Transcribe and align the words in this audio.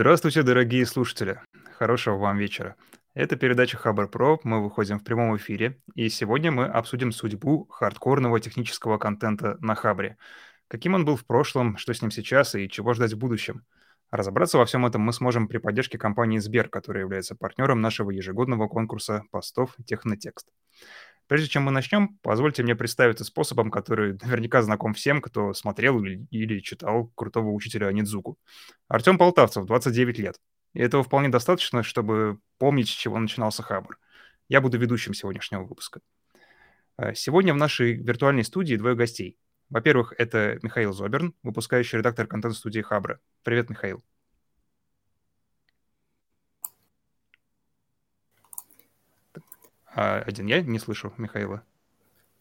Здравствуйте, 0.00 0.42
дорогие 0.42 0.86
слушатели. 0.86 1.42
Хорошего 1.76 2.16
вам 2.16 2.38
вечера. 2.38 2.76
Это 3.12 3.36
передача 3.36 3.76
Хабар 3.76 4.08
Про. 4.08 4.40
Мы 4.44 4.64
выходим 4.64 4.98
в 4.98 5.04
прямом 5.04 5.36
эфире, 5.36 5.78
и 5.94 6.08
сегодня 6.08 6.50
мы 6.50 6.64
обсудим 6.64 7.12
судьбу 7.12 7.66
хардкорного 7.66 8.40
технического 8.40 8.96
контента 8.96 9.58
на 9.60 9.74
Хабре. 9.74 10.16
Каким 10.68 10.94
он 10.94 11.04
был 11.04 11.16
в 11.16 11.26
прошлом, 11.26 11.76
что 11.76 11.92
с 11.92 12.00
ним 12.00 12.10
сейчас 12.10 12.54
и 12.54 12.66
чего 12.70 12.94
ждать 12.94 13.12
в 13.12 13.18
будущем. 13.18 13.66
Разобраться 14.10 14.56
во 14.56 14.64
всем 14.64 14.86
этом 14.86 15.02
мы 15.02 15.12
сможем 15.12 15.48
при 15.48 15.58
поддержке 15.58 15.98
компании 15.98 16.38
Сбер, 16.38 16.70
которая 16.70 17.02
является 17.02 17.36
партнером 17.36 17.82
нашего 17.82 18.10
ежегодного 18.10 18.68
конкурса 18.68 19.24
постов 19.30 19.76
«Технотекст». 19.84 20.48
Прежде 21.30 21.46
чем 21.46 21.62
мы 21.62 21.70
начнем, 21.70 22.18
позвольте 22.22 22.64
мне 22.64 22.74
представиться 22.74 23.24
способом, 23.24 23.70
который 23.70 24.18
наверняка 24.20 24.62
знаком 24.62 24.94
всем, 24.94 25.22
кто 25.22 25.54
смотрел 25.54 26.02
или, 26.02 26.58
читал 26.58 27.12
крутого 27.14 27.52
учителя 27.52 27.92
Нидзуку. 27.92 28.36
Артем 28.88 29.16
Полтавцев, 29.16 29.64
29 29.64 30.18
лет. 30.18 30.40
И 30.74 30.80
этого 30.80 31.04
вполне 31.04 31.28
достаточно, 31.28 31.84
чтобы 31.84 32.40
помнить, 32.58 32.88
с 32.88 32.90
чего 32.90 33.16
начинался 33.20 33.62
Хабр. 33.62 33.96
Я 34.48 34.60
буду 34.60 34.76
ведущим 34.76 35.14
сегодняшнего 35.14 35.62
выпуска. 35.62 36.00
Э, 36.98 37.14
сегодня 37.14 37.54
в 37.54 37.58
нашей 37.58 37.92
виртуальной 37.92 38.42
студии 38.42 38.74
двое 38.74 38.96
гостей. 38.96 39.38
Во-первых, 39.68 40.12
это 40.18 40.58
Михаил 40.62 40.92
Зоберн, 40.92 41.32
выпускающий 41.44 41.98
редактор 41.98 42.26
контент-студии 42.26 42.80
Хабра. 42.80 43.20
Привет, 43.44 43.70
Михаил. 43.70 44.02
А 50.00 50.22
один 50.26 50.46
я 50.46 50.62
не 50.62 50.78
слышу 50.78 51.12
Михаила. 51.18 51.62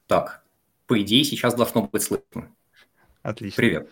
Так, 0.08 0.46
по 0.88 1.02
идее, 1.02 1.26
сейчас 1.26 1.56
должно 1.56 1.82
быть 1.82 2.02
слышно. 2.02 2.56
Отлично. 3.22 3.58
Привет. 3.58 3.90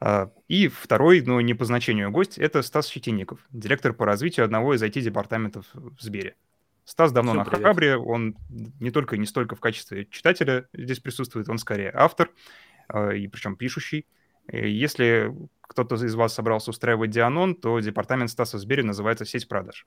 А, 0.00 0.30
и 0.46 0.68
второй, 0.68 1.22
но 1.22 1.40
не 1.40 1.54
по 1.54 1.64
значению 1.64 2.10
гость, 2.10 2.36
это 2.36 2.60
Стас 2.60 2.88
Щетинников, 2.88 3.40
директор 3.48 3.94
по 3.94 4.04
развитию 4.04 4.44
одного 4.44 4.74
из 4.74 4.82
IT-департаментов 4.82 5.64
в 5.72 5.98
Сбере. 5.98 6.36
Стас 6.84 7.10
давно 7.10 7.30
Всем 7.30 7.38
на 7.38 7.44
привет. 7.46 7.64
Хабре, 7.64 7.96
он 7.96 8.36
не 8.50 8.90
только 8.90 9.16
и 9.16 9.18
не 9.18 9.24
столько 9.24 9.56
в 9.56 9.60
качестве 9.60 10.04
читателя 10.04 10.68
здесь 10.74 11.00
присутствует, 11.00 11.48
он 11.48 11.56
скорее 11.56 11.90
автор, 11.94 12.30
а, 12.88 13.12
и 13.12 13.28
причем 13.28 13.56
пишущий. 13.56 14.06
Если 14.52 15.34
кто-то 15.62 15.94
из 15.94 16.14
вас 16.14 16.34
собрался 16.34 16.68
устраивать 16.68 17.12
Дианон, 17.12 17.54
то 17.54 17.80
департамент 17.80 18.28
Стаса 18.28 18.58
в 18.58 18.60
Сбере 18.60 18.82
называется 18.82 19.24
«Сеть 19.24 19.48
продаж». 19.48 19.86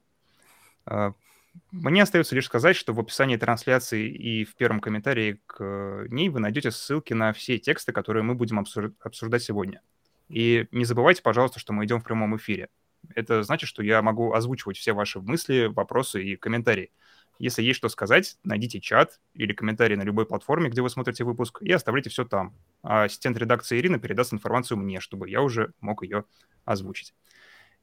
Мне 1.71 2.03
остается 2.03 2.35
лишь 2.35 2.45
сказать, 2.45 2.75
что 2.75 2.93
в 2.93 2.99
описании 2.99 3.37
трансляции 3.37 4.07
и 4.07 4.45
в 4.45 4.55
первом 4.55 4.79
комментарии 4.79 5.39
к 5.45 6.05
ней 6.09 6.29
вы 6.29 6.39
найдете 6.39 6.71
ссылки 6.71 7.13
на 7.13 7.33
все 7.33 7.57
тексты, 7.57 7.91
которые 7.91 8.23
мы 8.23 8.35
будем 8.35 8.59
обсуждать 8.59 9.43
сегодня. 9.43 9.81
И 10.29 10.67
не 10.71 10.85
забывайте, 10.85 11.21
пожалуйста, 11.21 11.59
что 11.59 11.73
мы 11.73 11.85
идем 11.85 11.99
в 11.99 12.03
прямом 12.03 12.35
эфире. 12.37 12.69
Это 13.15 13.43
значит, 13.43 13.67
что 13.67 13.83
я 13.83 14.01
могу 14.01 14.33
озвучивать 14.33 14.77
все 14.77 14.93
ваши 14.93 15.19
мысли, 15.19 15.65
вопросы 15.65 16.23
и 16.23 16.35
комментарии. 16.35 16.91
Если 17.39 17.63
есть 17.63 17.77
что 17.77 17.89
сказать, 17.89 18.37
найдите 18.43 18.79
чат 18.79 19.19
или 19.33 19.53
комментарий 19.53 19.95
на 19.95 20.03
любой 20.03 20.25
платформе, 20.25 20.69
где 20.69 20.81
вы 20.81 20.89
смотрите 20.89 21.23
выпуск, 21.23 21.61
и 21.61 21.71
оставляйте 21.71 22.09
все 22.09 22.25
там. 22.25 22.55
А 22.83 23.03
ассистент 23.03 23.37
редакции 23.37 23.79
Ирина 23.79 23.99
передаст 23.99 24.33
информацию 24.33 24.77
мне, 24.77 24.99
чтобы 24.99 25.29
я 25.29 25.41
уже 25.41 25.73
мог 25.81 26.03
ее 26.03 26.25
озвучить. 26.63 27.13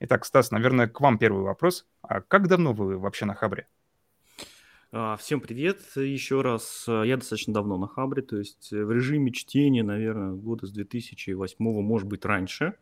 Итак, 0.03 0.25
Стас, 0.25 0.51
наверное, 0.51 0.89
к 0.89 0.99
вам 1.03 1.19
первый 1.19 1.45
вопрос. 1.45 1.85
А 2.01 2.23
как 2.23 2.49
давно 2.49 2.73
вы 2.73 2.97
вообще 2.97 3.27
на 3.27 3.35
Хабре? 3.35 3.69
А, 4.93 5.19
всем 5.19 5.43
привет 5.43 5.83
еще 5.95 6.41
раз. 6.41 6.87
Я 6.89 7.19
достаточно 7.19 7.53
давно 7.53 7.77
на 7.77 7.87
Хабре, 7.87 8.23
то 8.23 8.39
есть 8.39 8.71
в 8.71 8.91
режиме 8.91 9.31
чтения, 9.31 9.83
наверное, 9.83 10.33
года 10.33 10.67
с 10.67 10.73
2008, 10.73 11.55
может 11.59 12.09
быть, 12.09 12.25
раньше. 12.25 12.77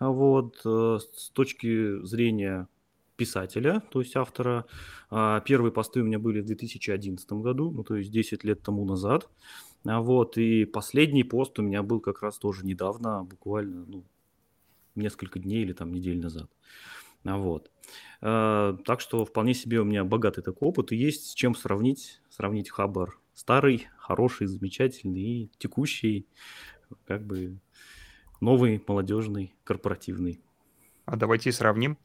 А 0.00 0.08
вот 0.08 0.60
э, 0.64 0.98
с 1.14 1.30
точки 1.30 2.04
зрения 2.04 2.66
писателя, 3.14 3.80
то 3.92 4.00
есть 4.00 4.16
автора, 4.16 4.66
первые 5.08 5.70
посты 5.70 6.00
у 6.00 6.04
меня 6.04 6.18
были 6.18 6.40
в 6.40 6.46
2011 6.46 7.32
году, 7.34 7.70
ну, 7.70 7.84
то 7.84 7.94
есть 7.94 8.10
10 8.10 8.42
лет 8.42 8.60
тому 8.60 8.84
назад. 8.84 9.30
Вот, 9.84 10.36
и 10.36 10.64
последний 10.64 11.22
пост 11.22 11.58
у 11.60 11.62
меня 11.62 11.84
был 11.84 12.00
как 12.00 12.22
раз 12.22 12.38
тоже 12.38 12.66
недавно, 12.66 13.22
буквально, 13.22 13.86
ну, 13.86 14.04
несколько 14.96 15.38
дней 15.38 15.62
или 15.62 15.72
там 15.72 15.92
недель 15.92 16.20
назад. 16.20 16.50
А 17.24 17.36
вот. 17.36 17.70
Э, 18.22 18.76
так 18.84 19.00
что 19.00 19.24
вполне 19.24 19.54
себе 19.54 19.80
у 19.80 19.84
меня 19.84 20.04
богатый 20.04 20.42
такой 20.42 20.68
опыт, 20.68 20.92
и 20.92 20.96
есть 20.96 21.30
с 21.30 21.34
чем 21.34 21.54
сравнить, 21.54 22.20
сравнить 22.30 22.70
Хабар 22.70 23.18
старый, 23.36 23.86
хороший, 23.98 24.46
замечательный 24.46 25.20
и 25.20 25.50
текущий, 25.58 26.26
как 27.06 27.24
бы 27.24 27.60
новый, 28.40 28.82
молодежный, 28.86 29.54
корпоративный. 29.62 30.40
А 31.04 31.16
давайте 31.16 31.52
сравним. 31.52 31.98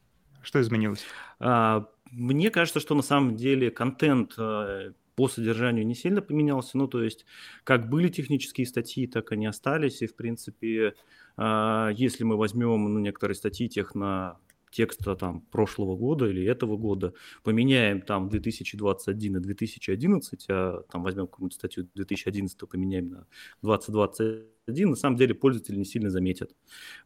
Что 0.43 0.61
изменилось? 0.61 1.05
А, 1.39 1.87
мне 2.11 2.51
кажется, 2.51 2.79
что 2.79 2.95
на 2.95 3.01
самом 3.01 3.35
деле 3.35 3.71
контент 3.71 4.33
э, 4.37 4.91
по 5.21 5.27
содержанию 5.27 5.85
не 5.85 5.93
сильно 5.93 6.19
поменялся. 6.19 6.79
Ну, 6.79 6.87
то 6.87 7.03
есть, 7.03 7.27
как 7.63 7.91
были 7.91 8.09
технические 8.09 8.65
статьи, 8.65 9.05
так 9.05 9.31
они 9.31 9.45
остались. 9.45 10.01
И, 10.01 10.07
в 10.07 10.15
принципе, 10.15 10.95
а, 11.37 11.89
если 11.89 12.23
мы 12.23 12.37
возьмем 12.37 12.91
ну, 12.91 12.99
некоторые 12.99 13.35
статьи 13.35 13.69
тех 13.69 13.93
на 13.93 14.39
текста 14.71 15.15
там 15.15 15.41
прошлого 15.51 15.95
года 15.95 16.27
или 16.27 16.43
этого 16.45 16.77
года, 16.77 17.13
поменяем 17.43 18.01
там 18.01 18.29
2021 18.29 19.37
и 19.37 19.39
2011, 19.39 20.45
а 20.49 20.83
там 20.91 21.03
возьмем 21.03 21.27
какую-нибудь 21.27 21.53
статью 21.53 21.87
2011, 21.93 22.57
поменяем 22.69 23.09
на 23.09 23.27
2021, 23.61 24.89
на 24.89 24.95
самом 24.95 25.17
деле 25.17 25.35
пользователи 25.35 25.75
не 25.75 25.85
сильно 25.85 26.09
заметят. 26.09 26.55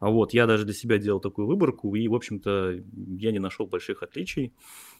А 0.00 0.10
вот 0.10 0.32
я 0.32 0.46
даже 0.46 0.64
для 0.64 0.74
себя 0.74 0.98
делал 0.98 1.20
такую 1.20 1.46
выборку, 1.46 1.94
и, 1.94 2.08
в 2.08 2.14
общем-то, 2.14 2.80
я 3.18 3.32
не 3.32 3.38
нашел 3.38 3.66
больших 3.66 4.02
отличий. 4.02 4.54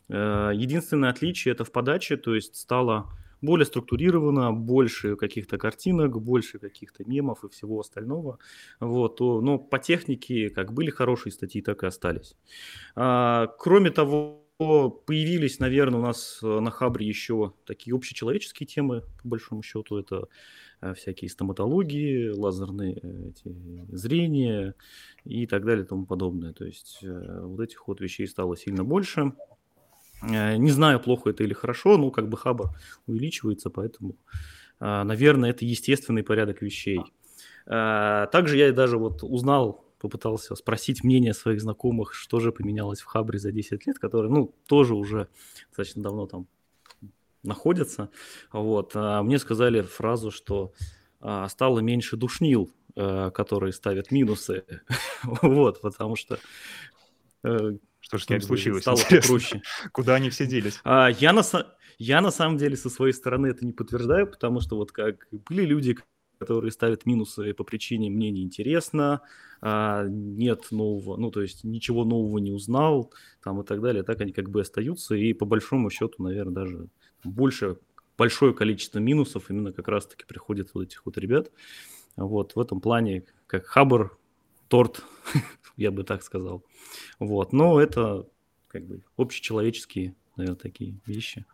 Э, 0.08 0.50
единственное 0.54 1.10
отличие 1.10 1.52
это 1.52 1.64
в 1.64 1.72
подаче, 1.72 2.16
то 2.16 2.34
есть 2.34 2.56
стало 2.56 3.06
более 3.42 3.66
структурировано, 3.66 4.52
больше 4.52 5.16
каких-то 5.16 5.58
картинок, 5.58 6.20
больше 6.20 6.58
каких-то 6.58 7.04
мемов 7.04 7.44
и 7.44 7.48
всего 7.48 7.80
остального. 7.80 8.38
Вот, 8.80 9.20
но 9.20 9.58
по 9.58 9.78
технике 9.78 10.50
как 10.50 10.72
были 10.72 10.90
хорошие 10.90 11.32
статьи, 11.32 11.62
так 11.62 11.82
и 11.82 11.86
остались. 11.86 12.34
А, 12.94 13.46
кроме 13.58 13.90
того, 13.90 14.46
появились, 14.58 15.58
наверное, 15.58 16.00
у 16.00 16.02
нас 16.02 16.40
э, 16.42 16.46
на 16.46 16.70
Хабре 16.70 17.06
еще 17.06 17.52
такие 17.66 17.94
общечеловеческие 17.94 18.66
темы, 18.66 19.02
по 19.22 19.28
большому 19.28 19.62
счету, 19.62 19.98
это 19.98 20.28
э, 20.80 20.94
всякие 20.94 21.28
стоматологии, 21.28 22.30
лазерные 22.30 22.98
э, 23.02 23.28
эти, 23.28 23.54
зрения 23.94 24.74
и 25.24 25.46
так 25.46 25.64
далее 25.64 25.84
и 25.84 25.88
тому 25.88 26.06
подобное. 26.06 26.52
То 26.52 26.64
есть 26.64 27.00
вот 27.02 27.60
этих 27.60 27.86
вот 27.86 28.00
вещей 28.00 28.26
стало 28.26 28.56
сильно 28.56 28.84
больше. 28.84 29.32
Э, 30.28 30.56
не 30.56 30.70
знаю, 30.70 31.00
плохо 31.00 31.30
это 31.30 31.44
или 31.44 31.54
хорошо, 31.54 31.96
но 31.96 32.10
как 32.10 32.28
бы 32.28 32.36
хаба 32.36 32.74
увеличивается, 33.06 33.70
поэтому, 33.70 34.16
э, 34.80 35.02
наверное, 35.02 35.50
это 35.50 35.64
естественный 35.64 36.22
порядок 36.22 36.62
вещей. 36.62 37.00
Э, 37.66 38.26
также 38.32 38.56
я 38.56 38.72
даже 38.72 38.98
вот 38.98 39.22
узнал, 39.22 39.84
попытался 40.00 40.54
спросить 40.56 41.04
мнение 41.04 41.34
своих 41.34 41.60
знакомых, 41.60 42.14
что 42.14 42.40
же 42.40 42.52
поменялось 42.52 43.00
в 43.00 43.06
Хабре 43.06 43.38
за 43.38 43.52
10 43.52 43.86
лет, 43.86 43.98
которые, 43.98 44.30
ну, 44.30 44.54
тоже 44.66 44.94
уже 44.94 45.28
достаточно 45.68 46.02
давно 46.02 46.26
там 46.26 46.46
находятся. 47.42 48.10
Вот. 48.52 48.92
А 48.94 49.22
мне 49.22 49.38
сказали 49.38 49.80
фразу, 49.82 50.30
что 50.30 50.72
стало 51.48 51.78
меньше 51.78 52.16
душнил, 52.16 52.70
которые 52.94 53.72
ставят 53.72 54.10
минусы. 54.10 54.64
вот, 55.22 55.80
потому 55.80 56.16
что 56.16 56.38
что 58.06 58.18
же 58.18 58.24
с 58.24 58.28
ними 58.28 58.38
случилось? 58.38 58.82
Стало 58.82 59.00
проще. 59.26 59.62
Куда 59.92 60.14
они 60.14 60.30
все 60.30 60.46
делись? 60.46 60.78
А, 60.84 61.08
я, 61.08 61.32
на, 61.32 61.42
я 61.98 62.20
на 62.20 62.30
самом 62.30 62.56
деле 62.56 62.76
со 62.76 62.88
своей 62.88 63.12
стороны 63.12 63.48
это 63.48 63.66
не 63.66 63.72
подтверждаю, 63.72 64.28
потому 64.28 64.60
что 64.60 64.76
вот 64.76 64.92
как 64.92 65.26
были 65.32 65.64
люди, 65.64 65.96
которые 66.38 66.70
ставят 66.70 67.04
минусы 67.04 67.52
по 67.52 67.64
причине 67.64 68.08
мне 68.08 68.30
неинтересно, 68.30 69.22
а, 69.60 70.04
нет 70.06 70.70
нового, 70.70 71.16
ну 71.16 71.32
то 71.32 71.42
есть 71.42 71.64
ничего 71.64 72.04
нового 72.04 72.38
не 72.38 72.52
узнал, 72.52 73.12
там 73.42 73.60
и 73.60 73.64
так 73.64 73.80
далее, 73.80 74.04
так 74.04 74.20
они 74.20 74.30
как 74.32 74.50
бы 74.50 74.60
остаются, 74.60 75.16
и 75.16 75.32
по 75.32 75.44
большому 75.44 75.90
счету, 75.90 76.22
наверное, 76.22 76.54
даже 76.54 76.86
больше, 77.24 77.76
большое 78.16 78.54
количество 78.54 79.00
минусов 79.00 79.50
именно 79.50 79.72
как 79.72 79.88
раз-таки 79.88 80.24
приходит 80.26 80.70
от 80.74 80.84
этих 80.84 81.04
вот 81.06 81.18
ребят. 81.18 81.50
Вот 82.14 82.54
в 82.54 82.60
этом 82.60 82.80
плане, 82.80 83.24
как 83.48 83.66
Хабр, 83.66 84.16
торт, 84.68 85.02
я 85.76 85.90
бы 85.90 86.04
так 86.04 86.22
сказал. 86.22 86.64
Вот. 87.18 87.52
Но 87.52 87.80
это 87.80 88.26
как 88.68 88.84
бы 88.84 89.02
общечеловеческие, 89.16 90.14
наверное, 90.36 90.58
такие 90.58 90.98
вещи. 91.06 91.44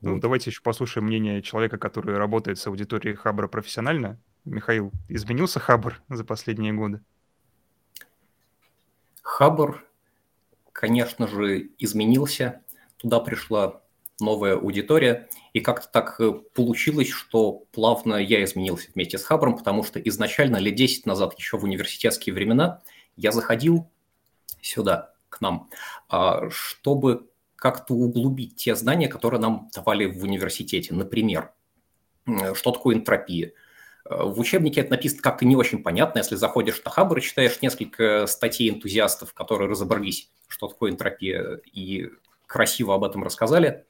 Ну, 0.00 0.14
вот. 0.14 0.20
давайте 0.20 0.50
еще 0.50 0.62
послушаем 0.62 1.06
мнение 1.06 1.42
человека, 1.42 1.78
который 1.78 2.16
работает 2.16 2.58
с 2.58 2.66
аудиторией 2.66 3.14
Хабра 3.14 3.48
профессионально. 3.48 4.18
Михаил, 4.44 4.92
изменился 5.08 5.60
Хабр 5.60 6.00
за 6.08 6.24
последние 6.24 6.72
годы? 6.72 7.02
Хабр, 9.20 9.84
конечно 10.72 11.26
же, 11.26 11.70
изменился. 11.78 12.62
Туда 12.96 13.20
пришла 13.20 13.82
новая 14.20 14.54
аудитория. 14.54 15.28
И 15.52 15.60
как-то 15.60 15.88
так 15.88 16.20
э, 16.20 16.32
получилось, 16.54 17.08
что 17.08 17.64
плавно 17.72 18.16
я 18.16 18.42
изменился 18.44 18.88
вместе 18.94 19.18
с 19.18 19.24
Хабром, 19.24 19.56
потому 19.56 19.82
что 19.84 19.98
изначально 20.00 20.58
лет 20.58 20.74
10 20.74 21.06
назад, 21.06 21.34
еще 21.38 21.56
в 21.58 21.64
университетские 21.64 22.34
времена, 22.34 22.82
Я 23.16 23.32
заходил 23.32 23.90
сюда, 24.62 25.12
к 25.28 25.40
нам, 25.40 25.68
а, 26.08 26.48
чтобы 26.50 27.28
как-то 27.56 27.94
углубить 27.94 28.56
те 28.56 28.74
знания, 28.74 29.08
которые 29.08 29.40
нам 29.40 29.68
давали 29.74 30.06
в 30.06 30.22
университете. 30.24 30.94
Например, 30.94 31.52
что 32.54 32.72
такое 32.72 32.96
энтропия? 32.96 33.52
Э, 34.08 34.24
в 34.24 34.38
учебнике 34.40 34.80
это 34.80 34.90
написано 34.90 35.22
как-то 35.22 35.44
не 35.44 35.56
очень 35.56 35.82
понятно. 35.82 36.18
Если 36.18 36.36
заходишь 36.36 36.82
на 36.84 36.90
Хабр 36.90 37.18
и 37.18 37.22
читаешь 37.22 37.60
несколько 37.62 38.26
статей 38.26 38.70
энтузиастов, 38.70 39.34
которые 39.34 39.68
разобрались, 39.68 40.30
что 40.48 40.68
такое 40.68 40.90
энтропия, 40.90 41.60
и 41.72 42.10
красиво 42.46 42.94
об 42.94 43.04
этом 43.04 43.22
рассказали, 43.22 43.84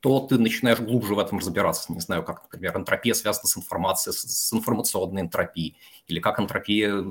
то 0.00 0.20
ты 0.20 0.38
начинаешь 0.38 0.80
глубже 0.80 1.14
в 1.14 1.18
этом 1.18 1.38
разбираться. 1.38 1.92
Не 1.92 2.00
знаю, 2.00 2.22
как, 2.22 2.42
например, 2.44 2.76
энтропия 2.76 3.14
связана 3.14 3.46
с 3.46 3.56
информацией, 3.56 4.14
с 4.14 4.52
информационной 4.52 5.22
энтропией, 5.22 5.76
или 6.06 6.20
как 6.20 6.40
энтропия 6.40 7.04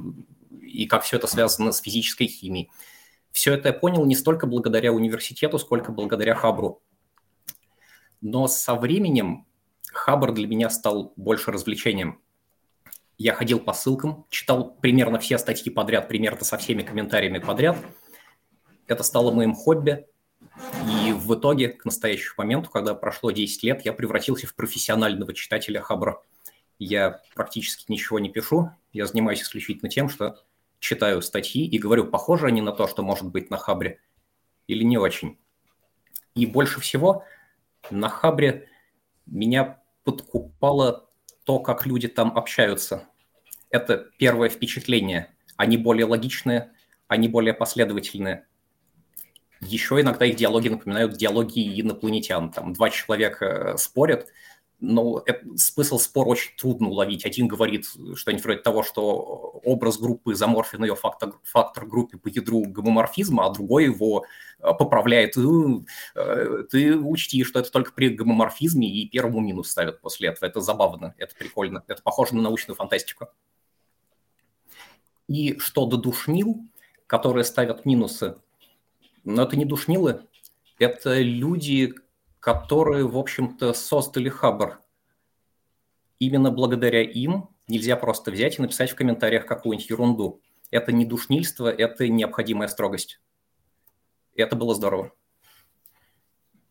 и 0.62 0.86
как 0.88 1.04
все 1.04 1.18
это 1.18 1.27
связано 1.27 1.71
с 1.71 1.81
физической 1.81 2.27
химией. 2.27 2.71
Все 3.31 3.54
это 3.54 3.69
я 3.69 3.74
понял 3.74 4.06
не 4.06 4.16
столько 4.16 4.48
благодаря 4.48 4.92
университету, 4.92 5.60
сколько 5.60 5.92
благодаря 5.92 6.33
Хабру. 6.36 6.81
Но 8.21 8.48
со 8.48 8.75
временем 8.75 9.45
Хабр 9.92 10.33
для 10.33 10.48
меня 10.48 10.69
стал 10.69 11.13
больше 11.16 11.51
развлечением. 11.51 12.19
Я 13.18 13.33
ходил 13.33 13.60
по 13.60 13.74
ссылкам, 13.74 14.25
читал 14.30 14.75
примерно 14.81 15.19
все 15.19 15.38
статьи 15.38 15.71
подряд, 15.71 16.07
примерно 16.07 16.44
со 16.44 16.57
всеми 16.57 16.83
комментариями 16.83 17.39
подряд. 17.39 17.77
Это 18.88 19.04
стало 19.04 19.31
моим 19.31 19.54
хобби. 19.54 20.06
И 20.86 20.99
в 21.13 21.33
итоге, 21.35 21.69
к 21.69 21.85
настоящему 21.85 22.35
моменту, 22.38 22.69
когда 22.69 22.94
прошло 22.94 23.31
10 23.31 23.63
лет, 23.63 23.85
я 23.85 23.94
превратился 23.94 24.47
в 24.47 24.56
профессионального 24.56 25.33
читателя 25.33 25.81
Хабра. 25.81 26.21
Я 26.77 27.21
практически 27.35 27.91
ничего 27.91 28.19
не 28.19 28.29
пишу, 28.29 28.71
я 28.94 29.06
занимаюсь 29.06 29.41
исключительно 29.41 29.89
тем, 29.89 30.09
что 30.09 30.38
читаю 30.79 31.21
статьи 31.21 31.65
и 31.65 31.77
говорю, 31.77 32.06
похожи 32.06 32.47
они 32.47 32.61
на 32.61 32.71
то, 32.71 32.88
что 32.88 33.03
может 33.03 33.25
быть 33.25 33.50
на 33.50 33.57
Хабре, 33.57 34.00
или 34.67 34.83
не 34.83 34.97
очень. 34.97 35.38
И 36.35 36.45
больше 36.45 36.79
всего 36.79 37.25
на 37.91 38.09
Хабре 38.09 38.67
меня 39.25 39.81
подкупало 40.03 41.09
то, 41.44 41.59
как 41.59 41.85
люди 41.85 42.07
там 42.07 42.38
общаются. 42.38 43.07
Это 43.69 44.09
первое 44.17 44.50
впечатление. 44.50 45.35
Они 45.57 45.77
более 45.77 46.06
логичные, 46.06 46.71
они 47.07 47.27
более 47.27 47.53
последовательные. 47.53 48.47
Еще 49.61 50.00
иногда 50.00 50.25
их 50.25 50.35
диалоги 50.35 50.69
напоминают 50.69 51.17
диалоги 51.17 51.81
инопланетян. 51.81 52.51
Там 52.51 52.73
два 52.73 52.89
человека 52.89 53.45
э, 53.45 53.77
спорят, 53.77 54.27
но 54.79 55.21
это, 55.25 55.45
смысл 55.57 56.00
спора 56.00 56.29
очень 56.29 56.56
трудно 56.56 56.88
уловить. 56.88 57.25
Один 57.25 57.47
говорит 57.47 57.85
что-нибудь 58.15 58.44
вроде 58.44 58.61
того, 58.61 58.83
что 58.83 59.59
образ 59.65 59.97
группы 59.97 60.35
заморфен 60.35 60.83
ее 60.83 60.95
фактор, 60.95 61.33
фактор 61.44 61.85
группы 61.85 62.17
по 62.17 62.29
ядру 62.29 62.63
гомоморфизма, 62.65 63.45
а 63.45 63.50
другой 63.50 63.85
его 63.85 64.25
э, 64.59 64.73
поправляет. 64.73 65.35
Э, 65.35 66.63
ты 66.71 66.95
учти, 66.95 67.44
что 67.44 67.59
это 67.59 67.69
только 67.69 67.91
при 67.91 68.09
гомоморфизме, 68.09 68.88
и 68.88 69.09
первому 69.09 69.41
минус 69.41 69.69
ставят 69.69 70.00
после 70.00 70.29
этого. 70.29 70.47
Это 70.47 70.61
забавно, 70.61 71.13
это 71.17 71.35
прикольно, 71.35 71.83
это 71.88 72.01
похоже 72.01 72.35
на 72.35 72.41
научную 72.44 72.77
фантастику. 72.77 73.27
И 75.27 75.59
что 75.59 75.85
до 75.85 75.97
душнил, 75.97 76.63
которые 77.06 77.44
ставят 77.44 77.85
минусы, 77.85 78.38
но 79.24 79.44
это 79.44 79.56
не 79.56 79.66
душнилы, 79.66 80.27
это 80.80 81.19
люди, 81.21 81.94
которые, 82.39 83.07
в 83.07 83.18
общем-то, 83.18 83.74
создали 83.74 84.30
Хабр. 84.30 84.80
Именно 86.19 86.51
благодаря 86.51 87.01
им 87.01 87.50
нельзя 87.68 87.95
просто 87.95 88.31
взять 88.31 88.60
и 88.60 88.62
написать 88.62 88.92
в 88.92 88.95
комментариях 88.95 89.45
какую-нибудь 89.45 89.89
ерунду. 89.89 90.42
Это 90.71 90.92
не 90.92 91.06
душнильство, 91.06 91.71
это 91.71 92.07
необходимая 92.07 92.68
строгость. 92.68 93.21
Это 94.36 94.56
было 94.56 94.75
здорово. 94.75 95.12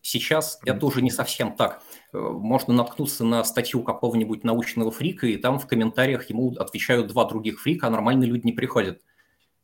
Сейчас 0.01 0.59
это 0.65 0.87
уже 0.87 1.03
не 1.03 1.11
совсем 1.11 1.55
так. 1.55 1.83
Э, 2.13 2.19
можно 2.19 2.73
наткнуться 2.73 3.25
на 3.25 3.45
статью 3.45 3.83
какого-нибудь 3.83 4.45
научного 4.45 4.91
фрика, 4.91 5.27
и 5.27 5.37
там 5.37 5.59
в 5.59 5.67
комментариях 5.67 6.31
ему 6.31 6.55
отвечают 6.57 7.09
два 7.09 7.25
других 7.27 7.61
фрика, 7.61 7.89
а 7.89 7.91
нормальные 7.91 8.31
люди 8.31 8.47
не 8.47 8.53
приходят. 8.53 9.03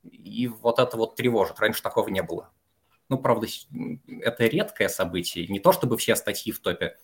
И 0.03 0.49
вот 0.49 0.79
это 0.81 0.97
вот 0.97 1.17
тревожит. 1.17 1.59
Раньше 1.61 1.83
такого 1.83 2.09
не 2.09 2.23
было. 2.23 2.51
Ну, 3.09 3.19
правда, 3.19 3.47
это 4.21 4.47
редкое 4.47 4.89
событие. 4.89 5.47
Не 5.47 5.61
то 5.61 5.73
чтобы 5.73 5.97
все 5.99 6.17
статьи 6.17 6.53
в 6.53 6.61
топе 6.61 6.97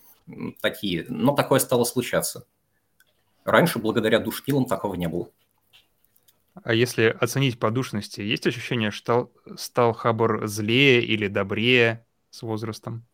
такие, 0.61 1.05
но 1.09 1.35
такое 1.35 1.61
стало 1.61 1.85
случаться. 1.85 2.47
Раньше, 3.45 3.79
благодаря 3.79 4.19
душнилам, 4.19 4.67
такого 4.67 4.95
не 4.95 5.09
было. 5.09 5.31
А 6.63 6.75
если 6.75 7.05
оценить 7.05 7.59
по 7.59 7.71
душности, 7.71 8.21
есть 8.21 8.47
ощущение, 8.47 8.91
что 8.91 9.33
стал 9.57 9.93
Хабр 9.93 10.47
злее 10.47 11.03
или 11.03 11.27
добрее 11.29 12.05
с 12.31 12.43
возрастом? 12.43 13.07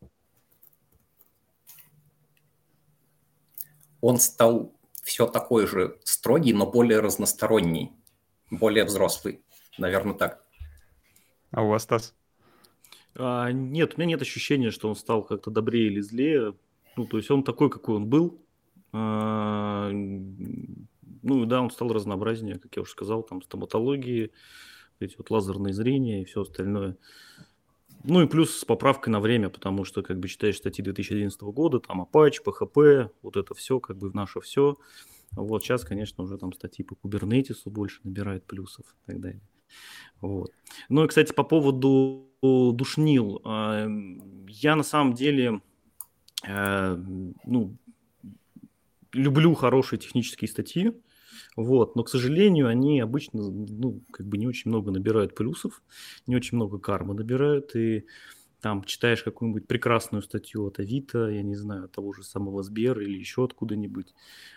Он 4.01 4.19
стал 4.19 4.75
все 5.03 5.27
такой 5.27 5.67
же 5.67 5.99
строгий, 6.05 6.53
но 6.53 6.67
более 6.67 7.01
разносторонний, 7.01 7.93
более 8.51 8.85
взрослый, 8.85 9.43
наверное, 9.79 10.15
так. 10.15 10.45
А 11.53 11.63
у 11.63 11.69
вас, 11.69 11.85
Стас? 11.85 12.15
А, 13.19 13.51
нет, 13.51 13.95
у 13.95 14.01
меня 14.01 14.11
нет 14.11 14.23
ощущения, 14.23 14.71
что 14.71 14.89
он 14.89 14.97
стал 14.97 15.23
как-то 15.23 15.51
добрее 15.51 15.87
или 15.87 16.01
злее. 16.01 16.55
Ну, 16.97 17.07
то 17.07 17.17
есть 17.17 17.31
он 17.31 17.43
такой, 17.43 17.71
какой 17.71 17.97
он 17.97 18.07
был. 18.07 18.41
А, 18.93 19.91
ну, 19.91 21.45
да, 21.45 21.61
он 21.61 21.71
стал 21.71 21.93
разнообразнее, 21.93 22.59
как 22.59 22.77
я 22.77 22.83
уже 22.83 22.93
сказал, 22.93 23.23
там 23.23 23.43
стоматологии, 23.43 24.33
эти 25.01 25.17
вот 25.19 25.31
лазерные 25.31 25.75
зрения 25.75 26.23
и 26.23 26.25
все 26.25 26.43
остальное. 26.43 26.97
Ну 28.05 28.23
и 28.23 28.29
плюс 28.29 28.57
с 28.57 28.65
поправкой 28.65 29.13
на 29.13 29.21
время, 29.21 29.51
потому 29.51 29.85
что, 29.85 30.03
как 30.03 30.21
бы, 30.21 30.29
читаешь 30.29 30.57
статьи 30.57 30.85
2011 30.85 31.41
года, 31.43 31.81
там 31.81 32.03
Apache, 32.03 32.37
PHP, 32.45 33.11
вот 33.23 33.37
это 33.37 33.55
все, 33.55 33.81
как 33.81 33.99
бы, 33.99 34.11
в 34.11 34.15
наше 34.15 34.41
все. 34.41 34.77
Вот 35.33 35.63
сейчас, 35.65 35.85
конечно, 35.85 36.23
уже 36.23 36.39
там 36.39 36.53
статьи 36.53 36.85
по 36.85 36.95
кубернетису 36.95 37.69
больше 37.69 38.01
набирают 38.05 38.45
плюсов 38.45 38.87
и 38.87 39.07
так 39.07 39.21
далее. 39.21 39.43
Вот. 40.21 40.53
Ну 40.89 41.05
и, 41.05 41.09
кстати, 41.09 41.33
по 41.33 41.45
поводу 41.45 42.31
душнил, 42.43 43.41
а, 43.45 43.87
я 44.49 44.77
на 44.77 44.83
самом 44.83 45.15
деле 45.15 45.61
э, 46.47 46.97
ну, 47.45 47.77
люблю 49.13 49.55
хорошие 49.55 49.99
технические 49.99 50.49
статьи, 50.49 50.93
вот, 51.57 51.97
но, 51.97 52.05
к 52.05 52.09
сожалению, 52.09 52.69
они 52.69 53.01
обычно, 53.01 53.51
ну, 53.51 54.03
как 54.13 54.27
бы 54.27 54.39
не 54.39 54.47
очень 54.47 54.71
много 54.71 54.91
набирают 54.91 55.35
плюсов, 55.35 55.83
не 56.27 56.37
очень 56.37 56.57
много 56.57 56.79
кармы 56.79 57.15
набирают, 57.15 57.75
и 57.75 58.07
там 58.67 58.83
читаешь 58.83 59.23
какую-нибудь 59.23 59.69
прекрасную 59.69 60.23
статью 60.23 60.67
от 60.67 60.81
Авито, 60.81 61.29
я 61.29 61.45
не 61.45 61.55
знаю, 61.55 61.85
от 61.85 61.93
того 61.93 62.13
же 62.13 62.25
самого 62.25 62.65
Сбера 62.65 63.01
или 63.01 63.17
еще 63.17 63.45
откуда-нибудь, 63.45 64.13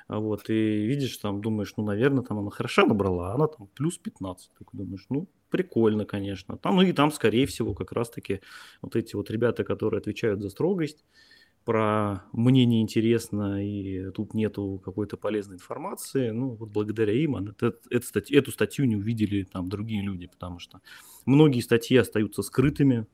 а 0.07 0.19
вот, 0.19 0.49
и 0.49 0.87
видишь, 0.87 1.15
там, 1.17 1.41
думаешь, 1.41 1.75
ну, 1.77 1.83
наверное, 1.85 2.23
там 2.23 2.39
она 2.39 2.49
хороша 2.49 2.87
набрала, 2.87 3.31
а 3.31 3.35
она 3.35 3.45
там 3.45 3.67
плюс 3.75 3.99
15, 3.99 4.49
ты 4.57 4.65
думаешь, 4.73 5.05
ну, 5.11 5.27
прикольно, 5.51 6.05
конечно. 6.05 6.57
Там, 6.57 6.77
ну, 6.77 6.81
и 6.81 6.91
там, 6.91 7.11
скорее 7.11 7.45
всего, 7.45 7.75
как 7.75 7.91
раз-таки 7.91 8.41
вот 8.81 8.95
эти 8.95 9.15
вот 9.15 9.29
ребята, 9.29 9.63
которые 9.63 9.99
отвечают 9.99 10.41
за 10.41 10.49
строгость, 10.49 11.05
про 11.65 12.23
мне 12.33 12.65
неинтересно 12.65 13.63
и 13.63 14.09
тут 14.11 14.33
нету 14.33 14.81
какой-то 14.83 15.17
полезной 15.17 15.57
информации, 15.57 16.31
ну 16.31 16.55
вот 16.55 16.69
благодаря 16.69 17.13
им 17.13 17.35
это, 17.35 17.75
это, 17.91 18.23
эту 18.31 18.51
статью 18.51 18.85
не 18.85 18.95
увидели 18.95 19.43
там 19.43 19.69
другие 19.69 20.01
люди, 20.01 20.25
потому 20.25 20.57
что 20.57 20.81
многие 21.27 21.59
статьи 21.59 21.95
остаются 21.97 22.41
скрытыми, 22.41 23.05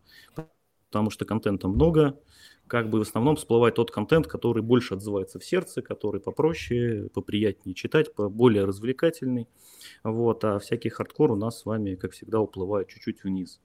потому 0.89 1.09
что 1.09 1.25
контента 1.25 1.67
много, 1.67 2.19
как 2.67 2.89
бы 2.89 2.99
в 2.99 3.01
основном 3.01 3.35
всплывает 3.35 3.75
тот 3.75 3.91
контент, 3.91 4.27
который 4.27 4.63
больше 4.63 4.95
отзывается 4.95 5.39
в 5.39 5.45
сердце, 5.45 5.81
который 5.81 6.19
попроще, 6.19 7.09
поприятнее 7.13 7.75
читать, 7.75 8.07
более 8.15 8.65
развлекательный. 8.65 9.47
Вот, 10.03 10.43
а 10.43 10.59
всякий 10.59 10.89
хардкор 10.89 11.31
у 11.31 11.35
нас 11.35 11.59
с 11.59 11.65
вами, 11.65 11.95
как 11.95 12.13
всегда, 12.13 12.39
уплывает 12.39 12.87
чуть-чуть 12.87 13.23
вниз. 13.23 13.59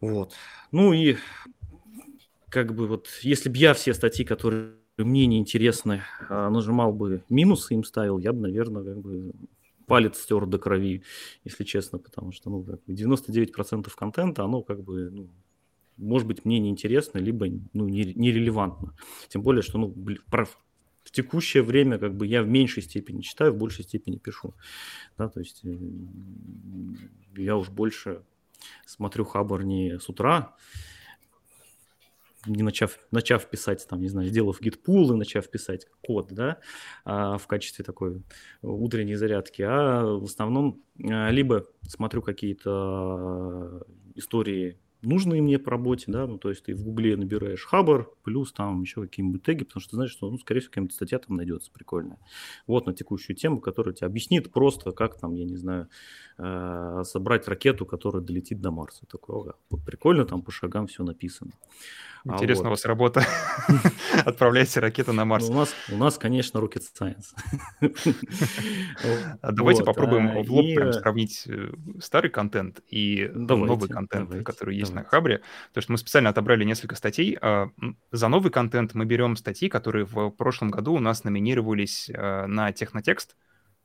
Вот. 0.00 0.32
Ну 0.72 0.92
и 0.92 1.16
как 2.48 2.74
бы 2.74 2.86
вот, 2.86 3.08
если 3.22 3.48
бы 3.48 3.56
я 3.56 3.72
все 3.72 3.94
статьи, 3.94 4.24
которые 4.24 4.74
мне 4.98 5.26
не 5.26 5.38
интересны, 5.38 6.02
а, 6.28 6.50
нажимал 6.50 6.92
бы 6.92 7.24
минусы 7.28 7.74
им 7.74 7.84
ставил, 7.84 8.18
я 8.18 8.32
бы, 8.32 8.40
наверное, 8.40 8.84
как 8.84 8.98
бы 8.98 9.32
палец 9.86 10.18
стер 10.18 10.46
до 10.46 10.58
крови, 10.58 11.02
если 11.44 11.64
честно, 11.64 11.98
потому 11.98 12.32
что, 12.32 12.50
ну, 12.50 12.62
как 12.62 12.84
бы 12.84 12.92
99% 12.92 13.94
контента, 13.94 14.44
оно 14.44 14.62
как 14.62 14.82
бы, 14.82 15.10
ну, 15.10 15.30
может 15.96 16.26
быть, 16.26 16.44
мне 16.44 16.58
неинтересно, 16.58 17.18
либо 17.18 17.46
ну, 17.72 17.88
нерелевантно. 17.88 18.94
Тем 19.28 19.42
более, 19.42 19.62
что 19.62 19.78
ну, 19.78 19.94
про, 20.30 20.46
в 21.04 21.10
текущее 21.10 21.62
время 21.62 21.98
как 21.98 22.14
бы 22.14 22.26
я 22.26 22.42
в 22.42 22.48
меньшей 22.48 22.82
степени 22.82 23.20
читаю, 23.20 23.52
в 23.52 23.56
большей 23.56 23.84
степени 23.84 24.16
пишу. 24.16 24.54
Да, 25.18 25.28
то 25.28 25.40
есть 25.40 25.60
э, 25.64 25.76
я 27.36 27.56
уж 27.56 27.68
больше 27.68 28.22
смотрю 28.86 29.24
Хабар 29.24 29.64
не 29.64 29.98
с 29.98 30.08
утра, 30.08 30.56
не 32.46 32.62
начав, 32.62 32.98
начав 33.10 33.48
писать, 33.48 33.86
там, 33.88 34.00
не 34.00 34.08
знаю, 34.08 34.28
сделав 34.28 34.60
гитпул 34.60 35.12
и 35.12 35.16
начав 35.16 35.48
писать 35.48 35.86
код, 36.02 36.28
да, 36.32 36.58
а, 37.04 37.38
в 37.38 37.46
качестве 37.46 37.84
такой 37.84 38.22
утренней 38.62 39.14
зарядки, 39.14 39.62
а 39.62 40.04
в 40.04 40.24
основном 40.24 40.82
а, 41.04 41.30
либо 41.30 41.66
смотрю 41.86 42.22
какие-то 42.22 43.86
истории 44.16 44.78
нужные 45.02 45.42
мне 45.42 45.58
по 45.58 45.70
работе, 45.70 46.04
да, 46.08 46.26
ну, 46.26 46.38
то 46.38 46.48
есть 46.48 46.64
ты 46.64 46.74
в 46.74 46.82
Гугле 46.82 47.16
набираешь 47.16 47.64
Хабр, 47.64 48.12
плюс 48.22 48.52
там 48.52 48.82
еще 48.82 49.02
какие-нибудь 49.02 49.42
теги, 49.42 49.64
потому 49.64 49.80
что 49.80 49.90
ты 49.90 49.96
знаешь, 49.96 50.12
что, 50.12 50.30
ну, 50.30 50.38
скорее 50.38 50.60
всего, 50.60 50.70
какая-нибудь 50.70 50.94
статья 50.94 51.18
там 51.18 51.36
найдется 51.36 51.70
прикольная. 51.72 52.18
Вот 52.66 52.86
на 52.86 52.94
текущую 52.94 53.36
тему, 53.36 53.60
которая 53.60 53.94
тебе 53.94 54.06
объяснит 54.06 54.52
просто, 54.52 54.92
как 54.92 55.18
там, 55.18 55.34
я 55.34 55.44
не 55.44 55.56
знаю, 55.56 55.88
э, 56.38 57.02
собрать 57.04 57.48
ракету, 57.48 57.86
которая 57.86 58.22
долетит 58.22 58.60
до 58.60 58.70
Марса. 58.70 59.06
Такое, 59.06 59.54
вот 59.70 59.84
прикольно, 59.84 60.24
там 60.24 60.42
по 60.42 60.50
шагам 60.50 60.86
все 60.86 61.04
написано. 61.04 61.52
А 62.28 62.34
Интересно, 62.34 62.66
а 62.66 62.68
вот. 62.68 62.68
у 62.68 62.70
вас 62.70 62.84
работа. 62.84 63.26
Отправляете 64.24 64.78
ракету 64.78 65.12
на 65.12 65.24
Марс. 65.24 65.48
Ну, 65.48 65.54
у, 65.54 65.58
нас, 65.58 65.74
у 65.90 65.96
нас, 65.96 66.18
конечно, 66.18 66.58
rocket 66.58 66.82
science. 66.96 67.34
А 69.40 69.50
давайте 69.50 69.82
попробуем 69.82 70.28
а, 70.28 70.42
в 70.42 70.52
лоб 70.52 70.66
прям 70.74 70.92
сравнить 70.92 71.44
э, 71.48 71.72
старый 72.00 72.30
контент 72.30 72.80
и 72.88 73.28
новый 73.34 73.88
контент, 73.88 74.44
который 74.44 74.76
есть 74.76 74.94
на 74.94 75.02
Хабре. 75.02 75.42
Потому 75.68 75.82
что 75.82 75.92
мы 75.92 75.98
специально 75.98 76.30
отобрали 76.30 76.64
несколько 76.64 76.94
статей. 76.94 77.38
За 78.12 78.28
новый 78.28 78.52
контент 78.52 78.94
мы 78.94 79.04
берем 79.04 79.36
статьи, 79.36 79.68
которые 79.68 80.04
в 80.04 80.30
прошлом 80.30 80.70
году 80.70 80.94
у 80.94 81.00
нас 81.00 81.24
номинировались 81.24 82.08
э, 82.08 82.46
на 82.46 82.72
технотекст 82.72 83.36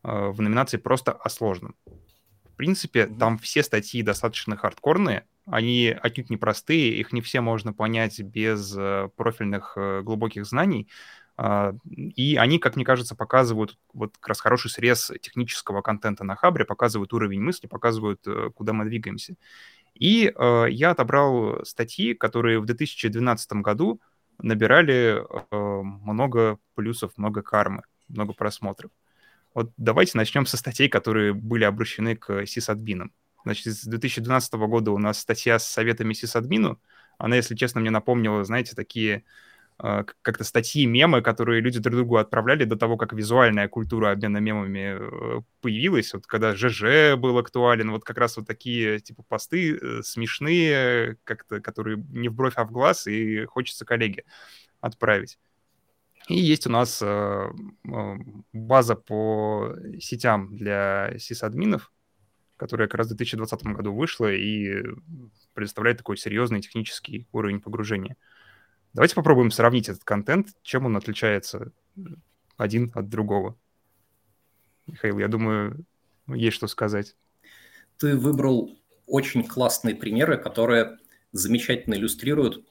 э, 0.04 0.30
в 0.30 0.42
номинации 0.42 0.78
«Просто 0.78 1.12
о 1.12 1.30
сложном». 1.30 1.76
В 1.86 2.56
принципе, 2.56 3.08
там 3.08 3.38
все 3.38 3.64
статьи 3.64 4.02
достаточно 4.04 4.56
хардкорные, 4.56 5.26
они 5.50 5.96
отнюдь 6.02 6.30
непростые, 6.30 6.98
их 6.98 7.14
не 7.14 7.22
все 7.22 7.42
можно 7.42 7.74
понять 7.74 8.20
без 8.20 8.76
э, 8.78 9.10
профильных 9.16 9.74
э, 9.78 10.02
глубоких 10.02 10.46
знаний. 10.46 10.90
А, 11.38 11.74
и 11.96 12.36
они, 12.36 12.60
как 12.60 12.76
мне 12.76 12.84
кажется, 12.84 13.16
показывают 13.16 13.78
вот 13.94 14.18
как 14.18 14.28
раз 14.28 14.42
хороший 14.42 14.70
срез 14.70 15.12
технического 15.22 15.82
контента 15.82 16.24
на 16.26 16.36
Хабре, 16.36 16.66
показывают 16.66 17.14
уровень 17.14 17.42
мысли, 17.42 17.68
показывают, 17.68 18.28
э, 18.28 18.50
куда 18.54 18.74
мы 18.74 18.86
двигаемся. 18.86 19.36
И 19.96 20.32
я 20.70 20.92
отобрал 20.92 21.66
статьи, 21.66 22.14
которые 22.14 22.60
в 22.60 22.68
2012 22.68 23.54
году 23.64 24.00
набирали 24.38 25.24
много 25.50 26.60
плюсов, 26.76 27.14
много 27.18 27.42
кармы, 27.42 27.82
много 28.08 28.34
просмотров. 28.34 28.92
Вот 29.56 29.72
давайте 29.76 30.16
начнем 30.16 30.46
со 30.46 30.56
статей, 30.56 30.88
которые 30.88 31.34
были 31.34 31.64
обращены 31.64 32.16
к 32.16 32.46
сисадминам. 32.46 33.12
Значит, 33.48 33.76
с 33.76 33.86
2012 33.86 34.54
года 34.56 34.92
у 34.92 34.98
нас 34.98 35.20
статья 35.20 35.58
с 35.58 35.66
советами 35.66 36.12
сисадмину. 36.12 36.82
Она, 37.18 37.38
если 37.38 37.56
честно, 37.56 37.80
мне 37.80 37.90
напомнила, 37.90 38.44
знаете, 38.44 38.76
такие 38.76 39.24
э, 39.82 40.04
как-то 40.22 40.44
статьи, 40.44 40.86
мемы, 40.86 41.22
которые 41.22 41.62
люди 41.62 41.80
друг 41.80 41.96
другу 41.96 42.18
отправляли 42.18 42.66
до 42.66 42.76
того, 42.76 42.98
как 42.98 43.14
визуальная 43.14 43.70
культура 43.70 44.12
обмена 44.12 44.40
мемами 44.40 44.98
э, 45.00 45.42
появилась. 45.62 46.14
Вот 46.14 46.28
когда 46.28 46.56
ЖЖ 46.56 47.16
был 47.16 47.38
актуален, 47.38 47.90
вот 47.92 48.04
как 48.04 48.18
раз 48.18 48.36
вот 48.36 48.48
такие 48.48 49.00
типа 49.00 49.24
посты 49.24 49.78
э, 49.78 50.02
смешные, 50.04 51.16
как-то, 51.24 51.62
которые 51.62 52.04
не 52.10 52.28
в 52.28 52.34
бровь, 52.34 52.56
а 52.58 52.66
в 52.66 52.72
глаз, 52.74 53.08
и 53.08 53.46
хочется 53.46 53.86
коллеге 53.86 54.26
отправить. 54.82 55.40
И 56.28 56.36
есть 56.36 56.68
у 56.68 56.70
нас 56.70 57.02
база 58.52 58.96
по 58.96 59.74
сетям 60.02 60.54
для 60.58 61.14
сисадминов, 61.18 61.94
которая 62.58 62.88
как 62.88 63.00
раз 63.00 63.08
в 63.08 63.16
2020 63.16 63.64
году 63.68 63.94
вышла 63.94 64.32
и 64.34 64.84
предоставляет 65.54 65.98
такой 65.98 66.18
серьезный 66.18 66.62
технический 66.62 67.28
уровень 67.32 67.62
погружения. 67.62 68.18
Давайте 68.94 69.16
попробуем 69.16 69.52
сравнить 69.52 69.90
этот 69.90 70.04
контент, 70.04 70.50
чем 70.64 70.86
он 70.86 70.98
отличается 70.98 71.72
один 72.58 72.92
от 72.96 73.10
другого. 73.10 73.56
Михаил, 74.88 75.20
я 75.20 75.28
думаю, 75.28 75.86
есть 76.28 76.56
что 76.56 76.68
сказать. 76.68 77.16
Ты 77.98 78.18
выбрал 78.18 78.78
очень 79.06 79.44
классные 79.44 79.96
примеры, 79.96 80.38
которые 80.38 80.98
замечательно 81.32 81.96
иллюстрируют, 81.96 82.66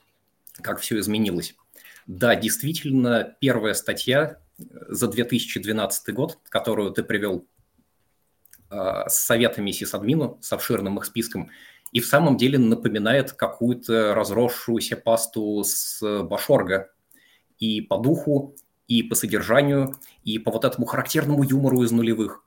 как 0.63 0.81
все 0.81 0.99
изменилось. 0.99 1.55
Да, 2.07 2.35
действительно, 2.37 3.37
первая 3.41 3.75
статья 3.75 4.39
за 4.59 5.09
2012 5.09 6.15
год, 6.15 6.39
которую 6.49 6.93
ты 6.93 7.03
привел 7.03 7.47
с 8.71 9.15
советами 9.15 9.71
сисадмину, 9.71 10.39
с 10.41 10.53
обширным 10.53 10.99
их 10.99 11.05
списком, 11.05 11.51
и 11.93 12.01
в 12.01 12.07
самом 12.07 12.37
деле 12.37 12.59
напоминает 12.59 13.33
какую-то 13.33 14.15
разросшуюся 14.15 14.97
пасту 14.97 15.63
с 15.65 16.01
Башорга 16.25 16.91
и 17.59 17.81
по 17.81 17.97
духу, 17.99 18.57
и 18.89 19.03
по 19.03 19.15
содержанию, 19.15 19.95
и 20.25 20.39
по 20.39 20.51
вот 20.51 20.65
этому 20.65 20.87
характерному 20.87 21.43
юмору 21.43 21.83
из 21.83 21.93
нулевых. 21.93 22.45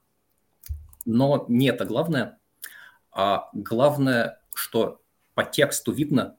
Но 1.06 1.46
не 1.48 1.68
это 1.70 1.86
главное, 1.86 2.38
а 3.12 3.50
главное, 3.54 4.42
что 4.54 5.02
по 5.34 5.44
тексту 5.44 5.92
видно, 5.92 6.36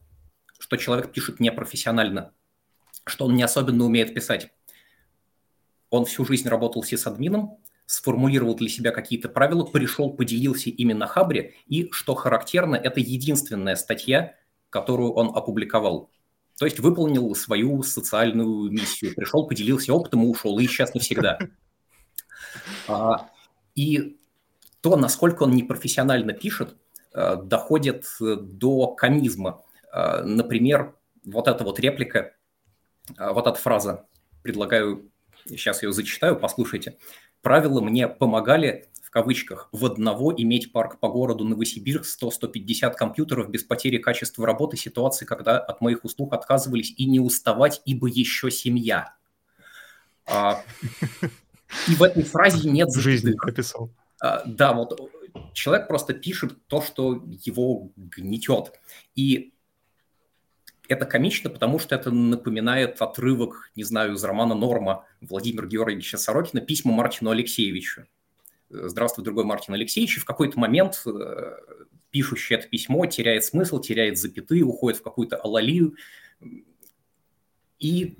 что 0.58 0.76
человек 0.76 1.10
пишет 1.10 1.40
непрофессионально, 1.40 2.32
что 3.06 3.24
он 3.24 3.34
не 3.34 3.42
особенно 3.42 3.84
умеет 3.84 4.14
писать. 4.14 4.52
Он 5.88 6.04
всю 6.04 6.24
жизнь 6.24 6.48
работал 6.48 6.84
сисадмином, 6.84 7.58
сформулировал 7.90 8.54
для 8.54 8.68
себя 8.68 8.92
какие-то 8.92 9.28
правила, 9.28 9.64
пришел, 9.64 10.12
поделился 10.12 10.70
ими 10.70 10.92
на 10.92 11.08
Хабре, 11.08 11.54
и, 11.66 11.88
что 11.90 12.14
характерно, 12.14 12.76
это 12.76 13.00
единственная 13.00 13.74
статья, 13.74 14.36
которую 14.70 15.12
он 15.12 15.36
опубликовал. 15.36 16.08
То 16.56 16.66
есть 16.66 16.78
выполнил 16.78 17.34
свою 17.34 17.82
социальную 17.82 18.70
миссию, 18.70 19.12
пришел, 19.16 19.44
поделился 19.44 19.92
опытом 19.92 20.22
и 20.22 20.26
ушел, 20.26 20.56
и 20.60 20.66
сейчас 20.68 20.94
навсегда. 20.94 21.40
А, 22.86 23.28
и 23.74 24.18
то, 24.82 24.96
насколько 24.96 25.42
он 25.42 25.56
непрофессионально 25.56 26.32
пишет, 26.32 26.76
э, 27.12 27.36
доходит 27.42 28.06
до 28.20 28.88
комизма. 28.94 29.64
Э, 29.92 30.22
например, 30.22 30.94
вот 31.24 31.48
эта 31.48 31.64
вот 31.64 31.80
реплика, 31.80 32.34
э, 33.18 33.32
вот 33.32 33.48
эта 33.48 33.58
фраза, 33.58 34.06
предлагаю, 34.42 35.10
сейчас 35.44 35.82
ее 35.82 35.92
зачитаю, 35.92 36.38
послушайте 36.38 36.96
правила 37.42 37.80
мне 37.80 38.08
помогали, 38.08 38.88
в 39.02 39.10
кавычках, 39.10 39.68
в 39.72 39.84
одного 39.86 40.32
иметь 40.36 40.72
парк 40.72 41.00
по 41.00 41.08
городу 41.08 41.44
Новосибирск 41.44 42.22
100-150 42.22 42.94
компьютеров 42.94 43.50
без 43.50 43.64
потери 43.64 43.98
качества 43.98 44.46
работы, 44.46 44.76
ситуации, 44.76 45.24
когда 45.24 45.58
от 45.58 45.80
моих 45.80 46.04
услуг 46.04 46.32
отказывались 46.32 46.94
и 46.96 47.06
не 47.06 47.20
уставать, 47.20 47.82
ибо 47.84 48.08
еще 48.08 48.50
семья. 48.50 49.14
А, 50.26 50.62
и 51.88 51.94
в 51.94 52.02
этой 52.02 52.22
фразе 52.22 52.68
нет 52.68 52.92
Жизнь 52.94 53.34
описал. 53.40 53.90
А, 54.22 54.42
да, 54.44 54.72
вот 54.72 54.98
человек 55.54 55.88
просто 55.88 56.14
пишет 56.14 56.66
то, 56.66 56.82
что 56.82 57.24
его 57.44 57.90
гнетет. 57.96 58.72
И 59.14 59.54
это 60.90 61.06
комично, 61.06 61.50
потому 61.50 61.78
что 61.78 61.94
это 61.94 62.10
напоминает 62.10 63.00
отрывок, 63.00 63.70
не 63.76 63.84
знаю, 63.84 64.14
из 64.14 64.24
романа 64.24 64.54
«Норма» 64.54 65.06
Владимира 65.20 65.66
Георгиевича 65.66 66.18
Сорокина 66.18 66.60
«Письма 66.60 66.92
Мартину 66.92 67.30
Алексеевичу». 67.30 68.06
«Здравствуй, 68.68 69.24
другой 69.24 69.44
Мартин 69.44 69.74
Алексеевич». 69.74 70.16
И 70.16 70.20
в 70.20 70.24
какой-то 70.24 70.58
момент 70.58 71.00
э, 71.06 71.56
пишущий 72.10 72.56
это 72.56 72.68
письмо 72.68 73.06
теряет 73.06 73.44
смысл, 73.44 73.80
теряет 73.80 74.18
запятые, 74.18 74.64
уходит 74.64 74.98
в 74.98 75.02
какую-то 75.02 75.36
алалию. 75.36 75.94
И 77.78 78.16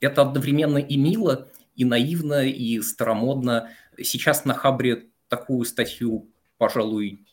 это 0.00 0.22
одновременно 0.22 0.78
и 0.78 0.96
мило, 0.96 1.48
и 1.76 1.84
наивно, 1.84 2.46
и 2.46 2.80
старомодно. 2.80 3.70
Сейчас 4.02 4.44
на 4.44 4.54
Хабре 4.54 5.08
такую 5.28 5.64
статью, 5.64 6.30
пожалуй, 6.56 7.26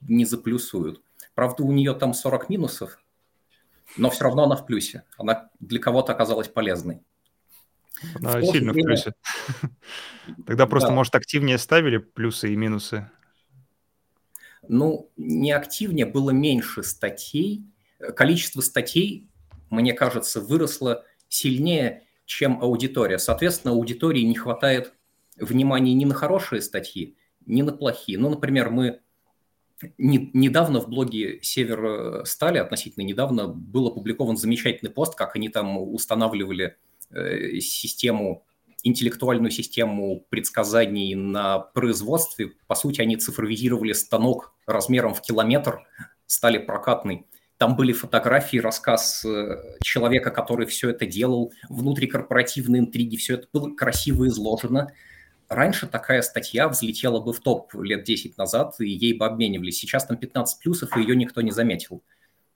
не 0.00 0.24
заплюсуют. 0.24 1.02
Правда, 1.34 1.62
у 1.62 1.72
нее 1.72 1.94
там 1.94 2.14
40 2.14 2.48
минусов, 2.48 3.01
но 3.96 4.10
все 4.10 4.24
равно 4.24 4.44
она 4.44 4.56
в 4.56 4.66
плюсе. 4.66 5.04
Она 5.16 5.50
для 5.60 5.78
кого-то 5.78 6.12
оказалась 6.12 6.48
полезной. 6.48 7.02
Она 8.16 8.38
в 8.38 8.44
сильно 8.44 8.72
время... 8.72 8.82
в 8.82 9.02
плюсе. 9.02 9.14
Тогда 10.46 10.66
просто, 10.66 10.88
да. 10.88 10.94
может, 10.94 11.14
активнее 11.14 11.58
ставили 11.58 11.98
плюсы 11.98 12.52
и 12.52 12.56
минусы? 12.56 13.10
Ну, 14.68 15.10
не 15.16 15.52
активнее, 15.52 16.06
было 16.06 16.30
меньше 16.30 16.82
статей. 16.82 17.64
Количество 18.16 18.60
статей, 18.60 19.28
мне 19.70 19.92
кажется, 19.92 20.40
выросло 20.40 21.04
сильнее, 21.28 22.04
чем 22.24 22.60
аудитория. 22.62 23.18
Соответственно, 23.18 23.74
аудитории 23.74 24.22
не 24.22 24.34
хватает 24.34 24.94
внимания 25.36 25.94
ни 25.94 26.04
на 26.04 26.14
хорошие 26.14 26.62
статьи, 26.62 27.16
ни 27.46 27.62
на 27.62 27.72
плохие. 27.72 28.18
Ну, 28.18 28.30
например, 28.30 28.70
мы 28.70 29.00
не, 29.98 30.30
недавно 30.32 30.80
в 30.80 30.88
блоге 30.88 31.40
Север 31.42 32.24
Стали, 32.26 32.58
относительно 32.58 33.04
недавно, 33.04 33.48
был 33.48 33.88
опубликован 33.88 34.36
замечательный 34.36 34.90
пост, 34.90 35.14
как 35.14 35.36
они 35.36 35.48
там 35.48 35.78
устанавливали 35.78 36.76
э, 37.10 37.58
систему, 37.60 38.44
интеллектуальную 38.82 39.50
систему 39.50 40.24
предсказаний 40.28 41.14
на 41.14 41.58
производстве. 41.58 42.52
По 42.66 42.74
сути, 42.74 43.00
они 43.00 43.16
цифровизировали 43.16 43.92
станок 43.92 44.54
размером 44.66 45.14
в 45.14 45.22
километр, 45.22 45.80
стали 46.26 46.58
прокатный. 46.58 47.26
там 47.58 47.76
были 47.76 47.92
фотографии, 47.92 48.56
рассказ 48.56 49.24
э, 49.24 49.76
человека, 49.82 50.30
который 50.30 50.66
все 50.66 50.90
это 50.90 51.06
делал, 51.06 51.52
внутрикорпоративные 51.68 52.80
интриги, 52.80 53.16
все 53.16 53.34
это 53.34 53.46
было 53.52 53.74
красиво 53.74 54.26
изложено. 54.26 54.92
Раньше 55.52 55.86
такая 55.86 56.22
статья 56.22 56.66
взлетела 56.68 57.20
бы 57.20 57.32
в 57.32 57.40
топ 57.40 57.74
лет 57.74 58.04
10 58.04 58.38
назад, 58.38 58.74
и 58.80 58.88
ей 58.88 59.12
бы 59.12 59.26
обменивались. 59.26 59.78
Сейчас 59.78 60.06
там 60.06 60.16
15 60.16 60.58
плюсов, 60.60 60.96
и 60.96 61.00
ее 61.00 61.14
никто 61.14 61.42
не 61.42 61.50
заметил. 61.50 62.02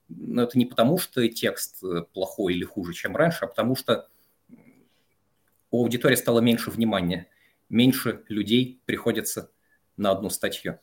Но 0.09 0.43
это 0.43 0.57
не 0.57 0.65
потому, 0.65 0.99
что 0.99 1.27
текст 1.29 1.83
э, 1.85 2.05
плохой 2.13 2.55
или 2.55 2.65
хуже, 2.65 2.95
чем 2.95 3.15
раньше, 3.15 3.45
а 3.45 3.49
потому 3.49 3.77
что 3.77 4.09
у 5.71 5.83
аудитории 5.83 6.15
стало 6.15 6.41
меньше 6.41 6.71
внимания, 6.71 7.29
меньше 7.69 8.25
людей 8.29 8.81
приходится 8.87 9.51
на 9.97 10.13
одну 10.13 10.31
статью. 10.31 10.79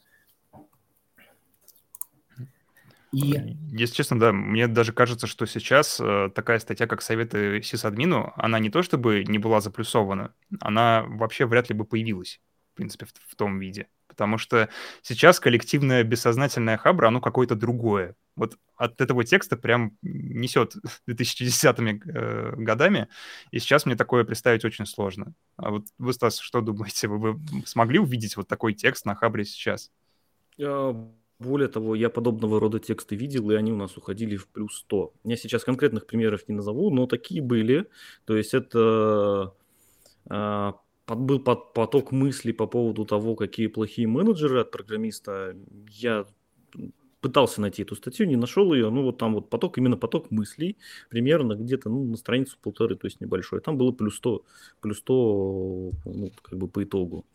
И... 3.13 3.58
Если 3.72 3.93
честно, 3.93 4.20
да, 4.20 4.34
мне 4.34 4.67
даже 4.67 4.91
кажется, 4.91 5.27
что 5.27 5.46
сейчас 5.46 6.00
э, 6.00 6.32
такая 6.34 6.58
статья, 6.58 6.88
как 6.88 7.03
советы 7.03 7.62
сисадмину, 7.62 8.34
она 8.36 8.58
не 8.58 8.72
то 8.72 8.82
чтобы 8.82 9.24
не 9.24 9.38
была 9.38 9.62
заплюсована, 9.62 10.34
она 10.60 11.03
вообще 11.08 11.46
вряд 11.46 11.70
ли 11.70 11.75
бы 11.75 11.86
появилась, 11.86 12.41
в 12.74 12.77
принципе, 12.77 13.05
в, 13.05 13.12
в 13.12 13.36
том 13.36 13.60
виде. 13.60 13.88
Потому 14.08 14.39
что 14.39 14.67
сейчас 15.03 15.39
коллективное 15.39 16.03
бессознательное 16.03 16.77
хабра, 16.77 17.08
оно 17.08 17.22
какое-то 17.22 17.55
другое. 17.55 18.15
Вот 18.36 18.58
от 18.77 19.00
этого 19.00 19.24
текста 19.24 19.58
прям 19.58 19.96
несет 20.01 20.75
2010-ми 21.08 22.01
э, 22.05 22.53
годами, 22.58 23.10
и 23.51 23.60
сейчас 23.60 23.86
мне 23.86 23.96
такое 23.96 24.24
представить 24.24 24.65
очень 24.65 24.88
сложно. 24.88 25.36
А 25.58 25.70
вот 25.70 25.86
вы, 26.00 26.13
Стас, 26.13 26.39
что 26.39 26.62
думаете? 26.62 27.08
Вы, 27.08 27.34
вы 27.34 27.63
смогли 27.67 28.00
увидеть 28.00 28.38
вот 28.38 28.48
такой 28.48 28.74
текст 28.74 29.05
на 29.05 29.13
хабре 29.13 29.46
сейчас? 29.46 29.91
А, 31.40 31.44
более 31.44 31.68
того, 31.68 31.96
я 31.96 32.10
подобного 32.10 32.60
рода 32.60 32.80
тексты 32.80 33.16
видел, 33.16 33.52
и 33.52 33.56
они 33.56 33.72
у 33.72 33.78
нас 33.78 33.98
уходили 33.98 34.36
в 34.36 34.48
плюс 34.48 34.78
100. 34.80 35.13
Я 35.24 35.38
сейчас 35.38 35.63
конкретных 35.63 36.06
примеров 36.06 36.48
не 36.48 36.56
назову, 36.56 36.90
но 36.90 37.08
такие 37.08 37.42
были. 37.42 37.88
То 38.25 38.36
есть 38.36 38.54
это 38.54 39.54
э, 40.30 40.72
был 41.08 41.40
поток 41.40 42.12
мыслей 42.12 42.54
по 42.54 42.68
поводу 42.68 43.06
того, 43.06 43.36
какие 43.36 43.68
плохие 43.68 44.08
менеджеры 44.08 44.62
от 44.62 44.72
программиста. 44.72 45.56
Я 45.90 46.25
пытался 47.24 47.62
найти 47.62 47.84
эту 47.84 47.96
статью, 47.96 48.27
не 48.27 48.36
нашел 48.36 48.74
ее, 48.74 48.89
ну 48.89 49.01
вот 49.03 49.18
там 49.18 49.34
вот 49.34 49.50
поток, 49.50 49.77
именно 49.77 49.96
поток 49.96 50.30
мыслей, 50.30 50.77
примерно 51.10 51.56
где-то 51.56 51.89
ну, 51.89 52.03
на 52.03 52.18
страницу 52.18 52.58
полторы, 52.62 52.98
то 52.98 53.08
есть 53.08 53.22
небольшой. 53.22 53.62
Там 53.62 53.77
было 53.77 53.92
плюс 53.92 54.18
100, 54.18 54.44
плюс 54.82 54.98
100 55.00 55.92
ну, 56.06 56.32
как 56.42 56.60
бы 56.60 56.68
по 56.68 56.84
итогу. 56.84 57.25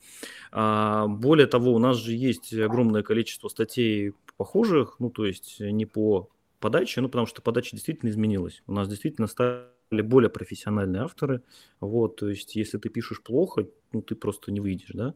А, 0.53 1.07
более 1.07 1.47
того, 1.47 1.73
у 1.73 1.79
нас 1.79 1.97
же 1.97 2.13
есть 2.13 2.53
огромное 2.53 3.03
количество 3.03 3.49
статей 3.49 4.13
похожих, 4.37 4.97
ну 4.99 5.11
то 5.11 5.25
есть 5.25 5.59
не 5.59 5.87
по 5.87 6.29
подаче, 6.61 7.01
ну 7.01 7.09
потому 7.09 7.27
что 7.27 7.41
подача 7.41 7.71
действительно 7.73 8.11
изменилась. 8.11 8.63
У 8.67 8.73
нас 8.73 8.89
действительно 8.89 9.27
стали 9.27 9.78
более 9.91 10.31
профессиональные 10.31 11.03
авторы, 11.03 11.43
вот, 11.81 12.17
то 12.17 12.29
есть 12.29 12.57
если 12.57 12.79
ты 12.79 12.89
пишешь 12.89 13.23
плохо, 13.23 13.67
ну, 13.93 14.03
ты 14.03 14.15
просто 14.15 14.53
не 14.53 14.61
выйдешь, 14.61 14.91
да, 14.93 15.15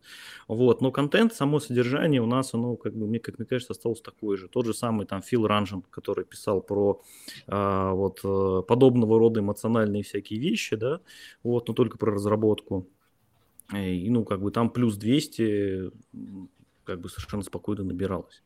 вот, 0.48 0.80
но 0.80 0.90
контент, 0.90 1.34
само 1.34 1.60
содержание 1.60 2.22
у 2.22 2.26
нас, 2.26 2.54
оно, 2.54 2.76
как 2.76 2.94
бы, 2.94 3.06
мне, 3.06 3.18
как 3.18 3.38
мне 3.38 3.46
кажется, 3.46 3.72
осталось 3.72 4.00
такое 4.00 4.36
же, 4.36 4.48
тот 4.48 4.66
же 4.66 4.74
самый 4.74 5.06
там 5.06 5.22
Фил 5.22 5.46
Ранжен, 5.46 5.82
который 5.90 6.24
писал 6.24 6.62
про 6.62 7.02
а, 7.46 7.92
вот 7.92 8.20
э, 8.24 8.62
подобного 8.66 9.18
рода 9.18 9.40
эмоциональные 9.40 10.02
всякие 10.02 10.40
вещи, 10.40 10.76
да, 10.76 11.00
вот, 11.42 11.68
но 11.68 11.74
только 11.74 11.98
про 11.98 12.12
разработку, 12.12 12.88
и, 13.74 14.10
ну, 14.10 14.24
как 14.24 14.40
бы 14.42 14.50
там 14.50 14.70
плюс 14.70 14.96
200 14.96 15.90
как 16.84 17.00
бы 17.00 17.08
совершенно 17.08 17.42
спокойно 17.42 17.84
набиралось. 17.84 18.42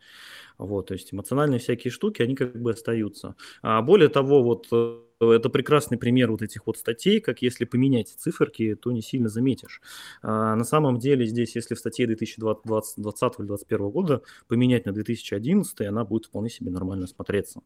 Вот, 0.58 0.88
то 0.88 0.94
есть 0.94 1.12
эмоциональные 1.12 1.58
всякие 1.58 1.90
штуки, 1.90 2.22
они 2.22 2.34
как 2.34 2.60
бы 2.60 2.70
остаются. 2.70 3.36
А 3.62 3.82
более 3.82 4.08
того, 4.08 4.42
вот 4.42 4.68
э, 4.72 5.00
это 5.20 5.48
прекрасный 5.48 5.98
пример 5.98 6.30
вот 6.30 6.42
этих 6.42 6.66
вот 6.66 6.78
статей, 6.78 7.20
как 7.20 7.42
если 7.42 7.64
поменять 7.64 8.08
циферки, 8.08 8.74
то 8.74 8.92
не 8.92 9.02
сильно 9.02 9.28
заметишь. 9.28 9.80
А 10.22 10.54
на 10.56 10.64
самом 10.64 10.98
деле 10.98 11.26
здесь, 11.26 11.56
если 11.56 11.74
в 11.74 11.78
статье 11.78 12.06
2020, 12.06 12.64
2020 12.66 13.40
или 13.40 13.46
2021 13.46 13.90
года 13.90 14.22
поменять 14.48 14.86
на 14.86 14.92
2011, 14.92 15.80
она 15.82 16.04
будет 16.04 16.26
вполне 16.26 16.50
себе 16.50 16.70
нормально 16.70 17.06
смотреться. 17.06 17.60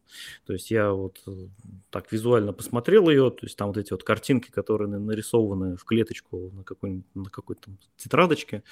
То 0.45 0.53
есть 0.53 0.71
я 0.71 0.91
вот 0.91 1.21
э, 1.27 1.31
так 1.89 2.11
визуально 2.11 2.53
посмотрел 2.53 3.09
ее, 3.09 3.31
то 3.31 3.45
есть 3.45 3.57
там 3.57 3.67
вот 3.67 3.77
эти 3.77 3.91
вот 3.91 4.03
картинки, 4.03 4.51
которые 4.51 4.87
нарисованы 4.87 5.77
в 5.77 5.85
клеточку 5.85 6.51
на 6.53 6.63
какой-то 6.63 7.03
на 7.13 7.29
какой-то 7.29 7.71
тетрадочке, 7.97 8.63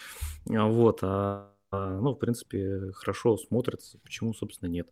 а 0.49 0.67
вот, 0.67 0.99
а, 1.01 1.51
ну, 1.71 2.13
в 2.13 2.15
принципе, 2.15 2.91
хорошо 2.93 3.37
смотрится. 3.37 3.99
Почему, 3.99 4.33
собственно, 4.33 4.69
нет? 4.69 4.89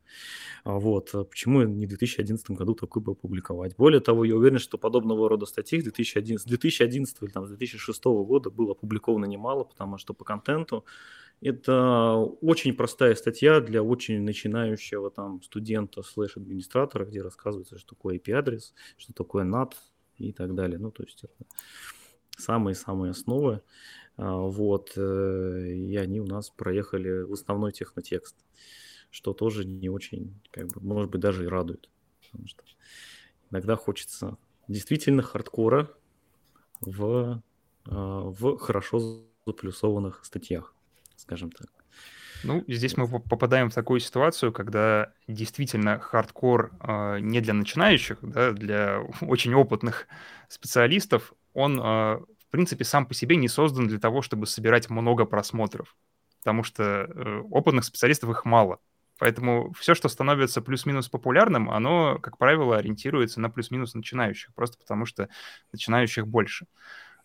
А, 0.63 0.77
вот. 0.77 1.09
А 1.13 1.23
почему 1.23 1.63
не 1.63 1.85
в 1.85 1.89
2011 1.89 2.51
году 2.51 2.75
такой 2.75 3.01
бы 3.01 3.13
опубликовать? 3.13 3.75
Более 3.75 3.99
того, 3.99 4.25
я 4.25 4.35
уверен, 4.35 4.59
что 4.59 4.77
подобного 4.77 5.27
рода 5.29 5.45
статей 5.45 5.81
с 5.81 5.83
2011, 5.83 6.47
2011 6.47 7.17
или 7.21 7.29
там, 7.29 7.45
с 7.45 7.49
2006 7.49 8.03
года 8.05 8.49
было 8.49 8.71
опубликовано 8.73 9.25
немало, 9.25 9.63
потому 9.63 9.97
что 9.97 10.13
по 10.13 10.23
контенту 10.23 10.85
это 11.41 12.15
очень 12.41 12.73
простая 12.73 13.15
статья 13.15 13.59
для 13.59 13.83
очень 13.83 14.21
начинающего 14.21 15.11
там 15.11 15.41
студента 15.43 16.01
слэш-администратора, 16.01 17.05
где 17.05 17.21
рассказывается, 17.21 17.77
что 17.77 17.95
такое 17.95 18.17
IP-адрес, 18.17 18.73
что 18.97 19.13
такое 19.13 19.45
NAT 19.45 19.73
и 20.17 20.31
так 20.31 20.55
далее. 20.55 20.79
Ну, 20.79 20.91
то 20.91 21.03
есть 21.03 21.23
это 21.23 21.33
самые-самые 22.37 23.11
основы. 23.11 23.61
А, 24.17 24.35
вот, 24.35 24.93
э, 24.95 25.69
и 25.69 25.95
они 25.95 26.19
у 26.19 26.25
нас 26.25 26.49
проехали 26.49 27.21
в 27.21 27.33
основной 27.33 27.71
технотекст, 27.71 28.35
что 29.11 29.33
тоже 29.33 29.65
не 29.65 29.89
очень, 29.89 30.39
как 30.51 30.67
бы, 30.67 30.81
может 30.81 31.11
быть, 31.11 31.21
даже 31.21 31.45
и 31.45 31.47
радует. 31.47 31.89
Потому 32.23 32.47
что 32.47 32.63
иногда 33.51 33.75
хочется 33.75 34.37
действительно 34.67 35.21
хардкора 35.21 35.89
в, 36.81 37.41
а, 37.85 38.21
в 38.21 38.57
хорошо 38.57 39.23
заплюсованных 39.45 40.25
статьях, 40.25 40.73
скажем 41.15 41.51
так. 41.51 41.69
Ну, 42.43 42.63
здесь 42.67 42.97
мы 42.97 43.07
попадаем 43.07 43.69
в 43.69 43.73
такую 43.73 43.99
ситуацию, 43.99 44.51
когда 44.51 45.11
действительно 45.27 45.99
хардкор 45.99 46.71
э, 46.79 47.19
не 47.19 47.41
для 47.41 47.53
начинающих, 47.53 48.19
да, 48.21 48.51
для 48.51 49.01
очень 49.21 49.53
опытных 49.53 50.07
специалистов, 50.47 51.33
он 51.53 51.79
э, 51.81 52.19
в 52.47 52.51
принципе, 52.51 52.83
сам 52.85 53.05
по 53.05 53.13
себе 53.13 53.35
не 53.35 53.47
создан 53.47 53.87
для 53.87 53.99
того, 53.99 54.21
чтобы 54.21 54.47
собирать 54.47 54.89
много 54.89 55.25
просмотров, 55.25 55.95
потому 56.39 56.63
что 56.63 56.83
э, 56.83 57.41
опытных 57.51 57.83
специалистов 57.83 58.29
их 58.29 58.45
мало. 58.45 58.79
Поэтому 59.19 59.73
все, 59.73 59.95
что 59.95 60.09
становится 60.09 60.61
плюс-минус 60.61 61.09
популярным, 61.09 61.69
оно, 61.69 62.19
как 62.19 62.37
правило, 62.37 62.77
ориентируется 62.77 63.41
на 63.41 63.49
плюс-минус 63.49 63.95
начинающих, 63.95 64.53
просто 64.53 64.77
потому 64.77 65.05
что 65.05 65.27
начинающих 65.71 66.27
больше. 66.27 66.67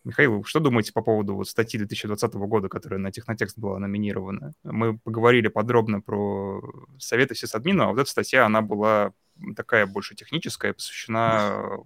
Михаил, 0.05 0.43
что 0.43 0.59
думаете 0.59 0.93
по 0.93 1.03
поводу 1.03 1.37
вот 1.37 1.49
статьи 1.49 1.79
2020 1.79 2.35
года, 2.35 2.69
которая 2.69 2.99
на 2.99 3.13
Технотекст 3.13 3.57
была 3.57 3.79
номинирована? 3.79 4.53
Мы 4.65 4.99
поговорили 4.99 5.47
подробно 5.47 6.01
про 6.01 6.61
советы 6.99 7.37
сисадмина, 7.37 7.85
а 7.85 7.89
вот 7.89 8.01
эта 8.01 8.11
статья, 8.11 8.47
она 8.47 8.63
была 8.63 9.13
такая 9.55 9.87
больше 9.87 10.17
техническая, 10.17 10.73
посвящена 10.73 11.79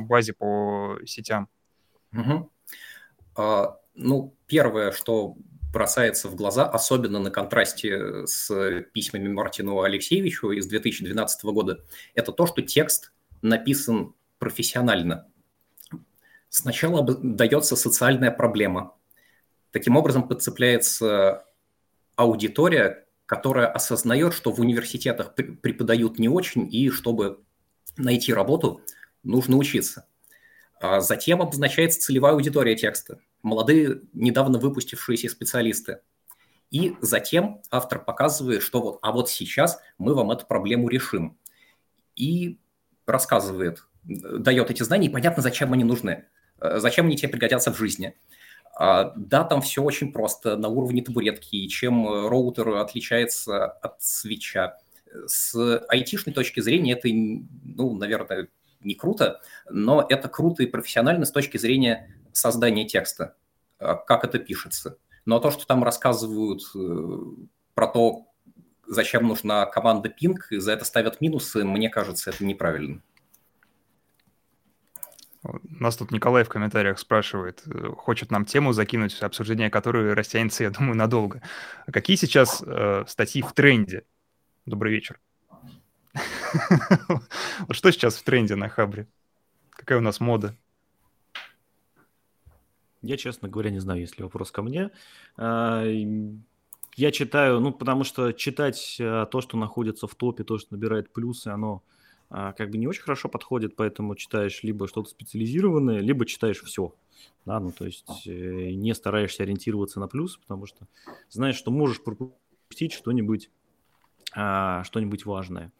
базе 0.00 0.32
по 0.32 0.98
сетям. 1.04 1.48
Угу. 2.12 2.50
А, 3.36 3.78
ну, 3.94 4.34
первое, 4.46 4.92
что 4.92 5.36
бросается 5.72 6.28
в 6.28 6.36
глаза, 6.36 6.66
особенно 6.66 7.18
на 7.18 7.30
контрасте 7.30 8.26
с 8.26 8.82
письмами 8.92 9.28
Мартину 9.28 9.82
Алексеевичу 9.82 10.50
из 10.50 10.66
2012 10.66 11.44
года, 11.44 11.84
это 12.14 12.32
то, 12.32 12.46
что 12.46 12.62
текст 12.62 13.12
написан 13.42 14.14
профессионально. 14.38 15.26
Сначала 16.48 17.02
дается 17.02 17.76
социальная 17.76 18.30
проблема. 18.30 18.94
Таким 19.70 19.96
образом 19.96 20.26
подцепляется 20.26 21.44
аудитория, 22.14 23.06
которая 23.26 23.66
осознает, 23.66 24.32
что 24.32 24.52
в 24.52 24.60
университетах 24.60 25.34
преподают 25.34 26.18
не 26.18 26.28
очень, 26.28 26.72
и 26.72 26.88
чтобы 26.88 27.42
найти 27.98 28.32
работу, 28.32 28.80
нужно 29.22 29.56
учиться. 29.56 30.06
А 30.80 31.00
затем 31.00 31.42
обозначается 31.42 32.00
целевая 32.00 32.32
аудитория 32.32 32.76
текста, 32.76 33.20
молодые, 33.46 34.00
недавно 34.12 34.58
выпустившиеся 34.58 35.28
специалисты. 35.28 36.00
И 36.70 36.96
затем 37.00 37.62
автор 37.70 38.04
показывает, 38.04 38.62
что 38.62 38.82
вот, 38.82 38.98
а 39.02 39.12
вот 39.12 39.30
сейчас 39.30 39.80
мы 39.98 40.14
вам 40.14 40.32
эту 40.32 40.46
проблему 40.46 40.88
решим. 40.88 41.38
И 42.16 42.58
рассказывает, 43.06 43.84
дает 44.02 44.70
эти 44.70 44.82
знания, 44.82 45.06
и 45.06 45.12
понятно, 45.12 45.42
зачем 45.42 45.72
они 45.72 45.84
нужны, 45.84 46.24
э, 46.60 46.80
зачем 46.80 47.06
они 47.06 47.16
тебе 47.16 47.28
пригодятся 47.28 47.72
в 47.72 47.78
жизни. 47.78 48.16
А, 48.74 49.12
да, 49.16 49.44
там 49.44 49.62
все 49.62 49.82
очень 49.82 50.12
просто, 50.12 50.56
на 50.56 50.68
уровне 50.68 51.02
табуретки, 51.02 51.54
и 51.54 51.68
чем 51.68 52.26
роутер 52.28 52.68
отличается 52.70 53.66
от 53.66 54.02
свеча. 54.02 54.78
С 55.26 55.54
айтишной 55.88 56.34
точки 56.34 56.60
зрения 56.60 56.92
это, 56.92 57.08
ну, 57.08 57.94
наверное, 57.96 58.48
не 58.80 58.94
круто, 58.94 59.40
но 59.70 60.04
это 60.08 60.28
круто 60.28 60.64
и 60.64 60.66
профессионально 60.66 61.26
с 61.26 61.30
точки 61.30 61.58
зрения 61.58 62.12
создания 62.36 62.86
текста, 62.86 63.34
а, 63.78 63.94
как 63.94 64.24
это 64.24 64.38
пишется. 64.38 64.98
Но 65.24 65.40
то, 65.40 65.50
что 65.50 65.66
там 65.66 65.82
рассказывают 65.82 66.62
э, 66.74 67.18
про 67.74 67.88
то, 67.88 68.26
зачем 68.86 69.26
нужна 69.26 69.66
команда 69.66 70.08
ping, 70.08 70.36
и 70.50 70.58
за 70.58 70.72
это 70.72 70.84
ставят 70.84 71.20
минусы, 71.20 71.64
мне 71.64 71.88
кажется, 71.88 72.30
это 72.30 72.44
неправильно. 72.44 73.02
Нас 75.64 75.96
тут 75.96 76.10
Николай 76.10 76.44
в 76.44 76.48
комментариях 76.48 76.98
спрашивает, 76.98 77.62
э, 77.66 77.88
хочет 77.96 78.30
нам 78.30 78.44
тему 78.44 78.72
закинуть, 78.72 79.20
обсуждение 79.22 79.70
которой 79.70 80.12
растянется, 80.12 80.64
я 80.64 80.70
думаю, 80.70 80.96
надолго. 80.96 81.42
А 81.86 81.92
какие 81.92 82.16
сейчас 82.16 82.62
э, 82.64 83.04
статьи 83.08 83.42
в 83.42 83.52
тренде? 83.52 84.04
Добрый 84.64 84.92
вечер. 84.92 85.20
Что 87.70 87.90
сейчас 87.90 88.16
в 88.16 88.22
тренде 88.22 88.56
на 88.56 88.68
Хабре? 88.68 89.06
Какая 89.70 89.98
у 89.98 90.02
нас 90.02 90.20
мода? 90.20 90.56
Я, 93.06 93.16
честно 93.16 93.48
говоря, 93.48 93.70
не 93.70 93.78
знаю, 93.78 94.00
есть 94.00 94.18
ли 94.18 94.24
вопрос 94.24 94.50
ко 94.50 94.62
мне. 94.62 94.90
А, 95.36 95.84
я 96.96 97.10
читаю, 97.12 97.60
ну, 97.60 97.72
потому 97.72 98.04
что 98.04 98.32
читать 98.32 98.96
э, 98.98 99.26
то, 99.30 99.40
что 99.42 99.58
находится 99.58 100.06
в 100.06 100.14
топе, 100.14 100.44
то, 100.44 100.56
что 100.56 100.74
набирает 100.74 101.12
плюсы, 101.12 101.48
оно 101.48 101.82
а, 102.30 102.52
как 102.52 102.70
бы 102.70 102.78
не 102.78 102.86
очень 102.86 103.02
хорошо 103.02 103.28
подходит, 103.28 103.76
поэтому 103.76 104.14
читаешь 104.14 104.62
либо 104.62 104.88
что-то 104.88 105.10
специализированное, 105.10 106.00
либо 106.00 106.24
читаешь 106.24 106.62
все. 106.62 106.94
Да, 107.44 107.60
ну, 107.60 107.70
то 107.70 107.84
есть 107.84 108.26
э, 108.26 108.70
не 108.72 108.94
стараешься 108.94 109.42
ориентироваться 109.42 110.00
на 110.00 110.08
плюс, 110.08 110.36
потому 110.38 110.66
что 110.66 110.88
знаешь, 111.28 111.56
что 111.56 111.70
можешь 111.70 112.02
пропустить 112.02 112.92
что-нибудь, 112.92 113.50
а, 114.34 114.82
что-нибудь 114.84 115.26
важное. 115.26 115.72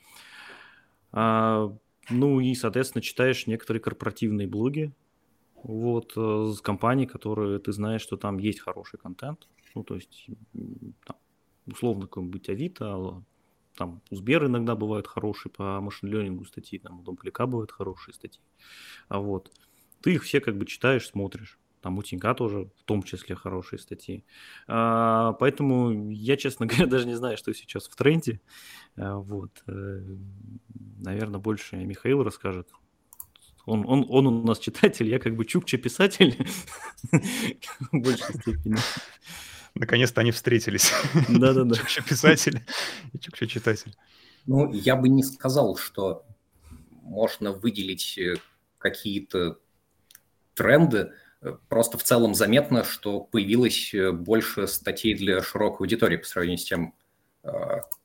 А, 1.13 1.75
ну 2.11 2.41
и, 2.41 2.55
соответственно, 2.55 3.03
читаешь 3.03 3.47
некоторые 3.47 3.81
корпоративные 3.81 4.47
блоги, 4.47 4.93
вот, 5.67 6.13
э, 6.17 6.53
с 6.55 6.61
компаний, 6.61 7.07
которые 7.07 7.59
ты 7.59 7.73
знаешь, 7.73 8.01
что 8.01 8.17
там 8.17 8.39
есть 8.39 8.61
хороший 8.61 8.99
контент. 8.99 9.49
Ну, 9.75 9.83
то 9.83 9.97
есть, 9.97 10.29
там, 11.05 11.17
условно, 11.67 12.03
какой-нибудь 12.03 12.49
Авито, 12.49 13.23
там 13.77 14.01
у 14.11 14.17
Сбер 14.17 14.47
иногда 14.47 14.77
бывают 14.77 15.09
хорошие 15.09 15.51
по 15.53 15.81
машин-лернингу 15.81 16.45
статьи, 16.45 16.79
там 16.79 17.01
у 17.01 17.03
Домпляка 17.03 17.47
бывают 17.47 17.73
хорошие 17.73 18.15
статьи. 18.15 18.41
А 19.09 19.19
вот 19.19 19.53
ты 20.01 20.15
их 20.15 20.23
все 20.23 20.41
как 20.41 20.57
бы 20.57 20.67
читаешь, 20.67 21.09
смотришь. 21.09 21.59
Там 21.83 21.99
у 21.99 22.03
Тинька 22.03 22.35
тоже 22.35 22.71
в 22.79 22.85
том 22.85 23.03
числе 23.03 23.35
хорошие 23.35 23.79
статьи. 23.79 24.25
А, 24.67 25.33
поэтому 25.35 26.11
я, 26.11 26.37
честно 26.37 26.67
говоря, 26.67 26.87
даже 26.87 27.07
не 27.07 27.15
знаю, 27.15 27.37
что 27.37 27.53
сейчас 27.53 27.89
в 27.89 27.97
тренде. 27.97 28.41
А, 28.97 29.17
вот. 29.17 29.63
Э, 29.67 30.01
наверное, 30.99 31.41
больше 31.41 31.77
Михаил 31.77 32.23
расскажет. 32.23 32.71
Он, 33.67 33.85
он, 33.87 34.07
он 34.09 34.27
у 34.29 34.43
нас 34.45 34.61
читатель, 34.61 35.09
я 35.09 35.19
как 35.19 35.35
бы 35.35 35.45
чукча 35.45 35.77
писатель 35.77 36.49
в 37.13 37.99
большей 37.99 38.35
степени. 38.41 38.77
Наконец-то 39.75 40.21
они 40.21 40.31
встретились. 40.31 40.93
Да-да-да. 41.29 41.75
Чукча 41.75 42.03
писатель 42.03 42.65
и 43.13 43.19
Чукча 43.19 43.47
читатель. 43.47 43.95
Ну, 44.47 44.73
я 44.73 44.95
бы 44.95 45.09
не 45.09 45.25
сказал, 45.25 45.77
что 45.77 46.25
можно 47.03 47.53
выделить 47.53 48.17
э, 48.17 48.37
какие-то 48.79 49.59
тренды. 50.55 51.13
Просто 51.69 51.99
в 51.99 52.05
целом 52.05 52.35
заметно, 52.35 52.85
что 52.85 53.21
появилось 53.21 53.93
э, 53.93 54.13
больше 54.13 54.69
статей 54.69 55.15
для 55.15 55.43
широкой 55.43 55.87
аудитории 55.87 56.17
по 56.17 56.27
сравнению 56.27 56.59
с 56.59 56.65
тем, 56.65 56.95
э, 57.43 57.51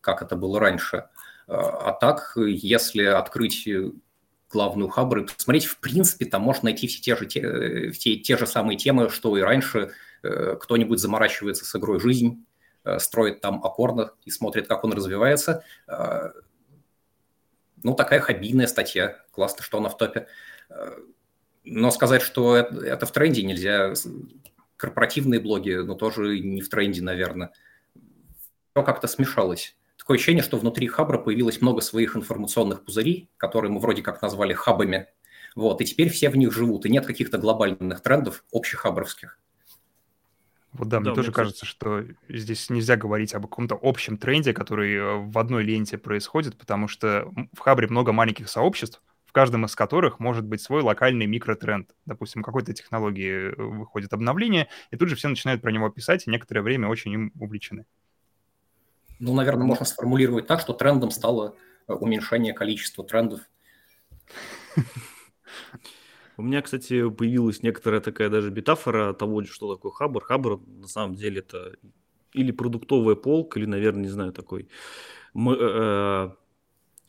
как 0.02 0.24
это 0.24 0.36
было 0.36 0.60
раньше. 0.60 1.08
А 1.47 1.91
так, 1.91 2.34
если 2.38 3.04
открыть 3.04 3.67
главную 4.51 4.89
хабр 4.89 5.19
и 5.19 5.25
посмотреть, 5.25 5.65
в 5.65 5.79
принципе, 5.79 6.25
там 6.25 6.41
можно 6.41 6.65
найти 6.65 6.87
все 6.87 7.01
те 7.01 7.15
же, 7.15 7.25
те, 7.25 7.91
те, 7.91 8.17
те 8.17 8.37
же 8.37 8.45
самые 8.45 8.77
темы, 8.77 9.09
что 9.09 9.37
и 9.37 9.41
раньше– 9.41 9.91
Э, 10.23 10.55
кто-нибудь 10.59 10.99
заморачивается 10.99 11.65
с 11.65 11.75
игрой 11.75 11.99
«Жизнь», 11.99 12.45
э, 12.83 12.99
строит 12.99 13.41
там 13.41 13.63
аккорды 13.63 14.11
и 14.23 14.29
смотрит, 14.29 14.67
как 14.67 14.83
он 14.83 14.93
развивается. 14.93 15.63
Э, 15.87 16.31
ну, 17.83 17.95
такая 17.95 18.19
хоббийная 18.19 18.67
статья. 18.67 19.23
Классно, 19.31 19.63
что 19.63 19.79
она 19.79 19.89
в 19.89 19.97
топе. 19.97 20.27
Но 21.63 21.89
сказать, 21.89 22.21
что 22.21 22.55
это, 22.55 23.05
в 23.07 23.11
тренде 23.11 23.41
нельзя. 23.41 23.93
Корпоративные 24.77 25.39
блоги, 25.39 25.73
ну, 25.73 25.95
тоже 25.95 26.39
не 26.39 26.61
в 26.61 26.69
тренде, 26.69 27.01
наверное. 27.01 27.51
Все 28.71 28.83
как-то 28.83 29.07
смешалось. 29.07 29.75
Такое 30.01 30.17
ощущение, 30.17 30.41
что 30.41 30.57
внутри 30.57 30.87
Хабра 30.87 31.19
появилось 31.19 31.61
много 31.61 31.81
своих 31.81 32.15
информационных 32.17 32.83
пузырей, 32.83 33.29
которые 33.37 33.71
мы 33.71 33.79
вроде 33.79 34.01
как 34.01 34.19
назвали 34.23 34.51
хабами. 34.51 35.05
Вот, 35.55 35.79
и 35.79 35.85
теперь 35.85 36.09
все 36.09 36.31
в 36.31 36.37
них 36.37 36.51
живут, 36.51 36.87
и 36.87 36.89
нет 36.89 37.05
каких-то 37.05 37.37
глобальных 37.37 38.01
трендов 38.01 38.43
общехабровских. 38.51 39.37
Вот 40.73 40.87
да, 40.87 40.97
да 40.97 41.01
мне 41.01 41.13
тоже 41.13 41.31
кажется, 41.31 41.67
что 41.67 42.03
здесь 42.27 42.71
нельзя 42.71 42.95
говорить 42.95 43.35
об 43.35 43.43
каком-то 43.43 43.77
общем 43.79 44.17
тренде, 44.17 44.53
который 44.53 44.95
э, 44.95 45.17
в 45.17 45.37
одной 45.37 45.63
ленте 45.63 45.99
происходит, 45.99 46.57
потому 46.57 46.87
что 46.87 47.31
в 47.53 47.59
Хабре 47.59 47.87
много 47.87 48.11
маленьких 48.11 48.49
сообществ, 48.49 49.03
в 49.27 49.31
каждом 49.31 49.65
из 49.65 49.75
которых 49.75 50.19
может 50.19 50.45
быть 50.45 50.61
свой 50.61 50.81
локальный 50.81 51.27
микротренд. 51.27 51.91
Допустим, 52.07 52.41
какой-то 52.41 52.73
технологии 52.73 53.51
э, 53.51 53.55
выходит 53.55 54.13
обновление, 54.13 54.67
и 54.89 54.97
тут 54.97 55.09
же 55.09 55.15
все 55.15 55.27
начинают 55.27 55.61
про 55.61 55.71
него 55.71 55.89
писать, 55.89 56.25
и 56.25 56.31
некоторое 56.31 56.63
время 56.63 56.87
очень 56.87 57.11
им 57.11 57.31
увлечены. 57.39 57.85
Ну, 59.21 59.36
наверное, 59.36 59.67
можно 59.67 59.86
сформулировать 59.86 60.47
так, 60.47 60.60
что 60.60 60.73
трендом 60.73 61.12
стало 61.12 61.55
э, 61.88 61.93
уменьшение 61.93 62.53
количества 62.53 63.05
трендов. 63.05 63.41
У 66.38 66.41
меня, 66.41 66.63
кстати, 66.63 67.07
появилась 67.07 67.62
некоторая 67.62 68.01
такая 68.01 68.29
даже 68.29 68.49
метафора 68.49 69.13
того, 69.13 69.43
что 69.43 69.75
такое 69.75 69.91
Хабр. 69.91 70.23
Хабр, 70.23 70.60
на 70.65 70.88
самом 70.88 71.13
деле, 71.13 71.41
это 71.41 71.75
или 72.34 72.51
продуктовая 72.51 73.13
полка, 73.15 73.60
или, 73.60 73.67
наверное, 73.67 74.01
не 74.01 74.10
знаю, 74.10 74.34
такой 74.34 74.69
э, 75.36 76.29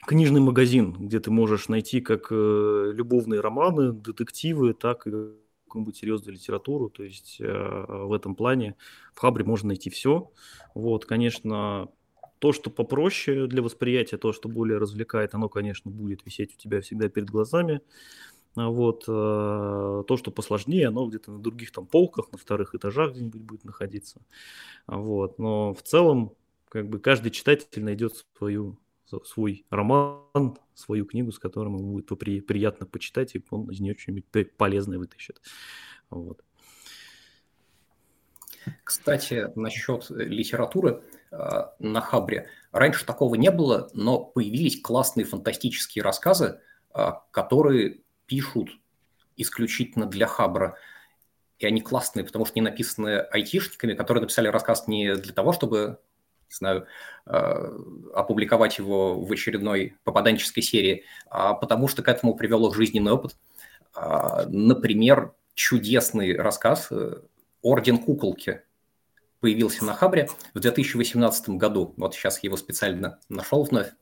книжный 0.07 0.41
магазин, 0.43 0.93
где 0.93 1.19
ты 1.19 1.31
можешь 1.31 1.69
найти 1.69 2.03
как 2.03 2.27
э, 2.31 2.93
любовные 2.93 3.41
романы, 3.41 3.93
детективы, 3.93 4.75
так 4.75 5.07
и 5.07 5.13
какую-нибудь 5.65 5.97
серьезную 5.97 6.35
литературу. 6.35 6.91
То 6.91 7.05
есть 7.05 7.41
э, 7.41 7.87
в 7.89 8.13
этом 8.13 8.35
плане 8.35 8.77
в 9.15 9.21
Хабре 9.21 9.47
можно 9.47 9.69
найти 9.69 9.89
все. 9.89 10.31
Вот, 10.75 11.07
конечно, 11.07 11.89
то, 12.43 12.53
что 12.53 12.71
попроще 12.71 13.47
для 13.47 13.63
восприятия, 13.63 14.17
то, 14.17 14.33
что 14.33 14.49
более 14.49 14.79
развлекает, 14.79 15.33
оно, 15.33 15.49
конечно, 15.49 15.93
будет 15.93 16.27
висеть 16.27 16.53
у 16.53 16.59
тебя 16.59 16.81
всегда 16.81 17.09
перед 17.09 17.31
глазами. 17.31 17.83
А 18.57 18.69
вот, 18.69 19.05
э, 19.07 20.03
то, 20.09 20.17
что 20.17 20.33
посложнее, 20.33 20.89
оно 20.89 21.07
где-то 21.07 21.31
на 21.31 21.39
других 21.39 21.71
там 21.71 21.87
полках, 21.87 22.33
на 22.33 22.39
вторых 22.39 22.75
этажах 22.75 23.13
где-нибудь 23.13 23.43
будет 23.43 23.65
находиться. 23.65 24.21
Вот. 24.89 25.39
Но 25.39 25.73
в 25.73 25.83
целом, 25.85 26.35
как 26.69 26.89
бы 26.89 26.99
каждый 26.99 27.31
читатель 27.31 27.85
найдет 27.85 28.27
свою, 28.37 28.77
свой 29.25 29.65
роман, 29.71 30.59
свою 30.75 31.07
книгу, 31.07 31.31
с 31.31 31.39
которым 31.39 31.77
ему 31.77 31.93
будет 31.93 32.19
при, 32.19 32.41
приятно 32.41 32.87
почитать, 32.87 33.37
и 33.37 33.45
он 33.51 33.71
из 33.71 33.79
нее 33.79 33.95
что-нибудь 33.97 34.57
полезное 34.57 34.99
вытащит. 34.99 35.41
Вот. 36.11 36.43
Кстати, 38.83 39.47
насчет 39.55 40.11
литературы 40.11 40.91
э, 40.91 41.22
на 41.79 42.01
Хабре. 42.01 42.49
Раньше 42.73 43.05
такого 43.05 43.35
не 43.35 43.51
было, 43.51 43.91
но 43.93 44.19
появились 44.19 44.81
классные 44.81 45.25
фантастические 45.25 46.03
рассказы, 46.03 46.61
э, 46.95 47.11
которые 47.31 48.01
пишут 48.27 48.71
исключительно 49.37 50.07
для 50.07 50.27
Хабра. 50.27 50.77
И 51.59 51.67
они 51.67 51.81
классные, 51.81 52.25
потому 52.25 52.45
что 52.45 52.55
они 52.55 52.63
написаны 52.63 53.19
айтишниками, 53.19 53.95
которые 53.95 54.23
написали 54.23 54.49
рассказ 54.49 54.89
не 54.89 55.15
для 55.17 55.33
того, 55.33 55.53
чтобы, 55.53 56.01
не 56.49 56.55
знаю, 56.55 56.87
э, 57.27 57.79
опубликовать 58.15 58.79
его 58.79 59.21
в 59.21 59.31
очередной 59.31 59.97
попаданческой 60.05 60.63
серии, 60.63 61.05
а 61.29 61.55
потому 61.55 61.89
что 61.89 62.03
к 62.03 62.09
этому 62.09 62.35
привел 62.35 62.67
их 62.67 62.75
жизненный 62.75 63.13
опыт. 63.13 63.37
Например, 63.95 65.35
чудесный 65.55 66.37
рассказ 66.37 66.89
э, 66.91 67.21
«Орден 67.61 67.99
куколки» 67.99 68.63
появился 69.43 69.85
на 69.85 69.93
Хабре 69.93 70.31
в 70.55 70.61
2018 70.61 71.51
году. 71.51 71.93
Вот 71.99 72.15
сейчас 72.15 72.43
я 72.43 72.47
его 72.47 72.57
специально 72.57 73.19
нашел 73.29 73.65
вновь, 73.65 73.93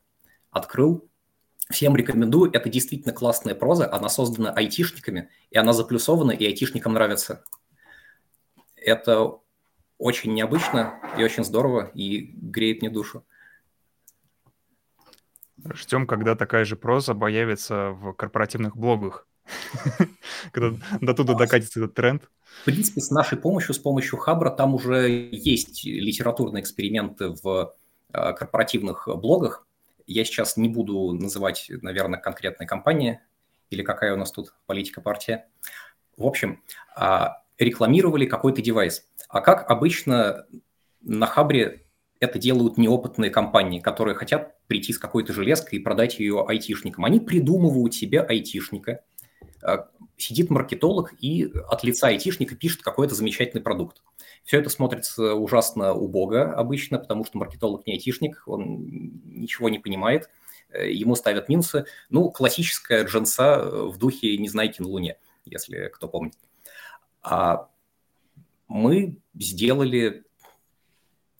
открыл, 0.52 1.10
Всем 1.70 1.94
рекомендую. 1.94 2.50
Это 2.52 2.68
действительно 2.68 3.14
классная 3.14 3.54
проза. 3.54 3.90
Она 3.92 4.08
создана 4.08 4.50
айтишниками, 4.50 5.30
и 5.50 5.56
она 5.56 5.72
заплюсована, 5.72 6.32
и 6.32 6.44
айтишникам 6.44 6.94
нравится. 6.94 7.44
Это 8.74 9.38
очень 9.96 10.34
необычно 10.34 10.98
и 11.16 11.22
очень 11.22 11.44
здорово, 11.44 11.92
и 11.94 12.32
греет 12.34 12.82
мне 12.82 12.90
душу. 12.90 13.24
Ждем, 15.72 16.08
когда 16.08 16.34
такая 16.34 16.64
же 16.64 16.74
проза 16.74 17.14
появится 17.14 17.90
в 17.90 18.14
корпоративных 18.14 18.76
блогах. 18.76 19.28
Когда 20.52 20.76
до 21.00 21.14
туда 21.14 21.34
докатится 21.34 21.80
этот 21.80 21.94
тренд. 21.94 22.28
В 22.62 22.64
принципе, 22.64 23.00
с 23.00 23.10
нашей 23.10 23.38
помощью, 23.38 23.74
с 23.74 23.78
помощью 23.78 24.18
Хабра, 24.18 24.50
там 24.50 24.74
уже 24.74 25.28
есть 25.32 25.84
литературные 25.84 26.62
эксперименты 26.62 27.34
в 27.42 27.74
э, 28.12 28.32
корпоративных 28.32 29.08
блогах. 29.08 29.66
Я 30.06 30.24
сейчас 30.24 30.56
не 30.56 30.68
буду 30.68 31.12
называть, 31.12 31.70
наверное, 31.82 32.18
конкретные 32.18 32.66
компании 32.66 33.20
или 33.70 33.82
какая 33.82 34.14
у 34.14 34.16
нас 34.16 34.32
тут 34.32 34.52
политика 34.66 35.00
партия. 35.00 35.46
В 36.16 36.26
общем, 36.26 36.62
а, 36.94 37.42
рекламировали 37.58 38.26
какой-то 38.26 38.60
девайс. 38.60 39.06
А 39.28 39.40
как 39.40 39.70
обычно 39.70 40.46
на 41.00 41.26
Хабре 41.26 41.86
это 42.18 42.38
делают 42.38 42.76
неопытные 42.76 43.30
компании, 43.30 43.80
которые 43.80 44.14
хотят 44.14 44.54
прийти 44.66 44.92
с 44.92 44.98
какой-то 44.98 45.32
железкой 45.32 45.78
и 45.78 45.82
продать 45.82 46.18
ее 46.18 46.44
айтишникам. 46.46 47.04
Они 47.04 47.18
придумывают 47.18 47.94
себе 47.94 48.20
айтишника, 48.20 49.02
сидит 50.16 50.50
маркетолог 50.50 51.14
и 51.18 51.50
от 51.68 51.82
лица 51.84 52.08
айтишника 52.08 52.54
пишет 52.56 52.82
какой-то 52.82 53.14
замечательный 53.14 53.62
продукт. 53.62 54.02
Все 54.44 54.58
это 54.58 54.70
смотрится 54.70 55.34
ужасно 55.34 55.94
убого 55.94 56.52
обычно, 56.54 56.98
потому 56.98 57.24
что 57.24 57.38
маркетолог 57.38 57.86
не 57.86 57.94
айтишник, 57.94 58.42
он 58.46 59.12
ничего 59.24 59.68
не 59.68 59.78
понимает, 59.78 60.30
э, 60.70 60.90
ему 60.90 61.14
ставят 61.14 61.48
минусы. 61.48 61.84
Ну, 62.08 62.30
классическая 62.30 63.04
джинса 63.04 63.64
в 63.64 63.98
духе 63.98 64.36
«Незнайки 64.38 64.80
на 64.80 64.88
Луне», 64.88 65.18
если 65.44 65.88
кто 65.88 66.08
помнит. 66.08 66.34
А 67.22 67.68
мы 68.66 69.18
сделали 69.34 70.24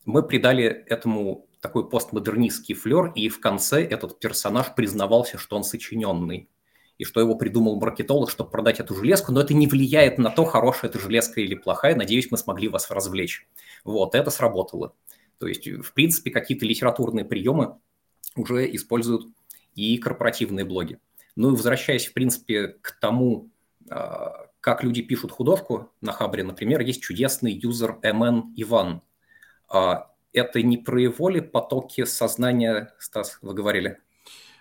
мы 0.04 0.22
придали 0.22 0.64
этому 0.64 1.46
такой 1.61 1.88
постмодернистский 1.88 2.74
флер, 2.74 3.12
и 3.14 3.28
в 3.28 3.40
конце 3.40 3.85
этот 3.85 4.18
персонаж 4.18 4.74
признавался, 4.74 5.38
что 5.38 5.56
он 5.56 5.64
сочиненный, 5.64 6.48
и 7.00 7.04
что 7.04 7.18
его 7.18 7.34
придумал 7.34 7.80
маркетолог, 7.80 8.30
чтобы 8.30 8.50
продать 8.50 8.78
эту 8.78 8.94
железку, 8.94 9.32
но 9.32 9.40
это 9.40 9.54
не 9.54 9.66
влияет 9.66 10.18
на 10.18 10.28
то, 10.28 10.44
хорошая 10.44 10.90
эта 10.90 10.98
железка 10.98 11.40
или 11.40 11.54
плохая. 11.54 11.94
Надеюсь, 11.96 12.30
мы 12.30 12.36
смогли 12.36 12.68
вас 12.68 12.90
развлечь. 12.90 13.48
Вот, 13.84 14.14
это 14.14 14.28
сработало. 14.28 14.92
То 15.38 15.46
есть, 15.46 15.66
в 15.66 15.94
принципе, 15.94 16.30
какие-то 16.30 16.66
литературные 16.66 17.24
приемы 17.24 17.78
уже 18.36 18.70
используют 18.76 19.28
и 19.74 19.96
корпоративные 19.96 20.66
блоги. 20.66 20.98
Ну 21.36 21.48
и 21.48 21.52
возвращаясь, 21.52 22.06
в 22.06 22.12
принципе, 22.12 22.76
к 22.82 22.90
тому, 23.00 23.48
а, 23.88 24.48
как 24.60 24.84
люди 24.84 25.00
пишут 25.00 25.32
художку 25.32 25.90
на 26.02 26.12
Хабре, 26.12 26.44
например, 26.44 26.82
есть 26.82 27.00
чудесный 27.00 27.52
юзер 27.52 27.98
MN 28.02 28.52
Иван, 28.56 29.00
а 29.70 30.12
это 30.34 30.60
не 30.62 30.76
про 30.76 31.00
его 31.00 31.30
ли 31.30 31.40
потоки 31.40 32.04
сознания, 32.04 32.92
Стас, 32.98 33.38
вы 33.40 33.54
говорили? 33.54 34.00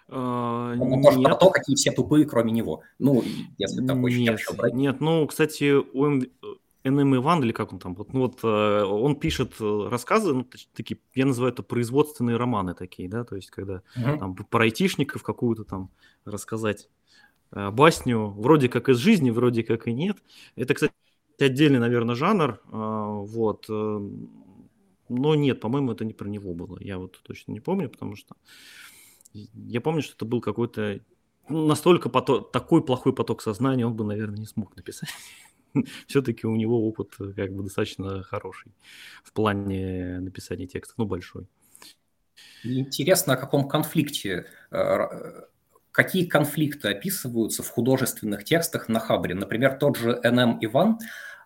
Uh, 0.10 0.76
Он 0.80 1.04
тоже 1.04 1.20
нет. 1.20 1.30
поток, 1.30 1.54
какие 1.54 1.76
все 1.76 1.92
тупые, 1.92 2.26
кроме 2.26 2.52
него. 2.52 2.82
Ну, 2.98 3.24
если 3.60 3.82
очень 3.82 4.24
нет, 4.24 4.40
брать. 4.58 4.74
Нет, 4.74 5.02
ну, 5.02 5.28
кстати, 5.28 5.76
у 5.76 6.22
НМ 6.84 7.16
Иван, 7.18 7.44
или 7.44 7.52
как 7.52 7.74
он 7.74 7.80
там, 7.80 7.94
вот, 7.94 8.14
ну, 8.14 8.22
вот 8.22 8.40
э, 8.44 8.84
он 8.84 9.16
пишет 9.18 9.54
э, 9.60 9.88
рассказы, 9.90 10.34
ну, 10.34 10.48
такие, 10.74 11.00
я 11.14 11.26
называю 11.26 11.54
это 11.54 11.62
производственные 11.62 12.38
романы 12.38 12.74
такие, 12.74 13.10
да, 13.10 13.24
то 13.24 13.36
есть, 13.36 13.50
когда 13.50 13.82
uh-huh. 13.98 14.18
там 14.18 14.36
про 14.36 14.64
айтишников 14.64 15.22
какую-то 15.22 15.66
там 15.66 15.90
рассказать 16.24 16.90
э, 17.52 17.70
басню, 17.70 18.28
вроде 18.30 18.70
как 18.70 18.88
из 18.88 18.98
жизни, 18.98 19.30
вроде 19.30 19.64
как 19.64 19.88
и 19.88 19.94
нет. 19.94 20.18
Это, 20.56 20.74
кстати, 20.74 20.94
отдельный, 21.38 21.80
наверное, 21.80 22.16
жанр, 22.16 22.62
вот, 22.68 23.66
но 23.70 25.36
нет, 25.36 25.62
по-моему, 25.62 25.94
это 25.94 26.04
не 26.04 26.14
про 26.14 26.28
него 26.28 26.54
было. 26.54 26.78
Я 26.82 26.98
вот 26.98 27.20
точно 27.24 27.54
не 27.54 27.62
помню, 27.62 27.90
потому 27.90 28.18
что 28.18 28.36
я 29.34 29.82
помню, 29.82 30.02
что 30.02 30.16
это 30.16 30.26
был 30.26 30.42
какой-то 30.42 31.00
ну, 31.48 31.66
настолько 31.66 32.10
поток, 32.10 32.52
такой 32.52 32.84
плохой 32.84 33.14
поток 33.14 33.42
сознания, 33.42 33.86
он 33.86 33.96
бы, 33.96 34.04
наверное, 34.04 34.40
не 34.40 34.46
смог 34.46 34.76
написать. 34.76 35.10
Все-таки 36.08 36.48
у 36.48 36.56
него 36.56 36.88
опыт 36.88 37.16
э, 37.20 37.34
как 37.36 37.54
бы 37.54 37.64
достаточно 37.64 38.24
хороший 38.24 38.72
в 39.24 39.34
плане 39.34 40.20
написания 40.20 40.68
текстов, 40.68 40.98
ну, 40.98 41.06
большой. 41.06 41.48
Интересно, 42.64 43.34
о 43.34 43.38
каком 43.38 43.68
конфликте, 43.68 44.46
э, 44.72 45.08
какие 45.92 46.26
конфликты 46.26 46.90
описываются 46.90 47.64
в 47.64 47.70
художественных 47.70 48.44
текстах 48.44 48.90
на 48.90 49.00
Хабре. 49.00 49.36
Например, 49.36 49.78
тот 49.78 49.98
же 49.98 50.20
НМ 50.24 50.60
Иван 50.62 51.00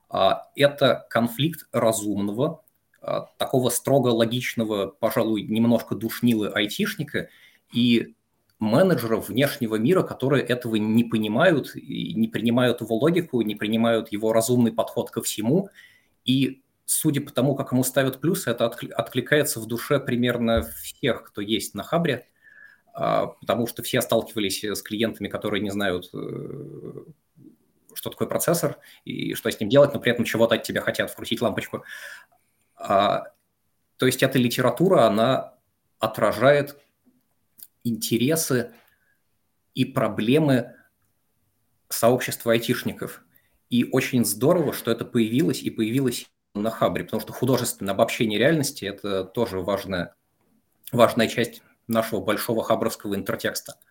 а,– 0.10 0.50
это 0.56 1.06
конфликт 1.10 1.68
разумного, 1.72 2.64
а, 3.02 3.28
такого 3.38 3.70
строго 3.70 4.10
логичного, 4.10 4.88
пожалуй, 4.88 5.44
немножко 5.44 5.96
душнилы 5.96 6.50
айтишника 6.50 7.30
и 7.74 8.16
менеджеров 8.60 9.30
внешнего 9.30 9.76
мира, 9.76 10.04
которые 10.04 10.44
этого 10.44 10.76
не 10.76 11.04
понимают, 11.04 11.76
и 11.76 12.14
не 12.14 12.28
принимают 12.28 12.82
его 12.82 12.96
логику, 12.96 13.42
не 13.42 13.56
принимают 13.56 14.12
его 14.12 14.32
разумный 14.32 14.72
подход 14.72 15.12
ко 15.12 15.22
всему. 15.22 15.70
И 16.24 16.64
судя 16.86 17.22
по 17.22 17.32
тому, 17.32 17.56
как 17.56 17.72
ему 17.72 17.84
ставят 17.84 18.22
плюсы, 18.22 18.50
это 18.50 18.66
откликается 18.66 19.60
в 19.60 19.66
душе 19.66 20.00
примерно 20.00 20.64
всех, 20.64 21.24
кто 21.24 21.42
есть 21.42 21.76
на 21.76 21.84
Хабре, 21.84 22.28
а, 22.94 23.28
потому 23.28 23.68
что 23.68 23.84
все 23.84 24.02
сталкивались 24.02 24.64
с 24.64 24.82
клиентами, 24.82 25.28
которые 25.28 25.62
не 25.62 25.72
знают, 25.72 26.10
э, 26.14 27.04
что 27.96 28.10
такое 28.10 28.28
процессор 28.28 28.78
и 29.04 29.34
что 29.34 29.50
с 29.50 29.60
ним 29.60 29.70
делать, 29.70 29.94
но 29.94 30.00
при 30.00 30.12
этом 30.12 30.26
чего-то 30.26 30.56
от 30.56 30.64
тебя 30.64 30.82
хотят, 30.82 31.12
вкрутить 31.12 31.42
лампочку. 31.42 31.84
А, 32.76 33.26
то 33.98 34.06
есть 34.06 34.24
эта 34.24 34.38
литература, 34.38 35.06
она 35.06 35.56
отражает 36.00 36.78
интересы 37.84 38.74
и 39.74 39.86
проблемы 39.86 40.76
сообщества 41.90 42.54
айтишников. 42.54 43.24
И 43.70 43.86
очень 43.92 44.26
здорово, 44.26 44.74
что 44.74 44.92
это 44.92 45.06
появилось 45.06 45.62
и 45.62 45.70
появилось 45.70 46.30
на 46.54 46.70
Хабре, 46.70 47.04
потому 47.04 47.22
что 47.22 47.34
художественное 47.34 47.94
обобщение 47.94 48.38
реальности– 48.38 48.86
это 48.86 49.24
тоже 49.24 49.60
важная, 49.60 50.16
важная 50.92 51.28
часть 51.28 51.64
нашего 51.88 52.22
большого 52.22 52.64
хабровского 52.64 53.16
интертекста– 53.16 53.76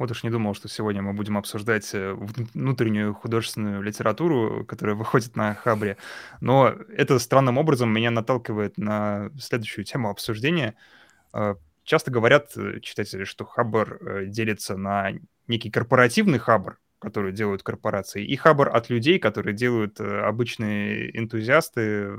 вот 0.00 0.10
уж 0.10 0.22
не 0.22 0.30
думал, 0.30 0.54
что 0.54 0.66
сегодня 0.66 1.02
мы 1.02 1.12
будем 1.12 1.36
обсуждать 1.36 1.90
э, 1.92 2.14
внутреннюю 2.54 3.12
художественную 3.12 3.82
литературу, 3.82 4.64
которая 4.64 4.96
выходит 4.96 5.36
на 5.36 5.54
Хабре. 5.54 5.98
Но 6.40 6.68
это 6.68 7.18
странным 7.18 7.58
образом 7.58 7.92
меня 7.92 8.10
наталкивает 8.10 8.78
на 8.78 9.30
следующую 9.38 9.84
тему 9.84 10.08
обсуждения. 10.08 10.74
Э, 11.90 11.92
часто 11.92 12.10
говорят 12.10 12.56
э, 12.56 12.80
читатели, 12.80 13.24
что 13.24 13.44
Хабр 13.44 14.26
делится 14.26 14.76
на 14.76 15.12
некий 15.48 15.70
корпоративный 15.70 16.38
Хабр, 16.38 16.78
который 17.00 17.32
делают 17.32 17.62
корпорации, 17.62 18.24
и 18.24 18.36
Хабр 18.36 18.68
от 18.68 18.90
людей, 18.90 19.18
которые 19.18 19.54
делают 19.54 20.00
обычные 20.00 21.16
энтузиасты, 21.18 22.18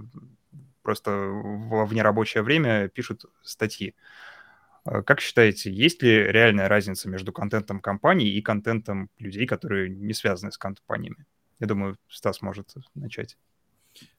просто 0.82 1.12
во 1.12 1.86
внерабочее 1.86 2.44
время 2.44 2.90
пишут 2.90 3.26
статьи. 3.44 3.96
Как 4.84 5.22
считаете, 5.22 5.72
есть 5.72 6.02
ли 6.02 6.10
реальная 6.10 6.68
разница 6.68 7.08
между 7.08 7.32
контентом 7.32 7.80
компаний 7.80 8.30
и 8.30 8.42
контентом 8.42 9.10
людей, 9.20 9.46
которые 9.46 9.90
не 9.90 10.14
связаны 10.14 10.52
с 10.52 10.58
компаниями? 10.58 11.26
Я 11.60 11.68
думаю, 11.68 11.98
Стас 12.10 12.42
может 12.42 12.74
начать. 12.96 13.38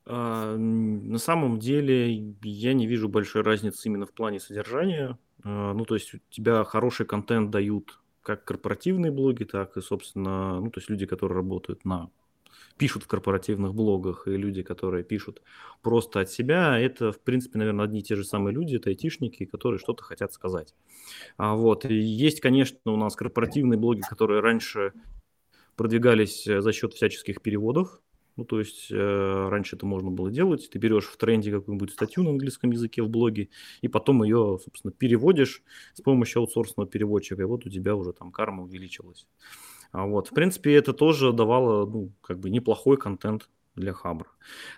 А, 0.04 0.56
на 0.56 1.18
самом 1.18 1.58
деле 1.58 2.34
я 2.42 2.72
не 2.74 2.86
вижу 2.86 3.08
большой 3.08 3.42
разницы 3.42 3.88
именно 3.88 4.06
в 4.06 4.12
плане 4.12 4.40
содержания. 4.40 5.18
А, 5.44 5.72
ну, 5.74 5.84
то 5.84 5.94
есть 5.94 6.14
у 6.14 6.18
тебя 6.30 6.64
хороший 6.64 7.06
контент 7.06 7.50
дают 7.50 8.00
как 8.22 8.44
корпоративные 8.44 9.10
блоги, 9.10 9.44
так 9.44 9.76
и, 9.76 9.80
собственно, 9.80 10.60
ну, 10.60 10.70
то 10.70 10.78
есть 10.78 10.88
люди, 10.88 11.06
которые 11.06 11.36
работают 11.36 11.84
на 11.84 12.10
пишут 12.76 13.04
в 13.04 13.06
корпоративных 13.06 13.74
блогах, 13.74 14.26
и 14.26 14.36
люди, 14.36 14.62
которые 14.62 15.04
пишут 15.04 15.42
просто 15.82 16.20
от 16.20 16.30
себя, 16.30 16.78
это, 16.78 17.12
в 17.12 17.20
принципе, 17.20 17.58
наверное, 17.58 17.84
одни 17.84 18.00
и 18.00 18.02
те 18.02 18.16
же 18.16 18.24
самые 18.24 18.54
люди, 18.54 18.76
это 18.76 18.90
айтишники, 18.90 19.44
которые 19.44 19.78
что-то 19.78 20.02
хотят 20.02 20.32
сказать. 20.32 20.74
А 21.36 21.54
вот. 21.54 21.84
И 21.84 21.94
есть, 21.94 22.40
конечно, 22.40 22.78
у 22.86 22.96
нас 22.96 23.14
корпоративные 23.14 23.78
блоги, 23.78 24.00
которые 24.00 24.40
раньше 24.40 24.92
продвигались 25.76 26.46
э, 26.46 26.60
за 26.60 26.72
счет 26.72 26.94
всяческих 26.94 27.40
переводов, 27.40 28.00
ну, 28.36 28.44
то 28.44 28.58
есть 28.58 28.90
э, 28.90 29.48
раньше 29.48 29.76
это 29.76 29.86
можно 29.86 30.10
было 30.10 30.30
делать. 30.30 30.68
Ты 30.70 30.78
берешь 30.78 31.06
в 31.06 31.16
тренде 31.16 31.50
какую-нибудь 31.50 31.90
статью 31.92 32.22
на 32.22 32.30
английском 32.30 32.70
языке 32.70 33.02
в 33.02 33.08
блоге, 33.08 33.48
и 33.80 33.88
потом 33.88 34.22
ее, 34.22 34.58
собственно, 34.62 34.92
переводишь 34.92 35.62
с 35.94 36.00
помощью 36.00 36.40
аутсорсного 36.40 36.88
переводчика, 36.88 37.42
и 37.42 37.46
вот 37.46 37.66
у 37.66 37.70
тебя 37.70 37.94
уже 37.94 38.12
там 38.12 38.32
карма 38.32 38.62
увеличилась. 38.62 39.26
А 39.92 40.06
вот, 40.06 40.28
в 40.28 40.34
принципе, 40.34 40.74
это 40.74 40.92
тоже 40.92 41.32
давало, 41.32 41.86
ну, 41.86 42.12
как 42.22 42.40
бы 42.40 42.50
неплохой 42.50 42.96
контент 42.96 43.48
для 43.74 43.92
Хабра. 43.92 44.28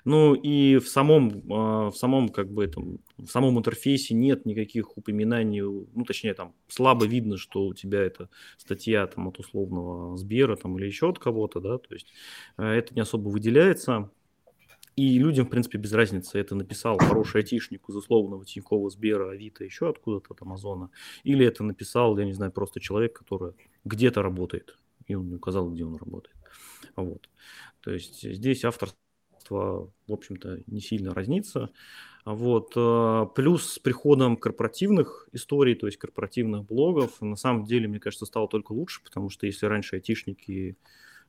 Ну 0.04 0.35
и 0.35 0.78
в 0.78 0.88
самом, 0.88 1.42
а, 1.52 1.90
в 1.90 1.96
самом 1.96 2.28
как 2.28 2.50
бы 2.50 2.64
этом, 2.64 3.00
в 3.16 3.26
самом 3.26 3.59
интерфейсе 3.59 4.14
нет 4.14 4.46
никаких 4.46 4.96
упоминаний, 4.96 5.61
ну 5.62 6.04
точнее 6.07 6.35
там 6.35 6.54
слабо 6.68 7.07
видно, 7.07 7.37
что 7.37 7.66
у 7.66 7.74
тебя 7.74 8.02
это 8.02 8.28
статья 8.57 9.07
там 9.07 9.28
от 9.28 9.38
условного 9.38 10.16
Сбера 10.16 10.57
там 10.57 10.78
или 10.78 10.87
еще 10.87 11.11
от 11.11 11.18
кого-то, 11.18 11.61
да, 11.61 11.78
то 11.78 11.94
есть 11.94 12.12
э, 12.57 12.64
это 12.64 12.94
не 12.94 13.00
особо 13.00 13.28
выделяется. 13.28 14.11
И 14.96 15.18
людям, 15.18 15.46
в 15.46 15.50
принципе, 15.50 15.76
без 15.76 15.92
разницы, 15.92 16.38
это 16.38 16.54
написал 16.54 16.98
хороший 16.98 17.38
айтишник 17.38 17.88
из 17.88 17.96
условного 17.96 18.44
Тинькова, 18.44 18.90
Сбера, 18.90 19.33
Авито, 19.33 19.64
еще 19.64 19.88
откуда-то 19.88 20.35
от 20.35 20.42
Амазона, 20.42 20.90
или 21.24 21.44
это 21.44 21.64
написал, 21.64 22.16
я 22.16 22.24
не 22.24 22.33
знаю, 22.33 22.52
просто 22.52 22.78
человек, 22.78 23.18
который 23.18 23.54
где-то 23.85 24.22
работает, 24.22 24.78
и 25.09 25.16
он 25.16 25.33
указал, 25.35 25.68
где 25.68 25.85
он 25.85 25.96
работает. 25.96 26.37
Вот. 26.94 27.28
То 27.85 27.92
есть 27.92 28.23
здесь 28.23 28.64
авторство, 28.64 28.97
в 29.51 30.12
общем-то, 30.12 30.62
не 30.66 30.81
сильно 30.81 31.12
разнится. 31.12 31.70
Вот. 32.25 32.73
Э, 32.77 33.27
плюс 33.35 33.75
с 33.75 33.79
приходом 33.79 34.38
корпоративных 34.38 35.29
историй, 35.33 35.75
то 35.75 35.87
есть 35.87 35.99
корпоративных 35.99 36.64
блогов, 36.64 37.20
на 37.20 37.37
самом 37.37 37.66
деле, 37.66 37.87
мне 37.87 38.01
кажется, 38.01 38.25
стало 38.25 38.49
только 38.49 38.73
лучше, 38.73 39.03
потому 39.05 39.29
что 39.29 39.44
если 39.44 39.66
раньше 39.66 39.97
айтишники 39.97 40.79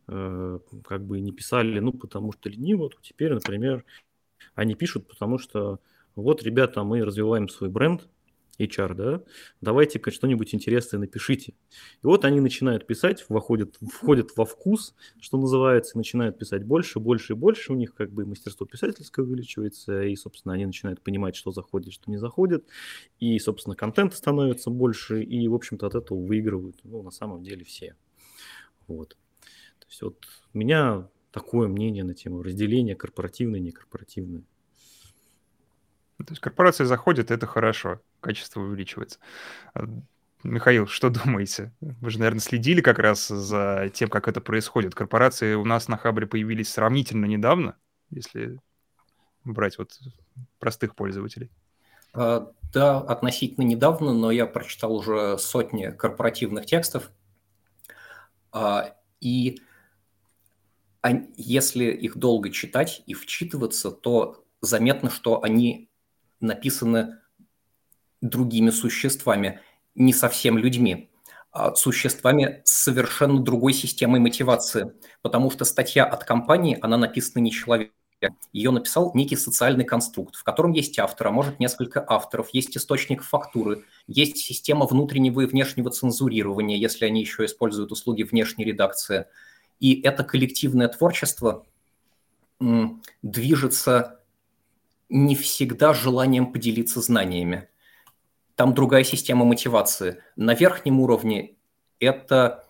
э, 0.08 0.60
как 0.86 1.06
бы 1.06 1.20
не 1.20 1.34
писали, 1.34 1.80
ну, 1.80 1.92
потому 1.92 2.32
что 2.32 2.48
лениво, 2.48 2.90
то 2.90 2.98
теперь, 3.02 3.34
например, 3.34 3.84
они 4.54 4.76
пишут, 4.76 5.10
потому 5.10 5.38
что 5.38 5.82
вот, 6.16 6.42
ребята, 6.44 6.84
мы 6.86 7.04
развиваем 7.04 7.50
свой 7.50 7.70
бренд, 7.70 8.08
HR, 8.60 8.94
да, 8.94 9.24
давайте-ка 9.62 10.12
что-нибудь 10.12 10.54
интересное 10.54 11.00
напишите. 11.00 11.54
И 12.04 12.06
вот 12.06 12.26
они 12.26 12.40
начинают 12.40 12.88
писать, 12.88 13.22
входят, 13.22 13.78
входят 13.92 14.36
во 14.36 14.46
вкус, 14.46 14.96
что 15.20 15.38
называется, 15.38 15.98
начинают 15.98 16.38
писать 16.38 16.64
больше, 16.64 17.00
больше 17.00 17.34
и 17.34 17.36
больше, 17.36 17.74
у 17.74 17.76
них 17.76 17.94
как 17.94 18.12
бы 18.12 18.26
мастерство 18.26 18.66
писательское 18.66 19.26
увеличивается, 19.26 20.04
и, 20.04 20.16
собственно, 20.16 20.54
они 20.54 20.66
начинают 20.66 21.02
понимать, 21.02 21.36
что 21.36 21.52
заходит, 21.52 21.94
что 21.94 22.10
не 22.10 22.18
заходит, 22.18 22.68
и, 23.20 23.38
собственно, 23.40 23.76
контент 23.76 24.14
становится 24.14 24.70
больше, 24.70 25.24
и, 25.24 25.48
в 25.48 25.54
общем-то, 25.54 25.88
от 25.88 25.96
этого 25.96 26.20
выигрывают, 26.20 26.80
ну, 26.84 27.02
на 27.04 27.12
самом 27.12 27.44
деле, 27.44 27.64
все. 27.64 27.96
Вот. 28.88 29.18
То 29.80 29.88
есть 29.90 30.02
вот 30.02 30.26
у 30.54 30.58
меня 30.58 31.10
такое 31.32 31.68
мнение 31.68 32.04
на 32.04 32.14
тему 32.14 32.42
разделения 32.42 32.96
корпоративное, 32.96 33.60
некорпоративное. 33.60 34.44
То 36.18 36.26
есть 36.30 36.40
корпорация 36.40 36.86
заходит, 36.86 37.30
это 37.30 37.46
хорошо, 37.46 38.00
качество 38.26 38.60
увеличивается. 38.62 39.20
А, 39.76 39.86
Михаил, 40.44 40.88
что 40.88 41.10
думаете? 41.26 41.72
Вы 41.80 42.10
же, 42.10 42.18
наверное, 42.18 42.40
следили 42.40 42.82
как 42.82 42.98
раз 42.98 43.28
за 43.28 43.92
тем, 43.94 44.10
как 44.10 44.28
это 44.28 44.42
происходит. 44.42 44.96
Корпорации 44.96 45.54
у 45.54 45.64
нас 45.64 45.88
на 45.88 45.98
Хабре 45.98 46.26
появились 46.26 46.70
сравнительно 46.70 47.26
недавно, 47.26 47.76
если 48.10 48.60
брать 49.44 49.78
вот 49.78 50.00
простых 50.60 50.96
пользователей. 50.96 51.52
А, 52.14 52.52
да, 52.74 52.98
относительно 52.98 53.64
недавно, 53.64 54.12
но 54.14 54.32
я 54.32 54.48
прочитал 54.48 54.96
уже 54.96 55.38
сотни 55.38 55.92
корпоративных 55.92 56.66
текстов. 56.66 57.12
А, 58.52 58.96
и 59.22 59.62
если 61.36 61.86
их 61.86 62.18
долго 62.18 62.50
читать 62.50 63.04
и 63.06 63.14
вчитываться, 63.14 63.92
то 63.92 64.44
заметно, 64.62 65.12
что 65.12 65.44
они 65.44 65.92
написаны 66.40 67.20
другими 68.22 68.70
существами, 68.70 69.60
не 69.96 70.14
совсем 70.14 70.58
людьми, 70.58 71.10
а 71.52 71.74
существами 71.76 72.62
с 72.66 72.84
совершенно 72.84 73.40
другой 73.40 73.74
системой 73.74 74.20
мотивации, 74.20 74.94
потому 75.22 75.50
что 75.52 75.64
статья 75.64 76.06
от 76.06 76.24
компании, 76.24 76.78
она 76.82 76.98
написана 76.98 77.42
не 77.42 77.52
человеком. 77.52 77.94
Ее 78.54 78.72
написал 78.72 79.12
некий 79.14 79.36
социальный 79.36 79.86
конструкт, 79.86 80.36
в 80.36 80.44
котором 80.44 80.72
есть 80.72 80.98
автор, 81.00 81.28
а 81.28 81.32
может 81.32 81.60
несколько 81.60 82.04
авторов, 82.06 82.50
есть 82.54 82.76
источник 82.76 83.22
фактуры, 83.24 83.86
есть 84.08 84.38
система 84.38 84.86
внутреннего 84.86 85.42
и 85.42 85.46
внешнего 85.46 85.92
цензурирования, 85.92 86.78
если 86.78 87.06
они 87.06 87.22
еще 87.22 87.46
используют 87.46 87.92
услуги 87.92 88.24
внешней 88.24 88.66
редакции. 88.66 89.26
И 89.80 90.02
это 90.02 90.24
коллективное 90.24 90.88
творчество 90.88 91.66
движется 93.22 94.20
не 95.10 95.36
всегда 95.36 95.94
желанием 95.94 96.52
поделиться 96.52 97.02
знаниями. 97.02 97.70
Там 98.56 98.74
другая 98.74 99.04
система 99.04 99.44
мотивации. 99.46 100.24
На 100.38 100.54
верхнем 100.54 101.02
уровне 101.02 101.58
это 102.00 102.66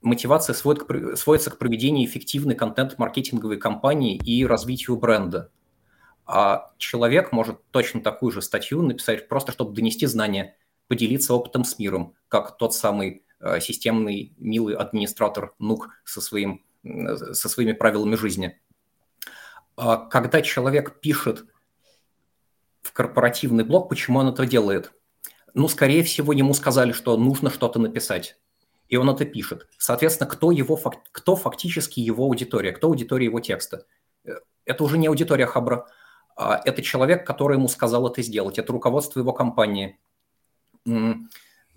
мотивация 0.00 0.54
сводит 0.54 0.84
к, 0.84 1.16
сводится 1.16 1.50
к 1.50 1.58
проведению 1.58 2.08
эффективной 2.08 2.54
контент-маркетинговой 2.54 3.58
кампании 3.58 4.16
и 4.16 4.46
развитию 4.46 4.96
бренда. 4.96 5.50
А 6.26 6.72
человек 6.78 7.32
может 7.32 7.58
точно 7.70 8.00
такую 8.00 8.30
же 8.30 8.42
статью 8.42 8.80
написать 8.82 9.28
просто, 9.28 9.52
чтобы 9.52 9.74
донести 9.74 10.06
знания, 10.06 10.56
поделиться 10.86 11.34
опытом 11.34 11.64
с 11.64 11.78
миром, 11.78 12.14
как 12.28 12.56
тот 12.56 12.74
самый 12.74 13.24
э, 13.40 13.60
системный, 13.60 14.34
милый 14.38 14.76
администратор 14.76 15.54
Нук 15.58 15.90
со, 16.04 16.20
своим, 16.20 16.64
э, 16.84 17.16
со 17.16 17.48
своими 17.48 17.72
правилами 17.72 18.14
жизни. 18.14 18.60
А 19.76 19.96
когда 19.96 20.40
человек 20.42 21.00
пишет 21.00 21.44
в 22.82 22.92
корпоративный 22.92 23.64
блог, 23.64 23.88
почему 23.88 24.20
он 24.20 24.28
это 24.28 24.46
делает? 24.46 24.92
Ну, 25.54 25.68
скорее 25.68 26.02
всего, 26.02 26.32
ему 26.32 26.52
сказали, 26.52 26.92
что 26.92 27.16
нужно 27.16 27.48
что-то 27.48 27.78
написать. 27.78 28.36
И 28.88 28.96
он 28.96 29.08
это 29.08 29.24
пишет. 29.24 29.68
Соответственно, 29.78 30.28
кто, 30.28 30.50
его, 30.50 30.76
кто 31.12 31.36
фактически 31.36 32.00
его 32.00 32.24
аудитория, 32.24 32.72
кто 32.72 32.88
аудитория 32.88 33.26
его 33.26 33.40
текста? 33.40 33.86
Э, 34.24 34.32
это 34.64 34.84
уже 34.84 34.98
не 34.98 35.06
аудитория 35.06 35.46
Хабра, 35.46 35.86
а 36.36 36.60
это 36.64 36.82
человек, 36.82 37.26
который 37.26 37.56
ему 37.56 37.68
сказал 37.68 38.08
это 38.08 38.20
сделать, 38.22 38.58
это 38.58 38.72
руководство 38.72 39.20
его 39.20 39.32
компании. 39.32 39.98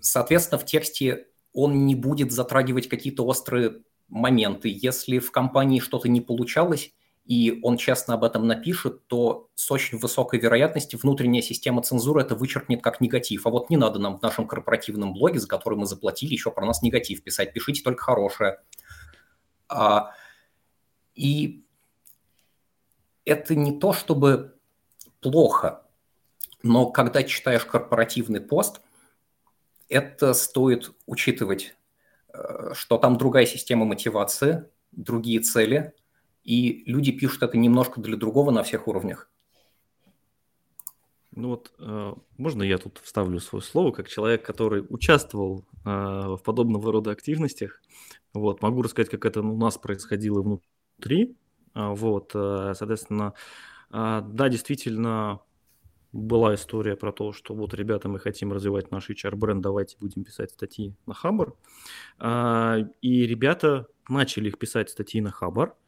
Соответственно, 0.00 0.58
в 0.58 0.66
тексте 0.66 1.28
он 1.52 1.86
не 1.86 1.94
будет 1.94 2.32
затрагивать 2.32 2.88
какие-то 2.88 3.24
острые 3.24 3.82
моменты. 4.08 4.68
Если 4.72 5.18
в 5.18 5.30
компании 5.30 5.80
что-то 5.80 6.08
не 6.08 6.20
получалось, 6.20 6.92
и 7.28 7.60
он 7.62 7.76
честно 7.76 8.14
об 8.14 8.24
этом 8.24 8.46
напишет, 8.46 9.06
то 9.06 9.50
с 9.54 9.70
очень 9.70 9.98
высокой 9.98 10.40
вероятностью 10.40 10.98
внутренняя 10.98 11.42
система 11.42 11.82
цензуры 11.82 12.22
это 12.22 12.34
вычеркнет 12.34 12.82
как 12.82 13.02
негатив. 13.02 13.46
А 13.46 13.50
вот 13.50 13.68
не 13.68 13.76
надо 13.76 13.98
нам 13.98 14.18
в 14.18 14.22
нашем 14.22 14.48
корпоративном 14.48 15.12
блоге, 15.12 15.38
за 15.38 15.46
который 15.46 15.78
мы 15.78 15.84
заплатили, 15.84 16.32
еще 16.32 16.50
про 16.50 16.64
нас 16.64 16.80
негатив 16.80 17.22
писать. 17.22 17.52
Пишите 17.52 17.82
только 17.82 18.02
хорошее. 18.02 18.60
А, 19.68 20.14
и 21.14 21.66
это 23.26 23.54
не 23.54 23.78
то, 23.78 23.92
чтобы 23.92 24.58
плохо, 25.20 25.82
но 26.62 26.86
когда 26.86 27.22
читаешь 27.22 27.66
корпоративный 27.66 28.40
пост, 28.40 28.80
это 29.90 30.32
стоит 30.32 30.92
учитывать, 31.04 31.76
э, 32.32 32.70
что 32.72 32.96
там 32.96 33.18
другая 33.18 33.44
система 33.44 33.84
мотивации, 33.84 34.70
другие 34.92 35.40
цели– 35.40 35.92
и 36.48 36.82
люди 36.90 37.12
пишут 37.12 37.42
это 37.42 37.58
немножко 37.58 38.00
для 38.00 38.16
другого 38.16 38.50
на 38.50 38.62
всех 38.62 38.88
уровнях. 38.88 39.30
Ну 41.32 41.50
вот, 41.50 41.74
э, 41.78 42.14
можно 42.38 42.62
я 42.62 42.78
тут 42.78 43.00
вставлю 43.04 43.38
свое 43.38 43.62
слово, 43.62 43.92
как 43.92 44.08
человек, 44.08 44.46
который 44.46 44.82
участвовал 44.88 45.66
э, 45.84 45.90
в 45.90 46.38
подобного 46.42 46.90
рода 46.90 47.10
активностях. 47.10 47.82
Вот, 48.32 48.62
могу 48.62 48.80
рассказать, 48.80 49.10
как 49.10 49.26
это 49.26 49.42
у 49.42 49.58
нас 49.58 49.76
происходило 49.76 50.40
внутри. 50.40 51.36
А, 51.74 51.90
вот, 51.90 52.30
э, 52.34 52.72
соответственно, 52.74 53.34
да, 53.90 54.48
действительно, 54.48 55.40
была 56.12 56.54
история 56.54 56.96
про 56.96 57.12
то, 57.12 57.32
что 57.32 57.54
вот, 57.54 57.74
ребята, 57.74 58.08
мы 58.08 58.18
хотим 58.18 58.54
развивать 58.54 58.90
наш 58.90 59.10
HR-бренд, 59.10 59.60
давайте 59.60 59.98
будем 59.98 60.24
писать 60.24 60.50
статьи 60.50 60.94
на 61.06 61.14
Хабар. 61.14 61.52
И 63.02 63.26
ребята 63.26 63.86
начали 64.08 64.48
их 64.48 64.58
писать 64.58 64.88
статьи 64.88 65.20
на 65.20 65.30
Хабар– 65.30 65.74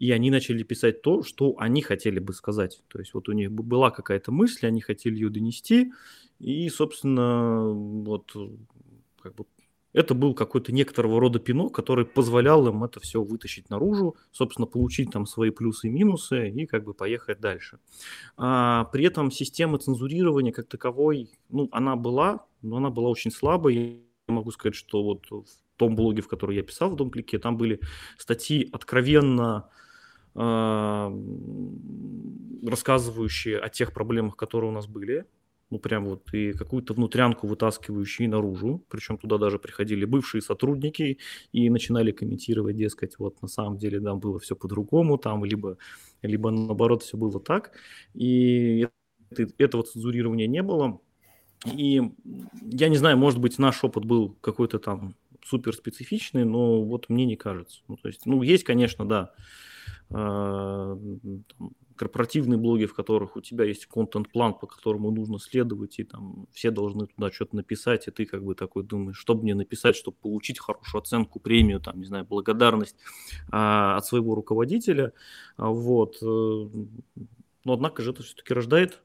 и 0.00 0.10
они 0.12 0.30
начали 0.30 0.62
писать 0.62 1.02
то, 1.02 1.22
что 1.22 1.54
они 1.58 1.82
хотели 1.82 2.18
бы 2.18 2.32
сказать. 2.32 2.82
То 2.88 2.98
есть 2.98 3.12
вот 3.12 3.28
у 3.28 3.32
них 3.32 3.52
была 3.52 3.90
какая-то 3.90 4.32
мысль, 4.32 4.66
они 4.66 4.80
хотели 4.80 5.14
ее 5.14 5.28
донести, 5.28 5.92
и, 6.38 6.68
собственно, 6.70 7.68
вот 7.68 8.34
как 9.22 9.34
бы 9.34 9.44
это 9.92 10.14
был 10.14 10.34
какой-то 10.34 10.72
некоторого 10.72 11.20
рода 11.20 11.38
пинок, 11.38 11.74
который 11.74 12.06
позволял 12.06 12.66
им 12.66 12.82
это 12.82 12.98
все 12.98 13.22
вытащить 13.22 13.68
наружу, 13.68 14.16
собственно, 14.32 14.66
получить 14.66 15.10
там 15.10 15.26
свои 15.26 15.50
плюсы 15.50 15.88
и 15.88 15.90
минусы 15.90 16.48
и 16.48 16.64
как 16.64 16.84
бы 16.84 16.94
поехать 16.94 17.38
дальше. 17.38 17.78
А, 18.38 18.84
при 18.84 19.04
этом 19.04 19.30
система 19.30 19.78
цензурирования 19.78 20.52
как 20.52 20.66
таковой, 20.66 21.28
ну, 21.50 21.68
она 21.72 21.96
была, 21.96 22.46
но 22.62 22.78
она 22.78 22.88
была 22.88 23.10
очень 23.10 23.30
слабой. 23.30 24.00
Я 24.28 24.34
могу 24.34 24.50
сказать, 24.52 24.76
что 24.76 25.02
вот 25.02 25.26
в 25.30 25.44
том 25.76 25.94
блоге, 25.94 26.22
в 26.22 26.28
который 26.28 26.56
я 26.56 26.62
писал 26.62 26.90
в 26.90 26.96
Домклике, 26.96 27.38
там 27.38 27.58
были 27.58 27.80
статьи 28.16 28.66
откровенно 28.72 29.68
рассказывающие 32.64 33.58
о 33.58 33.68
тех 33.68 33.92
проблемах, 33.92 34.36
которые 34.36 34.70
у 34.70 34.74
нас 34.74 34.86
были, 34.86 35.26
ну 35.70 35.78
прям 35.78 36.06
вот 36.06 36.32
и 36.34 36.52
какую-то 36.52 36.94
внутрянку 36.94 37.46
вытаскивающие 37.46 38.28
наружу, 38.28 38.84
причем 38.88 39.18
туда 39.18 39.38
даже 39.38 39.58
приходили 39.58 40.04
бывшие 40.04 40.42
сотрудники 40.42 41.18
и 41.52 41.70
начинали 41.70 42.10
комментировать, 42.12 42.76
дескать, 42.76 43.18
вот 43.18 43.40
на 43.42 43.48
самом 43.48 43.78
деле 43.78 44.00
там 44.00 44.18
было 44.20 44.38
все 44.38 44.56
по-другому, 44.56 45.16
там 45.18 45.44
либо, 45.44 45.78
либо 46.22 46.50
наоборот 46.50 47.02
все 47.02 47.16
было 47.16 47.40
так, 47.40 47.72
и 48.14 48.88
это, 49.30 49.48
этого 49.58 49.84
цензурирования 49.84 50.48
не 50.48 50.62
было, 50.62 51.00
и 51.66 52.02
я 52.62 52.88
не 52.88 52.96
знаю, 52.96 53.18
может 53.18 53.38
быть, 53.38 53.58
наш 53.58 53.84
опыт 53.84 54.04
был 54.04 54.36
какой-то 54.40 54.78
там 54.78 55.14
супер 55.44 55.74
специфичный, 55.74 56.44
но 56.44 56.82
вот 56.82 57.08
мне 57.08 57.24
не 57.26 57.36
кажется. 57.36 57.80
Ну, 57.88 57.96
то 57.96 58.08
есть, 58.08 58.26
ну, 58.26 58.42
есть, 58.42 58.64
конечно, 58.64 59.06
да, 59.06 59.32
корпоративные 62.00 62.58
блоги, 62.58 62.86
в 62.86 62.94
которых 62.94 63.36
у 63.36 63.40
тебя 63.40 63.64
есть 63.64 63.86
контент-план, 63.86 64.54
по 64.54 64.66
которому 64.66 65.10
нужно 65.10 65.38
следовать, 65.38 65.98
и 65.98 66.04
там 66.04 66.46
все 66.50 66.70
должны 66.70 67.06
туда 67.06 67.30
что-то 67.30 67.56
написать, 67.56 68.08
и 68.08 68.10
ты 68.10 68.24
как 68.24 68.42
бы 68.42 68.54
такой 68.54 68.84
думаешь, 68.84 69.18
что 69.18 69.34
мне 69.34 69.54
написать, 69.54 69.96
чтобы 69.96 70.16
получить 70.16 70.58
хорошую 70.58 71.02
оценку, 71.02 71.38
премию, 71.40 71.78
там, 71.78 71.98
не 71.98 72.06
знаю, 72.06 72.24
благодарность 72.24 72.96
а, 73.52 73.98
от 73.98 74.06
своего 74.06 74.34
руководителя, 74.34 75.12
а, 75.56 75.68
вот. 75.68 76.16
Э, 76.22 76.68
но 77.64 77.72
однако 77.74 78.02
же 78.02 78.12
это 78.12 78.22
все-таки 78.22 78.54
рождает 78.54 79.02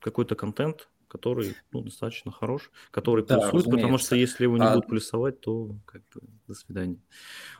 какой-то 0.00 0.34
контент, 0.34 0.88
который 1.06 1.54
ну, 1.70 1.82
достаточно 1.82 2.32
хорош, 2.32 2.70
который 2.90 3.26
да, 3.26 3.34
плюсует, 3.34 3.54
разумеется. 3.54 3.76
потому 3.76 3.98
что 3.98 4.16
если 4.16 4.44
его 4.44 4.56
не 4.56 4.64
а... 4.64 4.74
будут 4.74 4.88
плюсовать, 4.88 5.40
то 5.40 5.76
как 5.84 6.02
бы 6.14 6.22
до 6.46 6.54
свидания. 6.54 6.98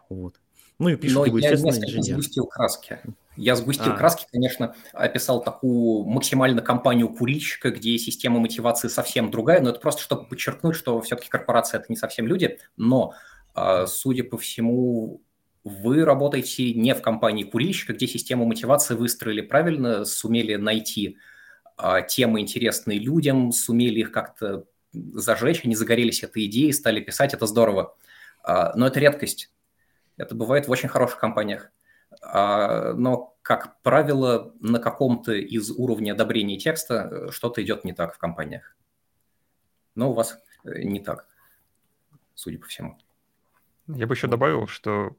Вот. 0.08 0.40
Ну 0.78 0.90
и 0.90 0.96
пишет 0.96 1.16
Но 1.16 1.26
его, 1.26 1.38
я 1.38 1.54
инженер. 1.54 2.14
сгустил 2.14 2.46
краски. 2.46 3.00
Я 3.36 3.56
сгустил 3.56 3.92
а. 3.92 3.96
краски, 3.96 4.26
конечно, 4.30 4.74
описал 4.92 5.42
такую 5.42 6.04
максимально 6.04 6.62
компанию 6.62 7.08
курильщика, 7.08 7.70
где 7.70 7.98
система 7.98 8.38
мотивации 8.38 8.88
совсем 8.88 9.30
другая, 9.30 9.60
но 9.60 9.70
это 9.70 9.80
просто 9.80 10.02
чтобы 10.02 10.26
подчеркнуть, 10.26 10.76
что 10.76 11.00
все-таки 11.00 11.28
корпорация– 11.28 11.78
это 11.80 11.86
не 11.88 11.96
совсем 11.96 12.28
люди, 12.28 12.58
но, 12.76 13.12
а, 13.54 13.86
судя 13.86 14.22
по 14.22 14.38
всему, 14.38 15.20
вы 15.64 16.04
работаете 16.04 16.72
не 16.74 16.94
в 16.94 17.02
компании 17.02 17.42
курильщика, 17.42 17.92
где 17.92 18.06
систему 18.06 18.44
мотивации 18.44 18.94
выстроили 18.94 19.40
правильно, 19.40 20.04
сумели 20.04 20.54
найти 20.54 21.18
а, 21.76 22.02
темы 22.02 22.40
интересные 22.40 23.00
людям, 23.00 23.50
сумели 23.50 24.00
их 24.00 24.12
как-то 24.12 24.64
зажечь, 24.92 25.62
они 25.64 25.74
загорелись 25.74 26.22
этой 26.22 26.46
идеей, 26.46 26.72
стали 26.72 27.00
писать, 27.00 27.34
это 27.34 27.46
здорово. 27.46 27.96
Но 28.46 28.86
это 28.86 28.98
редкость. 28.98 29.50
Это 30.18 30.34
бывает 30.34 30.68
в 30.68 30.70
очень 30.70 30.88
хороших 30.88 31.18
компаниях. 31.18 31.70
А, 32.22 32.92
но, 32.94 33.36
как 33.42 33.80
правило, 33.82 34.52
на 34.60 34.78
каком-то 34.80 35.32
из 35.32 35.70
уровней 35.70 36.10
одобрения 36.10 36.58
текста 36.58 37.08
э, 37.10 37.30
что-то 37.30 37.62
идет 37.62 37.84
не 37.84 37.92
так 37.92 38.14
в 38.14 38.18
компаниях. 38.18 38.76
Но 39.94 40.10
у 40.10 40.14
вас 40.14 40.38
э, 40.64 40.82
не 40.82 41.00
так, 41.00 41.26
судя 42.34 42.58
по 42.58 42.66
всему. 42.66 42.98
Я 43.86 44.06
бы 44.06 44.14
еще 44.14 44.26
добавил, 44.26 44.66
что 44.66 45.16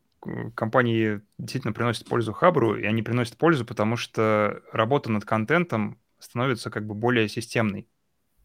компании 0.54 1.22
действительно 1.38 1.74
приносят 1.74 2.08
пользу 2.08 2.34
Хабру, 2.34 2.76
и 2.76 2.86
они 2.86 3.02
приносят 3.02 3.38
пользу, 3.38 3.66
потому 3.66 3.96
что 3.96 4.62
работа 4.72 5.10
над 5.10 5.24
контентом 5.24 5.98
становится 6.20 6.70
как 6.70 6.86
бы 6.86 6.94
более 6.94 7.30
системной. 7.30 7.88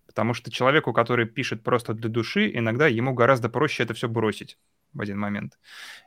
Потому 0.07 0.35
что 0.35 0.53
человеку, 0.53 0.93
который 0.93 1.27
пишет 1.27 1.65
просто 1.65 1.93
для 1.93 2.09
души, 2.09 2.49
иногда 2.55 2.87
ему 2.87 3.15
гораздо 3.15 3.49
проще 3.49 3.83
это 3.83 3.95
все 3.95 4.09
бросить 4.09 4.57
в 4.95 5.01
один 5.01 5.19
момент. 5.19 5.59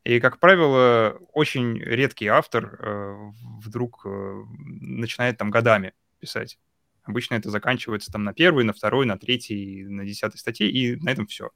И, 0.04 0.20
как 0.20 0.40
правило, 0.40 1.20
очень 1.34 1.78
редкий 1.78 2.28
автор 2.28 2.80
э, 2.80 3.32
вдруг 3.60 4.02
э, 4.06 4.44
начинает 4.56 5.38
там 5.38 5.52
годами 5.52 5.94
писать. 6.20 6.58
Обычно 7.04 7.36
это 7.36 7.50
заканчивается 7.50 8.12
там 8.12 8.24
на 8.24 8.34
первой, 8.34 8.64
на 8.64 8.74
второй, 8.74 9.06
на 9.06 9.18
третьей, 9.18 9.86
на 9.86 10.06
десятой 10.06 10.38
статье, 10.38 10.70
и 10.70 10.96
на 10.98 11.10
этом 11.10 11.28
все. 11.28 11.52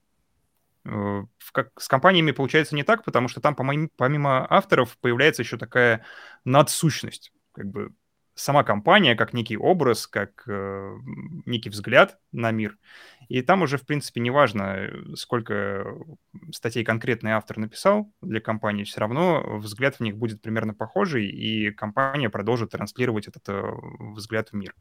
Э, 0.86 1.24
как, 1.52 1.80
с 1.80 1.88
компаниями 1.88 2.32
получается 2.32 2.76
не 2.76 2.84
так, 2.84 3.04
потому 3.04 3.28
что 3.28 3.42
там 3.42 3.56
помимо, 3.56 3.90
помимо 3.98 4.46
авторов 4.50 4.98
появляется 5.00 5.42
еще 5.42 5.58
такая 5.58 6.06
надсущность. 6.46 7.32
Как 7.54 7.66
бы 7.66 7.92
сама 8.42 8.64
компания 8.64 9.16
как 9.16 9.34
некий 9.34 9.58
образ, 9.58 10.08
как 10.08 10.44
э, 10.48 10.98
некий 11.46 11.70
взгляд 11.70 12.18
на 12.32 12.52
мир. 12.52 12.78
И 13.30 13.42
там 13.42 13.62
уже, 13.62 13.78
в 13.78 13.86
принципе, 13.86 14.20
неважно, 14.20 14.90
сколько 15.16 15.86
статей 16.52 16.84
конкретный 16.84 17.32
автор 17.32 17.58
написал 17.58 18.12
для 18.22 18.42
компании, 18.42 18.84
все 18.84 19.00
равно 19.00 19.58
взгляд 19.60 19.96
в 19.96 20.00
них 20.02 20.18
будет 20.18 20.42
примерно 20.42 20.74
похожий, 20.74 21.30
и 21.30 21.72
компания 21.72 22.30
продолжит 22.30 22.72
транслировать 22.72 23.28
этот 23.28 23.48
э, 23.48 23.62
взгляд 24.16 24.50
в 24.50 24.54
мир. 24.54 24.74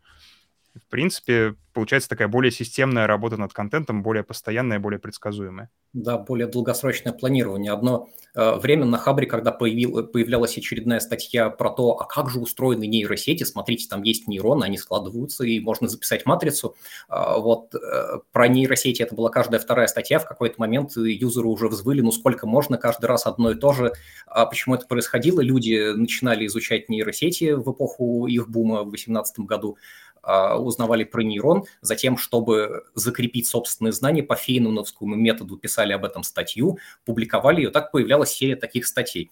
В 0.75 0.89
принципе, 0.89 1.57
получается 1.73 2.09
такая 2.09 2.29
более 2.29 2.53
системная 2.53 3.09
работа 3.09 3.37
над 3.37 3.53
контентом, 3.53 4.03
более 4.03 4.23
постоянная, 4.23 4.79
более 4.79 5.01
предсказуемая. 5.01 5.68
Да, 5.93 6.16
более 6.16 6.47
долгосрочное 6.47 7.12
планирование. 7.12 7.73
Одно 7.73 8.09
э, 8.37 8.55
время 8.55 8.85
на 8.85 8.97
Хабре, 8.97 9.27
когда 9.27 9.51
появил, 9.51 10.07
появлялась 10.07 10.57
очередная 10.57 11.01
статья 11.01 11.51
про 11.51 11.71
то, 11.71 11.99
а 11.99 12.05
как 12.07 12.31
же 12.31 12.39
устроены 12.39 12.87
нейросети, 12.87 13.43
смотрите, 13.43 13.89
там 13.89 14.05
есть 14.05 14.29
нейроны, 14.29 14.62
они 14.62 14.79
складываются, 14.79 15.45
и 15.45 15.59
можно 15.59 15.89
записать 15.89 16.25
матрицу. 16.25 16.77
Э, 17.09 17.39
вот 17.39 17.75
э, 17.75 18.18
про 18.31 18.47
нейросети 18.47 19.03
это 19.03 19.16
была 19.16 19.31
каждая 19.31 19.61
вторая 19.61 19.89
статья, 19.89 20.21
в 20.21 20.27
какой-то 20.27 20.55
момент 20.59 20.97
юзеры 20.97 21.49
уже 21.49 21.66
взвыли, 21.66 22.01
ну 22.01 22.12
сколько 22.12 22.47
можно, 22.47 22.79
каждый 22.79 23.07
раз 23.07 23.27
одно 23.27 23.51
и 23.51 23.57
то 23.57 23.73
же. 23.73 23.93
А 24.27 24.47
почему 24.47 24.77
это 24.77 24.87
происходило? 24.87 25.41
Люди 25.41 25.93
начинали 25.95 26.47
изучать 26.47 26.89
нейросети 26.89 27.51
в 27.53 27.73
эпоху 27.73 28.29
их 28.29 28.49
бума 28.49 28.83
в 28.83 28.91
2018 28.91 29.41
году, 29.41 29.77
узнавали 30.23 31.05
про 31.05 31.23
нейрон, 31.23 31.64
затем, 31.81 32.16
чтобы 32.16 32.85
закрепить 32.95 33.47
собственные 33.49 33.93
знания 33.93 34.23
по 34.23 34.37
фейнуновскому 34.37 35.14
методу, 35.14 35.57
писали 35.57 35.93
об 35.93 36.05
этом 36.05 36.23
статью, 36.23 36.79
публиковали 37.05 37.62
ее, 37.62 37.71
так 37.71 37.91
появлялась 37.91 38.31
серия 38.31 38.57
таких 38.57 38.87
статей. 38.87 39.31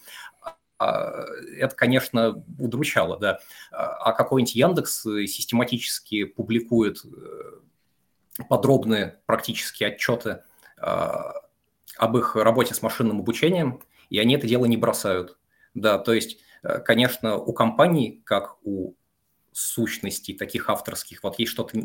А, 0.78 1.24
это, 1.59 1.74
конечно, 1.74 2.43
удручало, 2.59 3.18
да. 3.18 3.41
А 3.70 4.12
какой-нибудь 4.12 4.55
Яндекс 4.55 5.03
систематически 5.03 6.24
публикует 6.24 7.05
э, 7.05 8.45
подробные 8.49 9.18
практически 9.26 9.84
отчеты 9.84 10.43
об 10.76 12.16
их 12.16 12.36
работе 12.36 12.74
с 12.74 12.82
машинным 12.82 13.18
обучением, 13.18 13.82
и 14.11 14.18
они 14.18 14.36
это 14.36 14.47
дело 14.47 14.66
не 14.66 14.76
бросают. 14.76 15.36
Да, 15.74 15.99
то 15.99 16.12
есть, 16.12 16.39
э, 16.62 16.78
конечно, 16.78 17.36
у 17.36 17.53
компаний, 17.53 18.22
как 18.24 18.57
у 18.62 18.95
сущностей 19.59 20.34
таких 20.34 20.68
авторских. 20.68 21.22
Вот 21.22 21.38
есть 21.38 21.52
что-то 21.52 21.78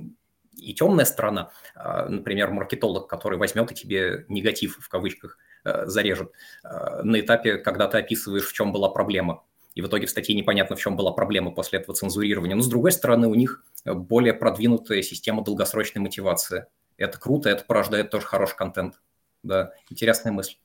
и 0.55 0.73
темная 0.73 1.05
сторона, 1.05 1.51
а, 1.75 2.07
например, 2.07 2.51
маркетолог, 2.51 3.07
который 3.07 3.37
возьмет 3.37 3.71
и 3.71 3.75
тебе 3.75 4.25
негатив 4.27 4.77
в 4.79 4.87
кавычках 4.87 5.37
э, 5.65 5.87
зарежет 5.87 6.31
э, 6.63 7.01
на 7.03 7.19
этапе, 7.19 7.57
когда 7.57 7.87
ты 7.87 7.97
описываешь, 7.97 8.45
в 8.45 8.53
чем 8.53 8.71
была 8.71 8.89
проблема. 8.89 9.43
И 9.73 9.81
в 9.81 9.87
итоге 9.87 10.05
в 10.05 10.11
статье 10.11 10.35
непонятно, 10.35 10.75
в 10.75 10.79
чем 10.79 10.95
была 10.95 11.11
проблема 11.11 11.51
после 11.51 11.79
этого 11.79 11.95
цензурирования. 11.95 12.55
Но 12.55 12.61
с 12.61 12.67
другой 12.67 12.91
стороны, 12.91 13.27
у 13.27 13.33
них 13.33 13.63
более 13.85 14.33
продвинутая 14.33 15.01
система 15.01 15.43
долгосрочной 15.43 16.01
мотивации. 16.01 16.67
Это 16.97 17.19
круто, 17.19 17.49
это 17.49 17.63
порождает 17.65 18.11
тоже 18.11 18.27
хороший 18.27 18.55
контент. 18.55 19.01
Да, 19.41 19.73
интересная 19.89 20.31
мысль. 20.31 20.57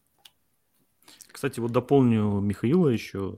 Кстати, 1.30 1.60
вот 1.60 1.72
дополню 1.72 2.40
Михаила 2.40 2.88
еще. 2.88 3.36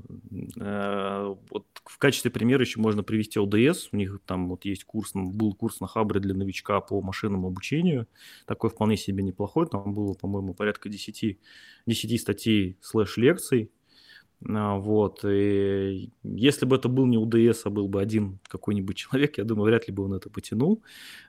Э, 0.59 1.34
вот 1.51 1.66
в 1.84 1.99
качестве 1.99 2.30
примера 2.30 2.62
еще 2.62 2.80
можно 2.80 3.03
привести 3.03 3.38
ОДС. 3.38 3.88
У 3.93 3.97
них 3.97 4.20
там 4.24 4.49
вот 4.49 4.64
есть 4.64 4.84
курс, 4.84 5.12
был 5.14 5.55
курс 5.55 5.80
на 5.80 5.86
Хабре 5.86 6.20
для 6.20 6.34
новичка 6.34 6.80
по 6.80 7.03
машинному 7.03 7.49
обучению. 7.49 8.07
Такой 8.47 8.70
вполне 8.70 8.97
себе 8.97 9.22
неплохой. 9.22 9.66
Там 9.66 9.93
было, 9.93 10.14
по-моему, 10.14 10.55
порядка 10.55 10.88
10, 10.88 11.38
10 11.86 12.20
статей 12.20 12.78
слэш-лекций. 12.80 13.70
А, 14.49 14.76
вот. 14.76 15.24
И 15.24 16.11
если 16.22 16.66
бы 16.66 16.76
это 16.76 16.88
был 16.88 17.07
не 17.07 17.18
УДС, 17.18 17.66
а 17.66 17.70
был 17.70 17.88
бы 17.88 18.01
один 18.01 18.38
какой-нибудь 18.49 18.97
человек, 18.97 19.38
я 19.38 19.45
думаю, 19.45 19.66
вряд 19.66 19.88
ли 19.88 19.95
бы 19.95 20.05
он 20.05 20.14
это 20.14 20.30
потянул. 20.30 20.82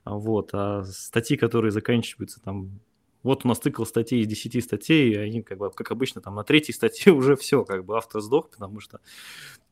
А 0.04 0.16
вот. 0.16 0.52
А 0.54 0.84
статьи, 0.86 1.38
которые 1.38 1.72
заканчиваются 1.72 2.42
там 2.42 2.80
вот 3.24 3.46
у 3.46 3.48
нас 3.48 3.60
цикл 3.60 3.84
статей 3.84 4.22
из 4.22 4.28
10 4.28 4.64
статей, 4.64 5.14
и 5.14 5.16
они, 5.16 5.42
как 5.42 5.58
бы, 5.58 5.72
как 5.72 5.92
обычно, 5.92 6.22
там 6.22 6.36
на 6.36 6.44
третьей 6.44 6.74
статье 6.74 7.14
уже 7.14 7.36
все, 7.36 7.64
как 7.64 7.86
бы 7.86 7.98
автор 7.98 8.22
сдох, 8.22 8.50
потому 8.50 8.80
что 8.80 9.00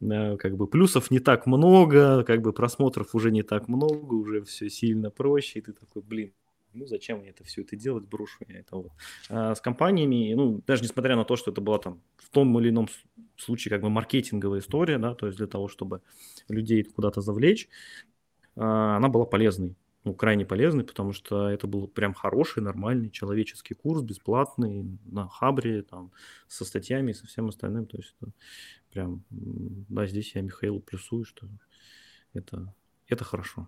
э, 0.02 0.38
как 0.38 0.56
бы 0.56 0.68
плюсов 0.68 1.12
не 1.12 1.20
так 1.20 1.46
много, 1.46 2.24
как 2.24 2.42
бы 2.42 2.54
просмотров 2.54 3.16
уже 3.16 3.32
не 3.32 3.44
так 3.44 3.68
много, 3.68 4.14
уже 4.14 4.44
все 4.44 4.70
сильно 4.70 5.10
проще, 5.10 5.60
и 5.60 5.62
ты 5.62 5.74
такой, 5.74 6.02
блин, 6.02 6.34
ну 6.74 6.86
зачем 6.86 7.20
мне 7.20 7.30
это 7.30 7.44
все 7.44 7.62
это 7.62 7.76
делать, 7.76 8.06
брошу 8.06 8.44
я 8.48 8.60
это 8.60 8.76
вот. 8.76 8.92
А 9.30 9.56
с 9.56 9.62
компаниями, 9.62 10.34
ну 10.34 10.62
даже 10.68 10.84
несмотря 10.84 11.16
на 11.16 11.26
то, 11.26 11.36
что 11.36 11.52
это 11.52 11.62
была 11.62 11.80
там 11.80 12.02
в 12.18 12.30
том 12.30 12.58
или 12.60 12.70
ином 12.70 12.88
случае 13.38 13.72
как 13.72 13.82
бы 13.82 13.90
маркетинговая 13.90 14.60
история, 14.60 14.98
да, 15.00 15.16
то 15.16 15.26
есть 15.26 15.38
для 15.38 15.48
того, 15.48 15.68
чтобы 15.68 16.02
людей 16.48 16.84
куда-то 16.84 17.22
завлечь, 17.22 17.68
а, 18.56 18.98
она 18.98 19.10
была 19.10 19.26
полезной 19.26 19.76
ну, 20.04 20.14
крайне 20.14 20.46
полезный, 20.46 20.84
потому 20.84 21.12
что 21.14 21.50
это 21.50 21.68
был 21.68 21.88
прям 21.88 22.14
хороший, 22.14 22.64
нормальный 22.64 23.10
человеческий 23.10 23.74
курс, 23.74 24.02
бесплатный, 24.02 24.98
на 25.06 25.28
Хабре, 25.28 25.82
там, 25.82 26.12
со 26.48 26.66
статьями 26.66 27.12
и 27.12 27.14
со 27.14 27.28
всем 27.28 27.50
остальным. 27.50 27.86
То 27.86 27.98
есть 27.98 28.16
это 28.20 28.32
прям, 28.92 29.24
да, 29.30 30.06
здесь 30.08 30.36
я 30.36 30.42
Михаилу 30.42 30.80
плюсую, 30.80 31.26
что 31.26 31.48
это, 32.34 32.74
это 33.08 33.24
хорошо. 33.24 33.68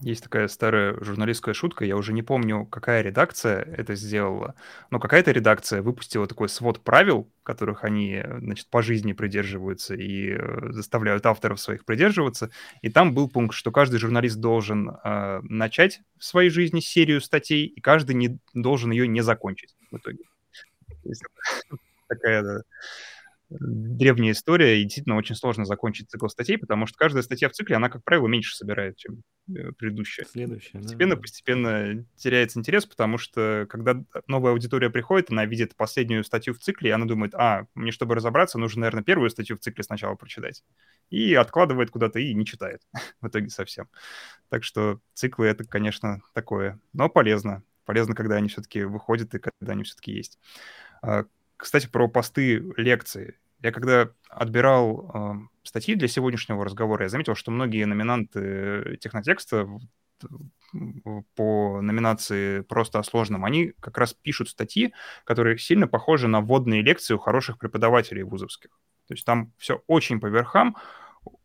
Есть 0.00 0.22
такая 0.22 0.46
старая 0.46 0.96
журналистская 1.00 1.54
шутка, 1.54 1.84
я 1.84 1.96
уже 1.96 2.12
не 2.12 2.22
помню, 2.22 2.66
какая 2.66 3.02
редакция 3.02 3.62
это 3.62 3.96
сделала, 3.96 4.54
но 4.90 5.00
какая-то 5.00 5.32
редакция 5.32 5.82
выпустила 5.82 6.28
такой 6.28 6.48
свод 6.48 6.84
правил, 6.84 7.28
которых 7.42 7.82
они, 7.82 8.22
значит, 8.38 8.68
по 8.68 8.80
жизни 8.80 9.12
придерживаются 9.12 9.94
и 9.94 10.36
э, 10.38 10.70
заставляют 10.70 11.26
авторов 11.26 11.60
своих 11.60 11.84
придерживаться. 11.84 12.50
И 12.80 12.90
там 12.90 13.12
был 13.12 13.28
пункт, 13.28 13.56
что 13.56 13.72
каждый 13.72 13.98
журналист 13.98 14.38
должен 14.38 14.90
э, 14.90 15.40
начать 15.42 16.00
в 16.16 16.24
своей 16.24 16.50
жизни 16.50 16.78
серию 16.78 17.20
статей, 17.20 17.66
и 17.66 17.80
каждый 17.80 18.14
не, 18.14 18.38
должен 18.54 18.92
ее 18.92 19.08
не 19.08 19.22
закончить 19.22 19.74
в 19.90 19.96
итоге. 19.96 20.22
Такая 22.08 22.62
древняя 23.50 24.32
история, 24.32 24.80
и 24.80 24.84
действительно 24.84 25.16
очень 25.16 25.34
сложно 25.34 25.64
закончить 25.64 26.10
цикл 26.10 26.28
статей, 26.28 26.58
потому 26.58 26.86
что 26.86 26.98
каждая 26.98 27.22
статья 27.22 27.48
в 27.48 27.52
цикле, 27.52 27.76
она, 27.76 27.88
как 27.88 28.04
правило, 28.04 28.26
меньше 28.26 28.54
собирает, 28.54 28.96
чем 28.96 29.22
э, 29.48 29.72
предыдущая. 29.72 30.26
Следующая, 30.26 30.78
Постепенно, 30.78 31.14
да. 31.14 31.20
постепенно 31.20 32.06
теряется 32.16 32.58
интерес, 32.58 32.84
потому 32.84 33.16
что 33.16 33.66
когда 33.70 34.02
новая 34.26 34.52
аудитория 34.52 34.90
приходит, 34.90 35.30
она 35.30 35.46
видит 35.46 35.76
последнюю 35.76 36.24
статью 36.24 36.52
в 36.52 36.58
цикле, 36.58 36.90
и 36.90 36.92
она 36.92 37.06
думает, 37.06 37.34
а, 37.34 37.66
мне, 37.74 37.90
чтобы 37.90 38.14
разобраться, 38.14 38.58
нужно, 38.58 38.80
наверное, 38.80 39.02
первую 39.02 39.30
статью 39.30 39.56
в 39.56 39.60
цикле 39.60 39.82
сначала 39.82 40.14
прочитать. 40.14 40.62
И 41.08 41.34
откладывает 41.34 41.90
куда-то 41.90 42.18
и 42.18 42.34
не 42.34 42.44
читает 42.44 42.82
в 43.22 43.28
итоге 43.28 43.48
совсем. 43.48 43.88
Так 44.50 44.62
что 44.62 45.00
циклы— 45.14 45.46
это, 45.48 45.64
конечно, 45.64 46.20
такое, 46.34 46.78
но 46.92 47.08
полезно. 47.08 47.62
Полезно, 47.86 48.14
когда 48.14 48.36
они 48.36 48.48
все-таки 48.48 48.82
выходят 48.82 49.34
и 49.34 49.38
когда 49.38 49.72
они 49.72 49.84
все-таки 49.84 50.12
есть. 50.12 50.38
А, 51.58 51.62
кстати, 51.62 51.86
про 51.86 52.08
посты 52.08 52.62
лекции. 52.76 53.36
Я 53.60 53.72
когда 53.72 54.10
отбирал 54.28 55.10
э, 55.12 55.34
статьи 55.64 55.94
для 55.96 56.08
сегодняшнего 56.08 56.64
разговора, 56.64 57.04
я 57.04 57.08
заметил, 57.08 57.34
что 57.34 57.50
многие 57.50 57.84
номинанты 57.84 58.98
технотекста 59.00 59.68
по 61.34 61.80
номинации 61.80 62.60
«Просто 62.60 62.98
о 62.98 63.02
сложном», 63.02 63.44
они 63.44 63.72
как 63.80 63.98
раз 63.98 64.14
пишут 64.14 64.48
статьи, 64.48 64.92
которые 65.24 65.58
сильно 65.58 65.88
похожи 65.88 66.28
на 66.28 66.40
вводные 66.40 66.82
лекции 66.82 67.14
у 67.14 67.18
хороших 67.18 67.58
преподавателей 67.58 68.22
вузовских. 68.22 68.70
То 69.06 69.14
есть 69.14 69.24
там 69.24 69.52
все 69.56 69.82
очень 69.86 70.20
по 70.20 70.26
верхам, 70.26 70.76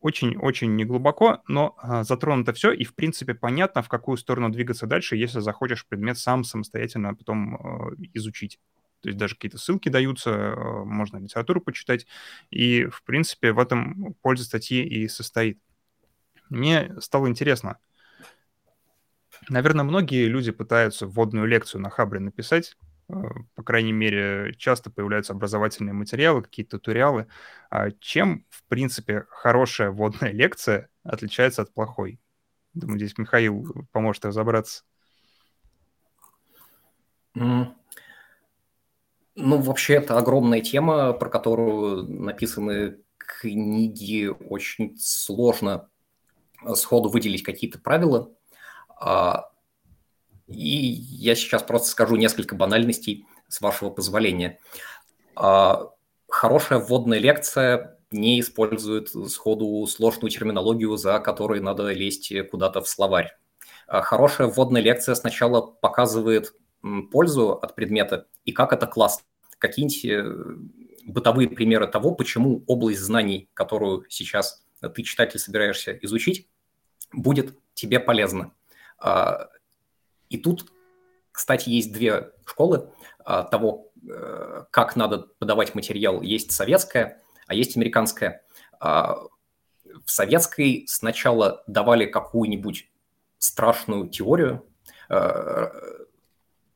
очень-очень 0.01 0.76
неглубоко, 0.76 1.41
но 1.47 1.76
а, 1.78 2.03
затронуто 2.03 2.53
все, 2.53 2.72
и, 2.72 2.84
в 2.84 2.95
принципе, 2.95 3.34
понятно, 3.34 3.82
в 3.82 3.89
какую 3.89 4.18
сторону 4.18 4.49
двигаться 4.49 4.88
дальше, 4.88 5.16
если 5.16 5.39
захочешь 5.39 5.88
предмет 5.88 6.18
сам 6.18 6.43
самостоятельно 6.43 7.16
потом 7.16 7.55
э, 7.55 7.95
изучить. 8.14 8.59
То 9.03 9.09
есть 9.09 9.19
даже 9.19 9.35
какие-то 9.35 9.59
ссылки 9.59 9.89
даются, 9.89 10.31
э, 10.31 10.83
можно 10.85 11.17
литературу 11.17 11.61
почитать, 11.61 12.07
и, 12.49 12.85
в 12.85 13.03
принципе, 13.03 13.51
в 13.51 13.59
этом 13.59 14.15
польза 14.21 14.45
статьи 14.45 14.83
и 14.83 15.07
состоит. 15.07 15.59
Мне 16.49 16.99
стало 16.99 17.27
интересно. 17.27 17.77
Наверное, 19.49 19.83
многие 19.83 20.25
люди 20.27 20.51
пытаются 20.51 21.05
вводную 21.05 21.45
лекцию 21.45 21.81
на 21.81 21.89
Хабре 21.89 22.19
написать, 22.19 22.75
Э, 23.09 23.13
по 23.55 23.63
крайней 23.63 23.91
мере, 23.91 24.53
часто 24.57 24.89
появляются 24.89 25.33
образовательные 25.33 25.93
материалы, 25.93 26.41
какие-то 26.41 26.77
туториалы. 26.79 27.27
А 27.69 27.91
чем, 27.91 28.45
в 28.49 28.63
принципе, 28.65 29.25
хорошая 29.29 29.91
вводная 29.91 30.31
лекция 30.33 30.89
отличается 31.03 31.61
от 31.61 31.73
плохой? 31.73 32.19
Думаю, 32.73 32.97
здесь 32.97 33.17
Михаил 33.17 33.87
поможет 33.91 34.25
разобраться. 34.25 34.83
Ну, 39.36 39.57
вообще, 39.59 39.95
это 39.95 40.17
огромная 40.17 40.61
тема, 40.61 41.13
про 41.13 41.29
которую 41.29 42.03
написаны 42.03 42.99
книги. 43.17 44.27
Очень 44.27 44.95
сложно 44.99 45.89
сходу 46.75 47.09
выделить 47.09 47.43
какие-то 47.43 47.79
правила. 47.79 48.31
А 48.99 49.49
и 50.47 50.57
я 50.57 51.36
сейчас 51.36 51.63
просто 51.63 51.89
скажу 51.89 52.15
несколько 52.15 52.55
банальностей, 52.55 53.25
с 53.47 53.61
вашего 53.61 53.89
позволения. 53.89 54.59
А, 55.36 55.89
хорошая 56.27 56.79
вводная 56.79 57.19
лекция 57.19 57.99
не 58.11 58.39
использует 58.39 59.09
сходу 59.09 59.86
сложную 59.88 60.31
терминологию, 60.31 60.95
за 60.97 61.19
которой 61.19 61.59
надо 61.59 61.91
лезть 61.91 62.34
куда-то 62.49 62.81
в 62.81 62.88
словарь. 62.88 63.36
А, 63.88 64.01
хорошая 64.01 64.47
вводная 64.47 64.81
лекция 64.81 65.15
сначала 65.15 65.61
показывает 65.61 66.53
пользу 67.11 67.51
от 67.53 67.75
предмета 67.75 68.27
и 68.45 68.51
как 68.51 68.73
это 68.73 68.88
классно. 68.88 69.25
Какие-нибудь 69.57 70.05
э, 70.05 71.11
бытовые 71.11 71.49
примеры 71.49 71.88
того, 71.88 72.13
почему 72.13 72.63
область 72.67 72.99
знаний, 72.99 73.49
которую 73.53 74.05
сейчас 74.09 74.63
ты, 74.89 75.03
читатель, 75.03 75.39
собираешься 75.39 75.97
изучить, 76.01 76.47
будет 77.11 77.57
тебе 77.73 77.99
полезна. 77.99 78.51
А, 78.97 79.49
и 80.29 80.38
тут, 80.38 80.71
кстати, 81.31 81.69
есть 81.69 81.93
две 81.93 82.31
школы 82.45 82.89
а, 83.19 83.43
того, 83.43 83.91
э, 84.07 84.65
как 84.71 84.95
надо 84.95 85.19
подавать 85.39 85.75
материал. 85.75 86.21
Есть 86.21 86.51
советская, 86.51 87.21
а 87.47 87.53
есть 87.53 87.77
американская. 87.77 88.43
А, 88.79 89.17
в 90.05 90.11
советской 90.11 90.86
сначала 90.88 91.63
давали 91.67 92.05
какую-нибудь 92.05 92.89
страшную 93.38 94.09
теорию, 94.09 94.65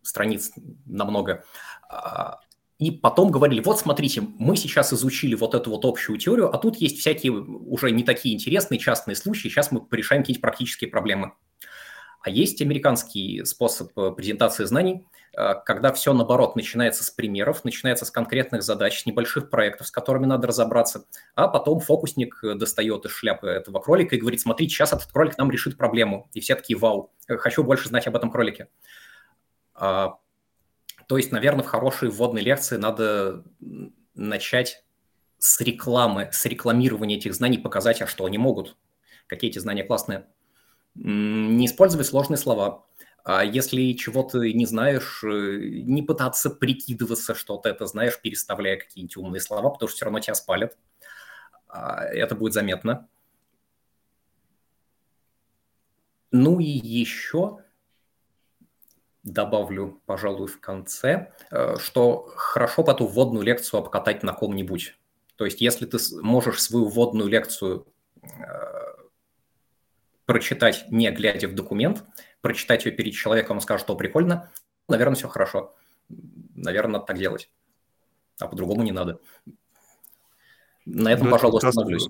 страниц 0.08 0.52
намного, 0.86 1.44
а, 1.90 2.40
и 2.80 2.92
потом 2.92 3.32
говорили, 3.32 3.60
вот 3.60 3.80
смотрите, 3.80 4.22
мы 4.22 4.56
сейчас 4.56 4.94
изучили 4.94 5.34
вот 5.34 5.56
эту 5.56 5.72
вот 5.72 5.84
общую 5.84 6.20
теорию, 6.20 6.54
а 6.54 6.60
тут 6.60 6.78
есть 6.78 7.00
всякие 7.00 7.32
уже 7.32 7.90
не 7.90 8.04
такие 8.04 8.36
интересные 8.36 8.80
частные 8.80 9.16
случаи, 9.16 9.48
сейчас 9.48 9.72
мы 9.72 9.82
порешаем 9.82 10.22
какие-то 10.22 10.42
практические 10.42 10.92
проблемы. 10.92 11.34
А 12.22 12.30
есть 12.30 12.62
американский 12.62 13.44
способ 13.46 13.98
э, 13.98 14.12
презентации 14.12 14.66
знаний, 14.66 15.06
э, 15.36 15.54
когда 15.66 15.94
все, 15.94 16.14
наоборот, 16.14 16.56
начинается 16.56 17.04
с 17.04 17.10
примеров, 17.10 17.64
начинается 17.64 18.06
с 18.06 18.12
конкретных 18.12 18.64
задач, 18.64 19.02
с 19.02 19.06
небольших 19.06 19.50
проектов, 19.50 19.88
с 19.88 19.92
которыми 19.92 20.26
надо 20.26 20.48
разобраться, 20.48 21.06
а 21.36 21.48
потом 21.48 21.80
фокусник 21.80 22.44
э, 22.44 22.56
достает 22.56 23.06
из 23.06 23.12
шляпы 23.12 23.48
этого 23.48 23.80
кролика 23.80 24.16
и 24.16 24.20
говорит, 24.20 24.42
смотрите, 24.42 24.74
сейчас 24.74 24.94
этот 24.94 25.12
кролик 25.12 25.38
нам 25.38 25.50
решит 25.50 25.78
проблему. 25.78 26.30
И 26.34 26.42
все 26.42 26.56
такие, 26.56 26.78
вау, 26.78 27.14
хочу 27.28 27.64
больше 27.64 27.88
знать 27.88 28.08
об 28.08 28.16
этом 28.16 28.30
кролике. 28.30 28.68
А, 29.78 30.18
то 31.08 31.18
есть, 31.18 31.32
наверное, 31.32 31.64
в 31.64 31.68
хорошей 31.68 32.10
вводной 32.10 32.42
лекции 32.42 32.78
надо 32.78 33.44
начать 34.16 34.84
с 35.38 35.62
рекламы, 35.62 36.30
с 36.32 36.46
рекламирования 36.46 37.18
этих 37.18 37.36
знаний, 37.36 37.60
показать, 37.60 38.02
а 38.02 38.08
что 38.08 38.26
они 38.26 38.38
могут, 38.38 38.76
какие 39.28 39.52
эти 39.52 39.60
знания 39.60 39.84
классные. 39.84 40.26
Не 40.96 41.68
использовать 41.68 42.08
сложные 42.08 42.38
слова. 42.38 42.86
А 43.24 43.44
если 43.44 43.94
чего-то 43.94 44.40
не 44.40 44.66
знаешь, 44.66 45.22
э, 45.24 45.60
не 45.84 46.02
пытаться 46.02 46.50
прикидываться, 46.50 47.36
что 47.36 47.58
ты 47.58 47.70
это 47.70 47.86
знаешь, 47.86 48.20
переставляя 48.20 48.78
какие-нибудь 48.78 49.18
умные 49.18 49.42
слова, 49.42 49.70
потому 49.70 49.90
что 49.90 49.98
все 49.98 50.06
равно 50.06 50.20
тебя 50.22 50.34
спалят. 50.34 50.78
А, 51.68 52.04
это 52.06 52.36
будет 52.36 52.54
заметно. 52.54 53.08
Ну 56.32 56.60
и 56.60 56.66
еще 56.66 57.60
добавлю, 59.28 60.02
пожалуй, 60.06 60.48
в 60.48 60.60
конце, 60.60 61.32
э, 61.52 61.78
что 61.80 62.32
хорошо 62.36 62.84
эту 62.84 63.06
вводную 63.06 63.44
лекцию 63.44 63.82
обкатать 63.82 64.24
на 64.24 64.34
ком-нибудь. 64.34 64.98
То 65.36 65.46
есть 65.46 65.62
если 65.62 65.86
ты 65.86 65.98
можешь 66.22 66.62
свою 66.62 66.88
вводную 66.88 67.30
лекцию 67.30 67.86
э, 68.24 68.28
прочитать, 70.26 70.86
не 70.90 71.12
глядя 71.12 71.48
в 71.48 71.56
документ, 71.56 72.04
прочитать 72.42 72.86
ее 72.86 72.92
перед 72.92 73.14
человеком, 73.14 73.58
он 73.58 73.62
скажет, 73.62 73.86
что 73.86 73.96
прикольно, 73.96 74.52
наверное, 74.88 75.16
все 75.16 75.28
хорошо. 75.28 75.76
Наверное, 76.56 76.94
надо 76.94 77.06
так 77.06 77.18
делать. 77.18 77.52
А 78.40 78.48
по-другому 78.48 78.84
не 78.84 78.92
надо. 78.92 79.20
На 80.86 81.12
этом, 81.12 81.26
ну, 81.26 81.32
пожалуй, 81.32 81.60
остановлюсь. 81.62 82.08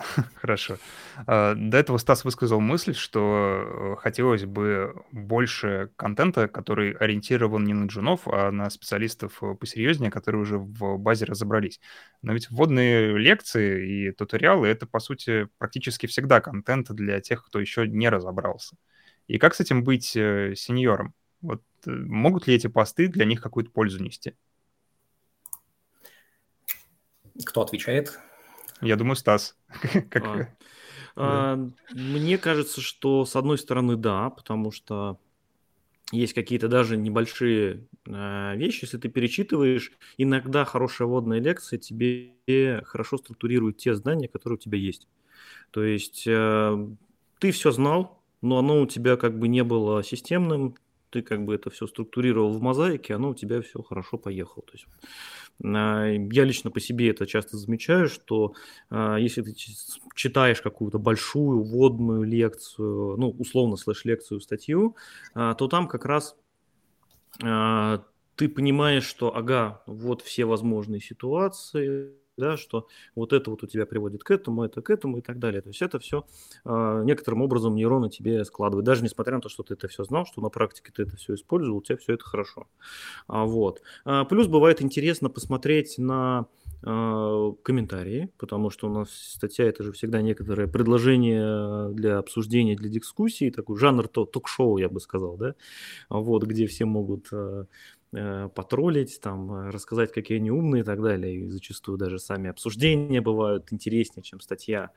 Хорошо. 0.34 0.78
А, 1.26 1.54
до 1.54 1.78
этого 1.78 1.98
Стас 1.98 2.24
высказал 2.24 2.60
мысль, 2.60 2.94
что 2.94 3.96
э, 3.96 4.00
хотелось 4.00 4.44
бы 4.44 4.94
больше 5.12 5.90
контента, 5.96 6.48
который 6.48 6.92
ориентирован 6.92 7.64
не 7.64 7.74
на 7.74 7.86
джунов, 7.86 8.26
а 8.26 8.50
на 8.50 8.70
специалистов 8.70 9.42
э, 9.42 9.54
посерьезнее, 9.54 10.10
которые 10.10 10.42
уже 10.42 10.58
в 10.58 10.96
базе 10.98 11.26
разобрались. 11.26 11.80
Но 12.22 12.32
ведь 12.32 12.50
вводные 12.50 13.16
лекции 13.18 14.08
и 14.08 14.12
туториалы— 14.12 14.66
это, 14.68 14.86
по 14.86 15.00
сути, 15.00 15.48
практически 15.58 16.06
всегда 16.06 16.40
контент 16.40 16.90
для 16.90 17.20
тех, 17.20 17.44
кто 17.44 17.60
еще 17.60 17.86
не 17.86 18.08
разобрался. 18.08 18.76
И 19.26 19.38
как 19.38 19.54
с 19.54 19.60
этим 19.60 19.84
быть 19.84 20.16
э, 20.16 20.54
сеньором? 20.56 21.14
Вот 21.42 21.62
могут 21.86 22.46
ли 22.46 22.54
эти 22.54 22.66
посты 22.66 23.08
для 23.08 23.24
них 23.24 23.40
какую-то 23.40 23.70
пользу 23.70 24.02
нести? 24.02 24.34
Кто 27.44 27.62
отвечает? 27.62 28.18
Я 28.80 28.96
думаю, 28.96 29.16
Стас. 29.16 29.56
как... 30.10 30.24
а, 30.24 30.48
а, 31.16 31.70
мне 31.92 32.38
кажется, 32.38 32.80
что 32.80 33.24
с 33.24 33.36
одной 33.36 33.58
стороны, 33.58 33.96
да, 33.96 34.30
потому 34.30 34.72
что 34.72 35.18
есть 36.12 36.34
какие-то 36.34 36.68
даже 36.68 36.96
небольшие 36.96 37.86
э, 38.06 38.56
вещи, 38.56 38.84
если 38.84 38.98
ты 38.98 39.08
перечитываешь, 39.08 39.92
иногда 40.16 40.64
хорошая 40.64 41.06
водная 41.06 41.40
лекция 41.40 41.78
тебе 41.78 42.82
хорошо 42.84 43.18
структурирует 43.18 43.76
те 43.76 43.94
знания, 43.94 44.28
которые 44.28 44.56
у 44.56 44.60
тебя 44.60 44.78
есть. 44.78 45.06
То 45.70 45.84
есть 45.84 46.24
э, 46.26 46.88
ты 47.38 47.52
все 47.52 47.70
знал, 47.70 48.22
но 48.42 48.58
оно 48.58 48.82
у 48.82 48.86
тебя 48.86 49.16
как 49.16 49.38
бы 49.38 49.46
не 49.46 49.62
было 49.62 50.02
системным, 50.02 50.74
ты 51.10 51.22
как 51.22 51.44
бы 51.44 51.54
это 51.54 51.70
все 51.70 51.86
структурировал 51.86 52.52
в 52.52 52.62
мозаике, 52.62 53.14
оно 53.14 53.30
у 53.30 53.34
тебя 53.34 53.60
все 53.62 53.82
хорошо 53.82 54.18
поехало. 54.18 54.64
То 54.64 54.72
есть 54.74 54.86
я 55.62 56.44
лично 56.44 56.70
по 56.70 56.80
себе 56.80 57.10
это 57.10 57.26
часто 57.26 57.56
замечаю, 57.56 58.08
что 58.08 58.54
а, 58.88 59.16
если 59.16 59.42
ты 59.42 59.54
читаешь 60.14 60.60
какую-то 60.60 60.98
большую 60.98 61.62
вводную 61.62 62.22
лекцию, 62.22 63.16
ну, 63.18 63.30
условно 63.30 63.76
слэш-лекцию, 63.76 64.40
статью, 64.40 64.96
а, 65.34 65.54
то 65.54 65.68
там 65.68 65.88
как 65.88 66.04
раз 66.04 66.36
ты 67.38 68.48
понимаешь, 68.48 69.04
что, 69.04 69.34
ага, 69.34 69.82
вот 69.86 70.22
все 70.22 70.44
возможные 70.44 71.00
ситуации, 71.00 72.14
да, 72.36 72.56
что 72.56 72.86
вот 73.14 73.32
это 73.32 73.50
вот 73.50 73.62
у 73.62 73.66
тебя 73.66 73.86
приводит 73.86 74.24
к 74.24 74.30
этому, 74.30 74.64
это 74.64 74.82
к 74.82 74.90
этому 74.90 75.18
и 75.18 75.20
так 75.20 75.38
далее. 75.38 75.60
То 75.60 75.68
есть 75.68 75.82
это 75.82 75.98
все 75.98 76.24
э, 76.64 77.02
некоторым 77.04 77.42
образом 77.42 77.74
нейроны 77.74 78.10
тебе 78.10 78.44
складывают. 78.44 78.86
Даже 78.86 79.02
несмотря 79.02 79.36
на 79.36 79.40
то, 79.40 79.48
что 79.48 79.62
ты 79.62 79.74
это 79.74 79.88
все 79.88 80.04
знал, 80.04 80.26
что 80.26 80.40
на 80.40 80.48
практике 80.48 80.92
ты 80.94 81.02
это 81.02 81.16
все 81.16 81.34
использовал, 81.34 81.78
у 81.78 81.82
тебя 81.82 81.96
все 81.98 82.14
это 82.14 82.24
хорошо. 82.24 82.66
А, 83.26 83.44
вот. 83.44 83.82
А, 84.04 84.24
плюс 84.24 84.46
бывает 84.46 84.82
интересно 84.82 85.28
посмотреть 85.28 85.98
на 85.98 86.46
комментарии, 86.82 88.32
потому 88.38 88.70
что 88.70 88.88
у 88.88 88.90
нас 88.90 89.10
статья 89.10 89.66
это 89.66 89.82
же 89.82 89.92
всегда 89.92 90.22
некоторое 90.22 90.66
предложение 90.66 91.92
для 91.92 92.16
обсуждения, 92.16 92.74
для 92.74 92.88
дискуссии, 92.88 93.50
такой 93.50 93.76
жанр 93.76 94.08
ток-шоу, 94.08 94.78
я 94.78 94.88
бы 94.88 94.98
сказал, 94.98 95.36
да, 95.36 95.54
вот, 96.08 96.44
где 96.44 96.66
все 96.66 96.86
могут 96.86 97.28
э, 97.32 97.66
потроллить, 98.12 99.20
там, 99.20 99.52
э, 99.52 99.70
рассказать, 99.70 100.12
какие 100.12 100.38
они 100.38 100.50
умные 100.50 100.82
и 100.82 100.84
так 100.84 101.02
далее. 101.02 101.34
И 101.36 101.48
зачастую 101.48 101.98
даже 101.98 102.18
сами 102.18 102.50
обсуждения 102.50 103.20
бывают 103.20 103.72
интереснее, 103.72 104.22
чем 104.24 104.40
статья. 104.40 104.90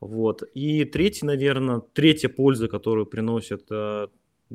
Вот. 0.00 0.42
И 0.54 0.84
третий, 0.84 1.24
наверное, 1.26 1.80
третья 1.92 2.28
польза, 2.28 2.68
которую 2.68 3.06
приносят 3.06 3.64
э, 3.70 4.08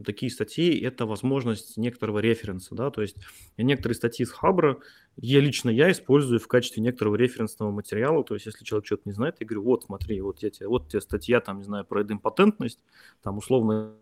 такие 0.05 0.31
статьи, 0.31 0.79
это 0.79 1.05
возможность 1.05 1.77
некоторого 1.77 2.19
референса, 2.19 2.73
да, 2.75 2.89
то 2.89 3.01
есть 3.01 3.17
некоторые 3.57 3.95
статьи 3.95 4.25
с 4.25 4.31
Хабра 4.31 4.79
я 5.17 5.39
лично 5.39 5.69
я 5.69 5.91
использую 5.91 6.39
в 6.39 6.47
качестве 6.47 6.81
некоторого 6.81 7.15
референсного 7.15 7.71
материала, 7.71 8.23
то 8.23 8.33
есть 8.33 8.47
если 8.47 8.65
человек 8.65 8.85
что-то 8.87 9.03
не 9.05 9.11
знает, 9.13 9.35
я 9.39 9.45
говорю, 9.45 9.63
вот 9.63 9.83
смотри, 9.83 10.19
вот, 10.21 10.41
я 10.41 10.49
тебе, 10.49 10.67
вот 10.67 10.89
тебе 10.89 11.01
статья, 11.01 11.41
там, 11.41 11.57
не 11.59 11.63
знаю, 11.63 11.85
про 11.85 12.01
идемпотентность, 12.01 12.79
там, 13.21 13.37
условно, 13.37 13.95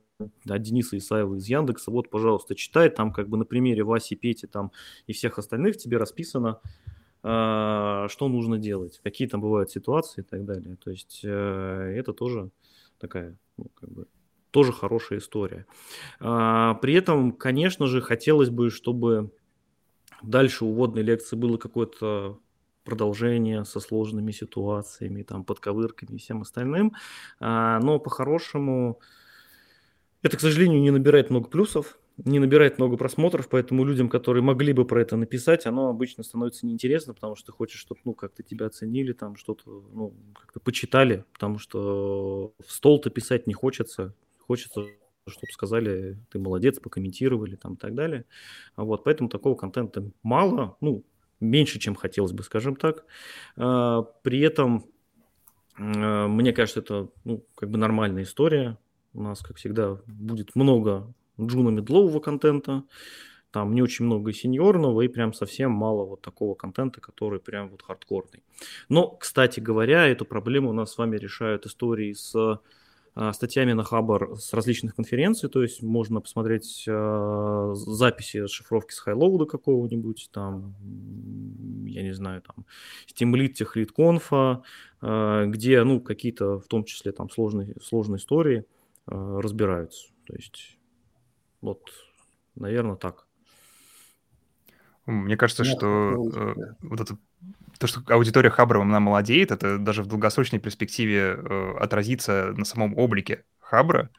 да, 0.46 0.58
Дениса 0.58 0.98
Исаева 0.98 1.36
из 1.36 1.48
Яндекса, 1.48 1.92
вот, 1.92 2.10
пожалуйста, 2.10 2.56
читай, 2.56 2.90
там 2.90 3.12
как 3.12 3.30
бы 3.30 3.38
на 3.38 3.46
примере 3.46 3.84
Васи, 3.84 4.16
Пети 4.16 4.48
там 4.48 4.72
и 5.08 5.14
всех 5.14 5.38
остальных 5.40 5.78
тебе 5.78 5.98
расписано, 5.98 6.60
э, 7.24 8.08
что 8.10 8.28
нужно 8.28 8.58
делать, 8.58 9.00
какие 9.04 9.28
там 9.28 9.42
бывают 9.42 9.72
ситуации 9.72 10.22
и 10.22 10.24
так 10.24 10.46
далее. 10.46 10.78
То 10.84 10.92
есть 10.92 11.22
э, 11.24 11.96
это 11.98 12.14
тоже 12.14 12.52
такая, 13.00 13.38
ну, 13.58 13.66
как 13.74 13.90
бы, 13.90 14.08
тоже 14.52 14.74
хорошая 14.74 15.20
история. 15.20 15.66
Э, 16.20 16.74
при 16.82 16.94
этом, 16.94 17.32
конечно 17.32 17.88
же, 17.88 18.02
хотелось 18.02 18.50
бы, 18.50 18.70
чтобы 18.70 19.32
дальше 20.22 20.66
уводной 20.66 21.04
лекции 21.04 21.36
было 21.36 21.58
какое-то 21.58 22.40
продолжение 22.84 23.64
со 23.64 23.80
сложными 23.80 24.32
ситуациями, 24.32 25.22
там, 25.22 25.44
подковырками 25.44 26.16
и 26.16 26.18
всем 26.18 26.42
остальным. 26.42 26.94
Но 27.40 28.00
по-хорошему 28.00 29.00
это, 30.22 30.38
к 30.38 30.42
сожалению, 30.42 30.82
не 30.82 30.92
набирает 30.92 31.30
много 31.30 31.48
плюсов, 31.48 31.98
не 32.18 32.40
набирает 32.40 32.78
много 32.78 32.98
просмотров, 32.98 33.50
поэтому 33.50 33.84
людям, 33.84 34.10
которые 34.10 34.44
могли 34.44 34.74
бы 34.74 34.86
про 34.86 35.02
это 35.02 35.16
написать, 35.16 35.66
оно 35.66 35.90
обычно 35.90 36.24
становится 36.24 36.66
неинтересно, 36.66 37.14
потому 37.14 37.36
что 37.36 37.48
ты 37.48 37.52
хочешь, 37.52 37.80
чтобы, 37.80 38.02
ну, 38.04 38.14
как-то 38.14 38.44
тебя 38.44 38.68
оценили, 38.68 39.14
там, 39.14 39.36
что-то, 39.36 39.64
ну, 39.94 40.14
как-то 40.40 40.60
почитали, 40.60 41.26
потому 41.34 41.58
что 41.58 42.54
в 42.66 42.72
стол-то 42.72 43.10
писать 43.10 43.48
не 43.48 43.54
хочется, 43.54 44.14
хочется, 44.40 44.86
чтобы 45.28 45.52
сказали, 45.52 46.18
ты 46.30 46.40
молодец, 46.40 46.80
покомментировали, 46.80 47.56
там, 47.56 47.74
и 47.74 47.78
так 47.78 47.96
далее. 47.96 48.26
Вот, 48.76 49.04
поэтому 49.04 49.30
такого 49.30 49.56
контента 49.56 50.12
мало, 50.24 50.78
ну, 50.82 51.04
меньше, 51.40 51.80
чем 51.80 51.96
хотелось 51.96 52.34
бы, 52.34 52.44
скажем 52.44 52.76
так. 52.76 53.06
А, 53.56 54.04
при 54.24 54.42
этом, 54.42 54.86
а, 55.78 56.28
мне 56.28 56.54
кажется, 56.54 56.82
это, 56.82 57.10
ну, 57.24 57.46
как 57.56 57.70
бы 57.70 57.78
нормальная 57.78 58.24
история, 58.24 58.78
у 59.14 59.22
нас, 59.22 59.42
как 59.42 59.58
всегда, 59.58 59.98
будет 60.08 60.56
много 60.56 61.14
джуна-медлового 61.40 62.20
контента, 62.20 62.84
там 63.52 63.74
не 63.74 63.82
очень 63.82 64.06
много 64.06 64.32
сеньорного 64.32 65.02
и 65.02 65.08
прям 65.08 65.34
совсем 65.34 65.72
мало 65.72 66.06
вот 66.06 66.22
такого 66.22 66.56
контента, 66.56 67.02
который 67.02 67.40
прям 67.40 67.70
вот 67.70 67.82
хардкорный. 67.82 68.44
Но, 68.88 69.08
кстати 69.10 69.60
говоря, 69.60 70.08
эту 70.08 70.26
проблему 70.26 70.70
у 70.70 70.74
нас 70.74 70.94
с 70.94 70.98
вами 70.98 71.18
решают 71.18 71.66
истории 71.66 72.14
с 72.14 72.60
а, 73.14 73.34
статьями 73.34 73.74
на 73.74 73.84
Хабар 73.84 74.38
с 74.38 74.54
различных 74.54 74.96
конференций, 74.96 75.50
то 75.50 75.62
есть 75.62 75.84
можно 75.84 76.22
посмотреть 76.22 76.86
э, 76.88 77.72
записи 77.76 78.48
шифровки 78.48 78.94
с 78.94 79.00
хайлоуда 79.00 79.46
какого-нибудь, 79.46 80.30
там, 80.32 80.76
я 81.86 82.04
не 82.04 82.14
знаю, 82.14 82.42
там, 82.42 82.66
Steamlit, 83.08 83.50
Техлит 83.50 83.92
Конфа, 83.92 84.64
э, 85.02 85.46
где, 85.48 85.84
ну, 85.84 86.00
какие-то, 86.00 86.60
в 86.60 86.68
том 86.68 86.86
числе, 86.86 87.12
там, 87.12 87.30
сложные, 87.30 87.76
сложные 87.84 88.18
истории, 88.18 88.64
разбираются. 89.12 90.08
То 90.26 90.36
есть 90.36 90.78
вот, 91.62 91.82
наверное, 92.56 92.96
так. 92.96 93.28
Мне 95.06 95.38
кажется, 95.38 95.64
Нет, 95.64 95.78
что 95.78 96.32
э, 96.34 96.56
вот 96.82 97.02
это 97.02 97.18
то, 97.80 97.88
что 97.88 98.02
аудитория 98.08 98.50
Хабра 98.50 98.82
она 98.82 99.00
молодеет, 99.00 99.52
это 99.52 99.78
даже 99.78 100.04
в 100.04 100.08
долгосрочной 100.08 100.60
перспективе 100.60 101.36
э, 101.38 101.76
отразится 101.80 102.54
на 102.56 102.66
самом 102.66 102.98
облике 102.98 103.44
Хабра, 103.60 104.10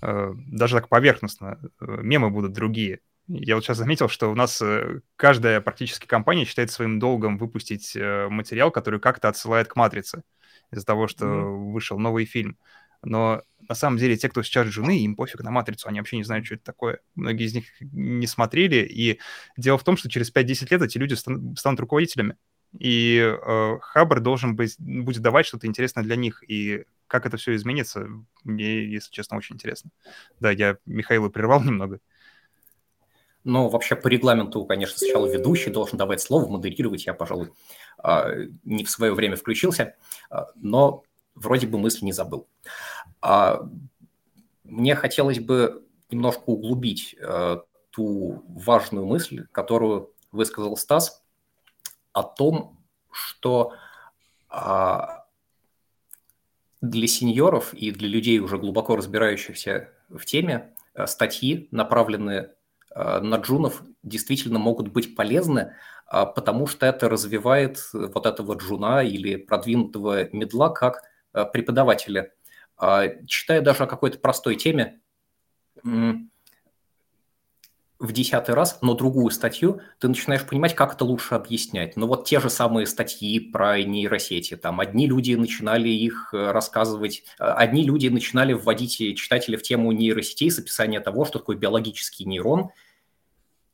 э, 0.00 0.32
даже 0.46 0.76
так 0.76 0.88
поверхностно. 0.88 1.58
Э, 1.80 1.98
мемы 2.02 2.30
будут 2.30 2.52
другие. 2.52 3.00
Я 3.26 3.56
вот 3.56 3.64
сейчас 3.64 3.78
заметил, 3.78 4.08
что 4.08 4.30
у 4.30 4.34
нас 4.34 4.62
э, 4.62 5.00
каждая 5.16 5.60
практически 5.60 6.06
компания 6.06 6.44
считает 6.44 6.70
своим 6.70 6.98
долгом 6.98 7.36
выпустить 7.36 7.94
э, 7.96 8.28
материал, 8.28 8.70
который 8.70 9.00
как-то 9.00 9.28
отсылает 9.28 9.68
к 9.68 9.76
матрице 9.76 10.22
из-за 10.70 10.86
того, 10.86 11.08
что 11.08 11.26
mm-hmm. 11.26 11.72
вышел 11.72 11.98
новый 11.98 12.24
фильм. 12.24 12.56
Но 13.02 13.42
на 13.68 13.74
самом 13.74 13.98
деле 13.98 14.16
те, 14.16 14.28
кто 14.28 14.42
сейчас 14.42 14.66
жены, 14.68 15.00
им 15.00 15.14
пофиг 15.14 15.42
на 15.42 15.50
матрицу, 15.50 15.88
они 15.88 16.00
вообще 16.00 16.16
не 16.16 16.24
знают, 16.24 16.46
что 16.46 16.56
это 16.56 16.64
такое. 16.64 17.00
Многие 17.14 17.46
из 17.46 17.54
них 17.54 17.66
не 17.80 18.26
смотрели, 18.26 18.84
и 18.84 19.20
дело 19.56 19.78
в 19.78 19.84
том, 19.84 19.96
что 19.96 20.08
через 20.08 20.32
5-10 20.32 20.68
лет 20.70 20.82
эти 20.82 20.98
люди 20.98 21.14
стан- 21.14 21.56
станут 21.56 21.80
руководителями. 21.80 22.36
И 22.78 23.18
э, 23.18 23.78
Хабр 23.80 24.20
должен 24.20 24.54
быть, 24.54 24.76
будет 24.78 25.22
давать 25.22 25.46
что-то 25.46 25.66
интересное 25.66 26.04
для 26.04 26.16
них. 26.16 26.42
И 26.48 26.84
как 27.06 27.24
это 27.24 27.36
все 27.36 27.54
изменится, 27.54 28.06
мне, 28.44 28.84
если 28.84 29.10
честно, 29.10 29.36
очень 29.36 29.56
интересно. 29.56 29.90
Да, 30.40 30.50
я 30.50 30.76
Михаила 30.84 31.28
прервал 31.28 31.62
немного. 31.64 32.00
Ну, 33.44 33.68
вообще 33.68 33.96
по 33.96 34.08
регламенту, 34.08 34.64
конечно, 34.66 34.98
сначала 34.98 35.26
ведущий 35.26 35.70
должен 35.70 35.96
давать 35.96 36.20
слово, 36.20 36.48
модерировать. 36.48 37.06
Я, 37.06 37.14
пожалуй, 37.14 37.50
а, 37.96 38.30
не 38.64 38.84
в 38.84 38.90
свое 38.90 39.14
время 39.14 39.36
включился, 39.36 39.96
а, 40.28 40.48
но 40.56 41.04
вроде 41.38 41.66
бы 41.66 41.78
мысли 41.78 42.04
не 42.04 42.12
забыл. 42.12 42.46
А 43.20 43.68
мне 44.64 44.94
хотелось 44.94 45.40
бы 45.40 45.84
немножко 46.10 46.42
углубить 46.46 47.16
э, 47.20 47.58
ту 47.90 48.44
важную 48.48 49.06
мысль, 49.06 49.46
которую 49.52 50.12
высказал 50.30 50.76
Стас, 50.76 51.22
о 52.12 52.22
том, 52.22 52.78
что 53.10 53.74
а, 54.48 55.24
для 56.80 57.06
сеньоров 57.06 57.74
и 57.74 57.90
для 57.90 58.08
людей, 58.08 58.38
уже 58.38 58.58
глубоко 58.58 58.96
разбирающихся 58.96 59.90
в 60.08 60.24
теме, 60.24 60.74
э, 60.94 61.06
статьи, 61.06 61.68
направленные 61.70 62.54
э, 62.94 63.20
на 63.20 63.36
джунов, 63.36 63.82
действительно 64.02 64.58
могут 64.58 64.88
быть 64.88 65.16
полезны, 65.16 65.74
а, 66.06 66.24
потому 66.24 66.66
что 66.66 66.86
это 66.86 67.08
развивает 67.08 67.80
вот 67.92 68.26
этого 68.26 68.54
джуна 68.54 69.02
или 69.02 69.36
продвинутого 69.36 70.28
медла 70.32 70.70
как 70.70 71.02
преподавателя 71.32 72.32
а, 72.78 73.08
читая 73.26 73.60
даже 73.60 73.84
о 73.84 73.86
какой-то 73.86 74.18
простой 74.18 74.56
теме. 74.56 75.00
В 78.00 78.12
десятый 78.12 78.54
раз, 78.54 78.78
но 78.80 78.94
другую 78.94 79.28
статью, 79.32 79.80
ты 79.98 80.06
начинаешь 80.06 80.46
понимать, 80.46 80.76
как 80.76 80.94
это 80.94 81.04
лучше 81.04 81.34
объяснять. 81.34 81.96
Но 81.96 82.06
вот 82.06 82.26
те 82.26 82.38
же 82.38 82.48
самые 82.48 82.86
статьи 82.86 83.40
про 83.40 83.82
нейросети, 83.82 84.56
там 84.56 84.78
одни 84.78 85.08
люди 85.08 85.34
начинали 85.34 85.88
их 85.88 86.32
э, 86.32 86.52
рассказывать, 86.52 87.24
э, 87.40 87.44
одни 87.44 87.82
люди 87.82 88.06
начинали 88.06 88.52
вводить 88.52 88.98
читателя 89.16 89.58
в 89.58 89.62
тему 89.62 89.90
нейросетей 89.90 90.48
с 90.48 90.60
описания 90.60 91.00
того, 91.00 91.24
что 91.24 91.40
такое 91.40 91.56
биологический 91.56 92.24
нейрон, 92.24 92.70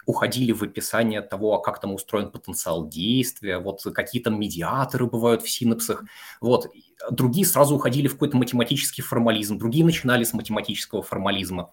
уходили 0.07 0.53
в 0.53 0.63
описание 0.63 1.21
того, 1.21 1.59
как 1.61 1.81
там 1.81 1.95
устроен 1.95 2.31
потенциал 2.31 2.89
действия, 2.89 3.59
вот 3.59 3.83
какие 3.95 4.23
там 4.23 4.39
медиаторы 4.39 5.07
бывают 5.07 5.43
в 5.43 5.51
синапсах. 5.51 6.05
Вот. 6.41 6.69
Другие 7.11 7.47
сразу 7.47 7.77
уходили 7.77 8.09
в 8.09 8.13
какой-то 8.13 8.37
математический 8.37 9.03
формализм, 9.03 9.59
другие 9.59 9.85
начинали 9.85 10.25
с 10.25 10.33
математического 10.33 11.03
формализма. 11.03 11.73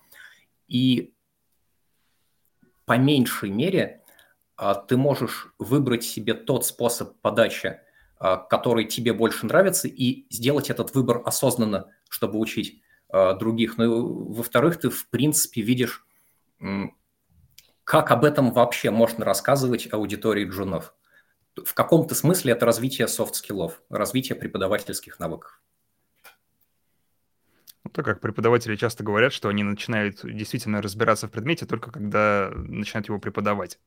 И 0.68 1.14
по 2.86 2.98
меньшей 2.98 3.50
мере 3.50 4.02
а, 4.56 4.76
ты 4.76 4.98
можешь 4.98 5.54
выбрать 5.58 6.04
себе 6.04 6.34
тот 6.34 6.66
способ 6.66 7.20
подачи, 7.22 7.80
а, 8.18 8.38
который 8.38 8.86
тебе 8.86 9.14
больше 9.14 9.46
нравится, 9.46 9.88
и 9.88 10.26
сделать 10.30 10.70
этот 10.70 10.94
выбор 10.94 11.22
осознанно, 11.26 11.90
чтобы 12.10 12.38
учить 12.38 12.82
а, 13.10 13.34
других. 13.34 13.78
Ну, 13.78 14.32
во-вторых, 14.32 14.80
ты, 14.80 14.90
в 14.90 15.10
принципе, 15.10 15.62
видишь 15.62 16.06
как 17.92 18.10
об 18.12 18.24
этом 18.24 18.54
вообще 18.54 18.90
можно 18.90 19.26
рассказывать 19.26 19.92
аудитории 19.92 20.46
джунов? 20.46 20.96
В 21.58 21.74
каком-то 21.74 22.16
смысле 22.16 22.54
это 22.54 22.66
развитие 22.66 23.06
софт-скиллов, 23.06 23.82
развитие 23.90 24.38
преподавательских 24.38 25.20
навыков. 25.20 25.62
Ну, 27.84 27.92
так 27.92 28.06
как 28.06 28.22
преподаватели 28.22 28.78
часто 28.78 29.04
говорят, 29.04 29.34
что 29.34 29.50
они 29.50 29.64
начинают 29.64 30.22
действительно 30.24 30.82
разбираться 30.82 31.28
в 31.28 31.32
предмете 31.32 31.66
только 31.66 31.92
когда 31.92 32.50
начинают 32.54 33.10
его 33.10 33.20
преподавать 33.20 33.78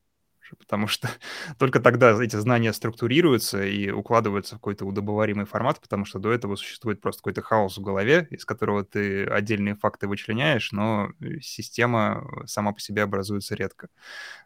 потому 0.57 0.87
что 0.87 1.09
только 1.57 1.79
тогда 1.79 2.11
эти 2.21 2.35
знания 2.35 2.73
структурируются 2.73 3.63
и 3.63 3.89
укладываются 3.89 4.55
в 4.55 4.59
какой-то 4.59 4.85
удобоваримый 4.85 5.45
формат, 5.45 5.79
потому 5.81 6.05
что 6.05 6.19
до 6.19 6.31
этого 6.31 6.55
существует 6.55 7.01
просто 7.01 7.21
какой-то 7.21 7.41
хаос 7.41 7.77
в 7.77 7.81
голове, 7.81 8.27
из 8.31 8.45
которого 8.45 8.83
ты 8.83 9.25
отдельные 9.25 9.75
факты 9.75 10.07
вычленяешь, 10.07 10.71
но 10.71 11.11
э, 11.19 11.39
система 11.41 12.27
сама 12.45 12.73
по 12.73 12.79
себе 12.79 13.03
образуется 13.03 13.55
редко. 13.55 13.89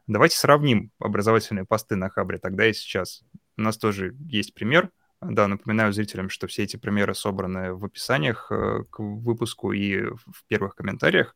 Давайте 0.08 0.38
сравним 0.38 0.91
образовательные 1.00 1.66
посты 1.66 1.95
на 1.95 2.10
Хабре 2.10 2.38
тогда 2.38 2.68
и 2.68 2.74
сейчас. 2.74 3.24
У 3.58 3.62
нас 3.62 3.78
тоже 3.78 4.16
есть 4.28 4.54
пример. 4.54 4.89
Да, 5.22 5.50
напоминаю 5.50 5.91
зрителям, 5.91 6.30
что 6.30 6.47
все 6.47 6.64
эти 6.64 6.78
примеры 6.78 7.14
собраны 7.14 7.74
в 7.74 7.84
описаниях 7.84 8.47
э, 8.52 8.84
к 8.89 9.00
выпуску 9.00 9.74
и 9.74 10.02
в 10.02 10.43
первых 10.47 10.76
комментариях. 10.76 11.36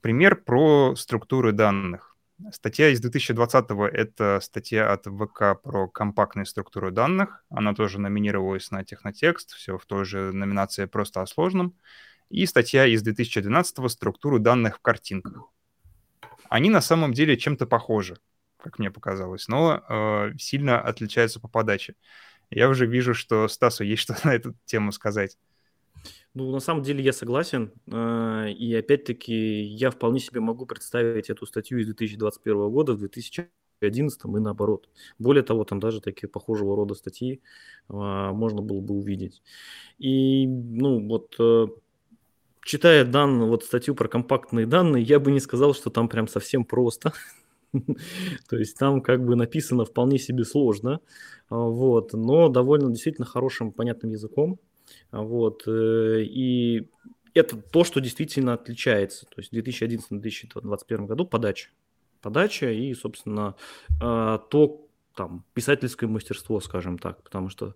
Пример 0.00 0.36
про 0.36 0.94
структуры 0.96 1.52
данных 1.52 2.07
Статья 2.52 2.90
из 2.90 3.04
2020-го— 3.04 3.86
это 3.88 4.38
статья 4.40 4.92
от 4.92 5.06
ВК 5.06 5.60
про 5.60 5.88
компактную 5.88 6.46
структуру 6.46 6.92
данных. 6.92 7.44
Она 7.50 7.74
тоже 7.74 8.00
номинировалась 8.00 8.70
на 8.70 8.84
технотекст, 8.84 9.52
все 9.52 9.76
в 9.76 9.84
той 9.86 10.04
же 10.04 10.32
номинации 10.32 10.84
«Просто 10.84 11.20
о 11.20 11.26
сложном». 11.26 11.74
И 12.30 12.46
статья 12.46 12.86
из 12.86 13.02
2012-го 13.04 13.88
«Структуру 13.88 14.38
данных 14.38 14.76
в 14.76 14.80
картинках». 14.80 15.50
Они 16.48 16.70
на 16.70 16.80
самом 16.80 17.12
деле 17.12 17.36
чем-то 17.36 17.66
похожи, 17.66 18.18
как 18.62 18.78
мне 18.78 18.92
показалось, 18.92 19.48
но 19.48 19.82
э, 19.88 20.32
сильно 20.38 20.80
отличаются 20.80 21.40
по 21.40 21.48
подаче. 21.48 21.96
Я 22.50 22.68
уже 22.68 22.86
вижу, 22.86 23.14
что 23.14 23.48
Стасу 23.48 23.82
есть 23.82 24.02
что 24.02 24.16
на 24.22 24.32
эту 24.32 24.54
тему 24.64 24.92
сказать. 24.92 25.36
Ну, 26.38 26.52
на 26.52 26.60
самом 26.60 26.82
деле 26.84 27.02
я 27.02 27.12
согласен. 27.12 27.72
Э, 27.88 28.48
и 28.48 28.72
опять-таки 28.72 29.34
я 29.62 29.90
вполне 29.90 30.20
себе 30.20 30.38
могу 30.40 30.66
представить 30.66 31.30
эту 31.30 31.46
статью 31.46 31.78
из 31.80 31.86
2021 31.86 32.70
года 32.70 32.92
в 32.92 32.98
2011 32.98 34.24
и 34.24 34.38
наоборот. 34.38 34.88
Более 35.18 35.42
того, 35.42 35.64
там 35.64 35.80
даже 35.80 36.00
такие 36.00 36.28
похожего 36.28 36.76
рода 36.76 36.94
статьи 36.94 37.40
э, 37.88 37.92
можно 37.92 38.62
было 38.62 38.80
бы 38.80 38.94
увидеть. 38.94 39.42
И, 39.98 40.46
ну, 40.46 41.08
вот 41.08 41.34
э, 41.40 41.66
читая 42.62 43.04
данную 43.04 43.48
вот 43.48 43.64
статью 43.64 43.96
про 43.96 44.06
компактные 44.06 44.66
данные, 44.66 45.02
я 45.02 45.18
бы 45.18 45.32
не 45.32 45.40
сказал, 45.40 45.74
что 45.74 45.90
там 45.90 46.08
прям 46.08 46.28
совсем 46.28 46.64
просто. 46.64 47.14
То 48.48 48.56
есть 48.56 48.78
там 48.78 49.02
как 49.02 49.24
бы 49.24 49.34
написано 49.34 49.84
вполне 49.84 50.20
себе 50.20 50.44
сложно, 50.44 51.00
вот, 51.50 52.12
но 52.12 52.48
довольно 52.48 52.90
действительно 52.90 53.26
хорошим, 53.26 53.72
понятным 53.72 54.12
языком. 54.12 54.60
Вот, 55.10 55.64
э, 55.66 56.22
и 56.22 56.90
это 57.34 57.56
то, 57.56 57.84
что 57.84 58.00
действительно 58.00 58.54
отличается. 58.54 59.26
То 59.26 59.40
есть 59.40 59.50
в 59.50 59.54
2011-2021 59.54 61.06
году 61.06 61.26
подача. 61.26 61.70
Подача 62.20 62.70
и, 62.70 62.92
собственно, 62.94 63.54
а, 64.00 64.38
то 64.38 64.88
там, 65.14 65.44
писательское 65.54 66.08
мастерство, 66.08 66.60
скажем 66.60 66.98
так, 66.98 67.22
потому 67.22 67.48
что 67.48 67.74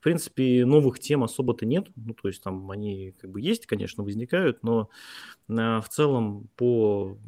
в 0.00 0.02
принципе, 0.02 0.64
новых 0.64 0.98
тем 0.98 1.22
особо-то 1.22 1.66
нет. 1.66 1.88
Ну, 1.94 2.14
то 2.14 2.28
есть 2.28 2.42
там 2.42 2.70
они 2.70 3.12
как 3.20 3.30
бы 3.30 3.42
есть, 3.42 3.66
конечно, 3.66 4.02
возникают, 4.02 4.62
но 4.62 4.88
э, 5.50 5.52
в 5.52 5.86
целом 5.90 6.48
по 6.56 7.18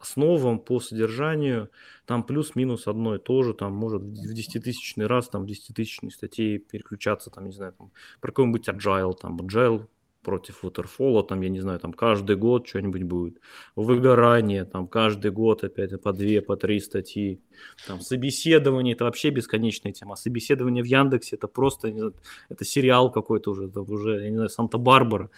основам, 0.00 0.58
по 0.58 0.80
содержанию 0.80 1.70
там 2.06 2.24
плюс-минус 2.24 2.88
одно 2.88 3.14
и 3.14 3.20
то 3.20 3.44
же. 3.44 3.54
Там 3.54 3.72
может 3.72 4.02
в 4.02 4.34
десятитысячный 4.34 5.06
раз, 5.06 5.28
там 5.28 5.44
в 5.44 5.46
десятитысячной 5.46 6.10
статье 6.10 6.58
переключаться, 6.58 7.30
там, 7.30 7.46
не 7.46 7.52
знаю, 7.52 7.72
там, 7.78 7.92
про 8.20 8.32
какой-нибудь 8.32 8.68
agile, 8.68 9.14
там, 9.14 9.36
agile 9.38 9.86
против 10.24 10.64
Waterfall, 10.64 11.22
там, 11.26 11.42
я 11.42 11.48
не 11.48 11.60
знаю, 11.60 11.78
там 11.78 11.92
каждый 11.92 12.36
год 12.36 12.66
что-нибудь 12.66 13.02
будет. 13.02 13.40
Выгорание, 13.76 14.64
там 14.64 14.88
каждый 14.88 15.30
год 15.30 15.64
опять 15.64 16.02
по 16.02 16.12
две, 16.12 16.40
по 16.40 16.56
три 16.56 16.80
статьи. 16.80 17.40
Там 17.86 18.00
собеседование, 18.00 18.94
это 18.94 19.04
вообще 19.04 19.30
бесконечная 19.30 19.92
тема. 19.92 20.16
Собеседование 20.16 20.82
в 20.82 20.86
Яндексе, 20.86 21.36
это 21.36 21.46
просто, 21.46 21.88
знаю, 21.92 22.14
это 22.48 22.64
сериал 22.64 23.12
какой-то 23.12 23.50
уже, 23.52 23.66
это 23.66 23.80
уже, 23.82 24.24
я 24.24 24.30
не 24.30 24.36
знаю, 24.36 24.48
Санта-Барбара, 24.48 25.30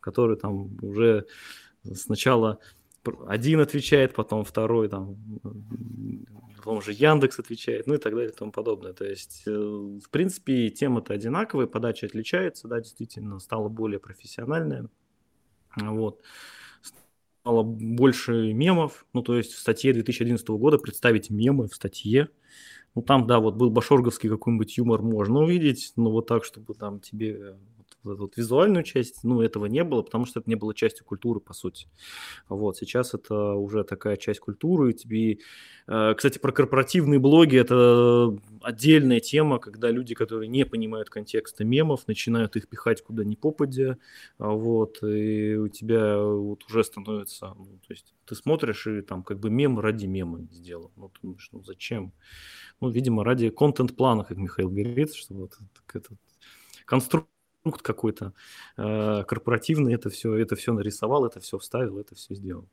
который 0.00 0.36
там 0.36 0.70
уже 0.82 1.26
сначала 1.94 2.58
один 3.26 3.60
отвечает, 3.60 4.14
потом 4.14 4.44
второй, 4.44 4.88
там, 4.88 5.16
потом 6.64 6.78
уже 6.78 6.92
Яндекс 6.92 7.38
отвечает, 7.38 7.86
ну 7.86 7.94
и 7.94 7.98
так 7.98 8.14
далее 8.14 8.30
и 8.30 8.34
тому 8.34 8.50
подобное. 8.50 8.94
То 8.94 9.04
есть, 9.04 9.42
э, 9.46 9.50
в 9.50 10.08
принципе, 10.10 10.70
тема-то 10.70 11.12
одинаковая, 11.12 11.66
подача 11.66 12.06
отличается, 12.06 12.68
да, 12.68 12.80
действительно, 12.80 13.38
стала 13.38 13.68
более 13.68 14.00
профессиональная. 14.00 14.88
Вот. 15.76 16.22
Стало 17.42 17.62
больше 17.62 18.54
мемов, 18.54 19.04
ну, 19.12 19.22
то 19.22 19.36
есть 19.36 19.52
в 19.52 19.58
статье 19.58 19.92
2011 19.92 20.48
года 20.48 20.78
представить 20.78 21.28
мемы 21.28 21.68
в 21.68 21.74
статье, 21.74 22.30
ну, 22.94 23.02
там, 23.02 23.26
да, 23.26 23.40
вот 23.40 23.56
был 23.56 23.68
башорговский 23.68 24.30
какой-нибудь 24.30 24.78
юмор 24.78 25.02
можно 25.02 25.40
увидеть, 25.40 25.92
но 25.96 26.10
вот 26.10 26.28
так, 26.28 26.44
чтобы 26.44 26.72
там 26.72 27.00
тебе 27.00 27.56
вот 28.04 28.14
эту 28.14 28.22
вот 28.22 28.36
визуальную 28.36 28.84
часть, 28.84 29.24
ну, 29.24 29.40
этого 29.40 29.66
не 29.66 29.82
было, 29.84 30.02
потому 30.02 30.26
что 30.26 30.40
это 30.40 30.48
не 30.48 30.56
было 30.56 30.74
частью 30.74 31.04
культуры, 31.04 31.40
по 31.40 31.54
сути. 31.54 31.88
Вот, 32.48 32.76
сейчас 32.76 33.14
это 33.14 33.54
уже 33.54 33.84
такая 33.84 34.16
часть 34.16 34.40
культуры, 34.40 34.90
и 34.90 34.94
тебе... 34.94 35.38
Э, 35.86 36.14
кстати, 36.14 36.38
про 36.38 36.52
корпоративные 36.52 37.18
блоги 37.18 37.58
это 37.58 38.36
отдельная 38.62 39.20
тема, 39.20 39.58
когда 39.58 39.90
люди, 39.90 40.14
которые 40.14 40.48
не 40.48 40.64
понимают 40.64 41.10
контекста 41.10 41.64
мемов, 41.64 42.06
начинают 42.06 42.56
их 42.56 42.68
пихать 42.68 43.02
куда 43.02 43.24
ни 43.24 43.34
попадя, 43.34 43.98
вот, 44.38 45.02
и 45.02 45.56
у 45.56 45.68
тебя 45.68 46.18
вот 46.18 46.64
уже 46.68 46.84
становится, 46.84 47.54
ну, 47.56 47.78
то 47.86 47.92
есть 47.92 48.14
ты 48.26 48.34
смотришь, 48.34 48.86
и 48.86 49.02
там 49.02 49.22
как 49.22 49.38
бы 49.38 49.50
мем 49.50 49.78
ради 49.78 50.06
мема 50.06 50.46
сделал. 50.50 50.92
Ну, 50.96 51.08
ты 51.08 51.18
думаешь, 51.22 51.48
ну 51.52 51.62
зачем? 51.62 52.12
Ну, 52.80 52.90
видимо, 52.90 53.24
ради 53.24 53.50
контент-плана, 53.50 54.24
как 54.24 54.36
Михаил 54.36 54.70
говорит, 54.70 55.14
что 55.14 55.34
вот 55.34 55.52
этот 55.86 56.18
конструкт 56.84 57.28
какой-то 57.72 58.32
э, 58.76 59.24
корпоративный 59.26 59.94
это 59.94 60.10
все, 60.10 60.34
это 60.34 60.56
все 60.56 60.72
нарисовал, 60.72 61.26
это 61.26 61.40
все 61.40 61.58
вставил, 61.58 61.98
это 61.98 62.14
все 62.14 62.34
сделал. 62.34 62.68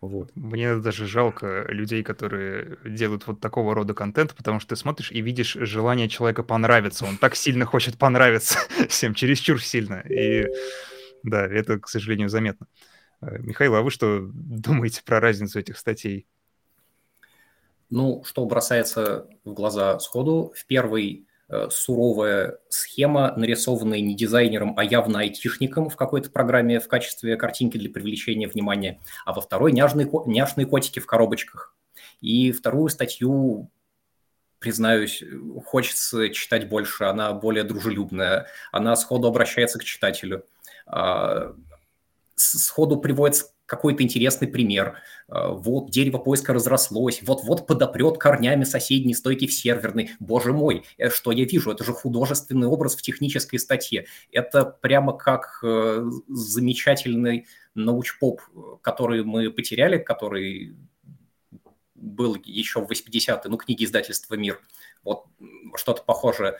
Вот. 0.00 0.30
Мне 0.34 0.76
даже 0.76 1.06
жалко 1.06 1.66
людей, 1.68 2.02
которые 2.02 2.78
делают 2.86 3.26
вот 3.26 3.40
такого 3.40 3.74
рода 3.74 3.92
контент, 3.92 4.34
потому 4.34 4.58
что 4.58 4.70
ты 4.70 4.76
смотришь 4.76 5.12
и 5.12 5.20
видишь 5.20 5.52
желание 5.60 6.08
человека 6.08 6.42
понравиться. 6.42 7.04
Он 7.04 7.18
так 7.18 7.36
сильно 7.36 7.66
хочет 7.66 7.98
понравиться 7.98 8.58
всем, 8.88 9.14
чересчур 9.14 9.62
сильно. 9.62 10.00
И 10.08 10.46
да, 11.22 11.46
это, 11.46 11.78
к 11.78 11.88
сожалению, 11.88 12.30
заметно. 12.30 12.66
Э, 13.20 13.38
Михаил, 13.38 13.74
а 13.74 13.82
вы 13.82 13.90
что 13.90 14.20
думаете 14.32 15.02
про 15.04 15.20
разницу 15.20 15.58
этих 15.58 15.76
статей? 15.76 16.26
Ну, 17.90 18.22
что 18.24 18.46
бросается 18.46 19.26
в 19.44 19.52
глаза 19.52 19.98
сходу, 19.98 20.52
в 20.56 20.64
первой 20.64 21.26
э, 21.26 21.29
суровая 21.70 22.58
схема, 22.68 23.34
нарисованная 23.36 24.00
не 24.00 24.14
дизайнером, 24.14 24.74
а 24.76 24.84
явно 24.84 25.20
айтишником 25.20 25.88
в 25.88 25.96
какой-то 25.96 26.30
программе 26.30 26.80
в 26.80 26.88
качестве 26.88 27.36
картинки 27.36 27.76
для 27.78 27.90
привлечения 27.90 28.46
внимания, 28.46 29.00
а 29.24 29.32
во 29.32 29.40
второй 29.40 29.72
няшные, 29.72 30.08
няшные 30.26 30.66
котики 30.66 31.00
в 31.00 31.06
коробочках. 31.06 31.74
И 32.20 32.52
вторую 32.52 32.88
статью, 32.88 33.70
признаюсь, 34.58 35.22
хочется 35.64 36.28
читать 36.30 36.68
больше, 36.68 37.04
она 37.04 37.32
более 37.32 37.64
дружелюбная, 37.64 38.46
она 38.72 38.94
сходу 38.96 39.28
обращается 39.28 39.78
к 39.78 39.84
читателю, 39.84 40.44
а, 40.86 41.54
сходу 42.36 42.98
приводится 42.98 43.46
какой-то 43.70 44.02
интересный 44.02 44.48
пример. 44.48 44.96
Э, 45.28 45.48
вот 45.52 45.90
дерево 45.90 46.18
поиска 46.18 46.52
разрослось, 46.52 47.22
вот-вот 47.22 47.68
подопрет 47.68 48.18
корнями 48.18 48.64
соседней 48.64 49.14
стойки 49.14 49.46
в 49.46 49.52
серверной. 49.52 50.10
Боже 50.18 50.52
мой, 50.52 50.84
э, 50.98 51.08
что 51.08 51.30
я 51.30 51.44
вижу? 51.44 51.70
Это 51.70 51.84
же 51.84 51.92
художественный 51.92 52.66
образ 52.66 52.96
в 52.96 53.02
технической 53.02 53.60
статье. 53.60 54.06
Это 54.32 54.64
прямо 54.64 55.16
как 55.16 55.60
э, 55.62 56.04
замечательный 56.28 57.46
научпоп, 57.74 58.40
который 58.82 59.22
мы 59.22 59.50
потеряли, 59.52 59.98
который 59.98 60.76
был 61.94 62.36
еще 62.44 62.84
в 62.84 62.90
80-е, 62.90 63.40
ну, 63.44 63.56
книги 63.56 63.84
издательства 63.84 64.34
«Мир». 64.34 64.60
Вот 65.04 65.26
что-то 65.76 66.02
похожее. 66.02 66.58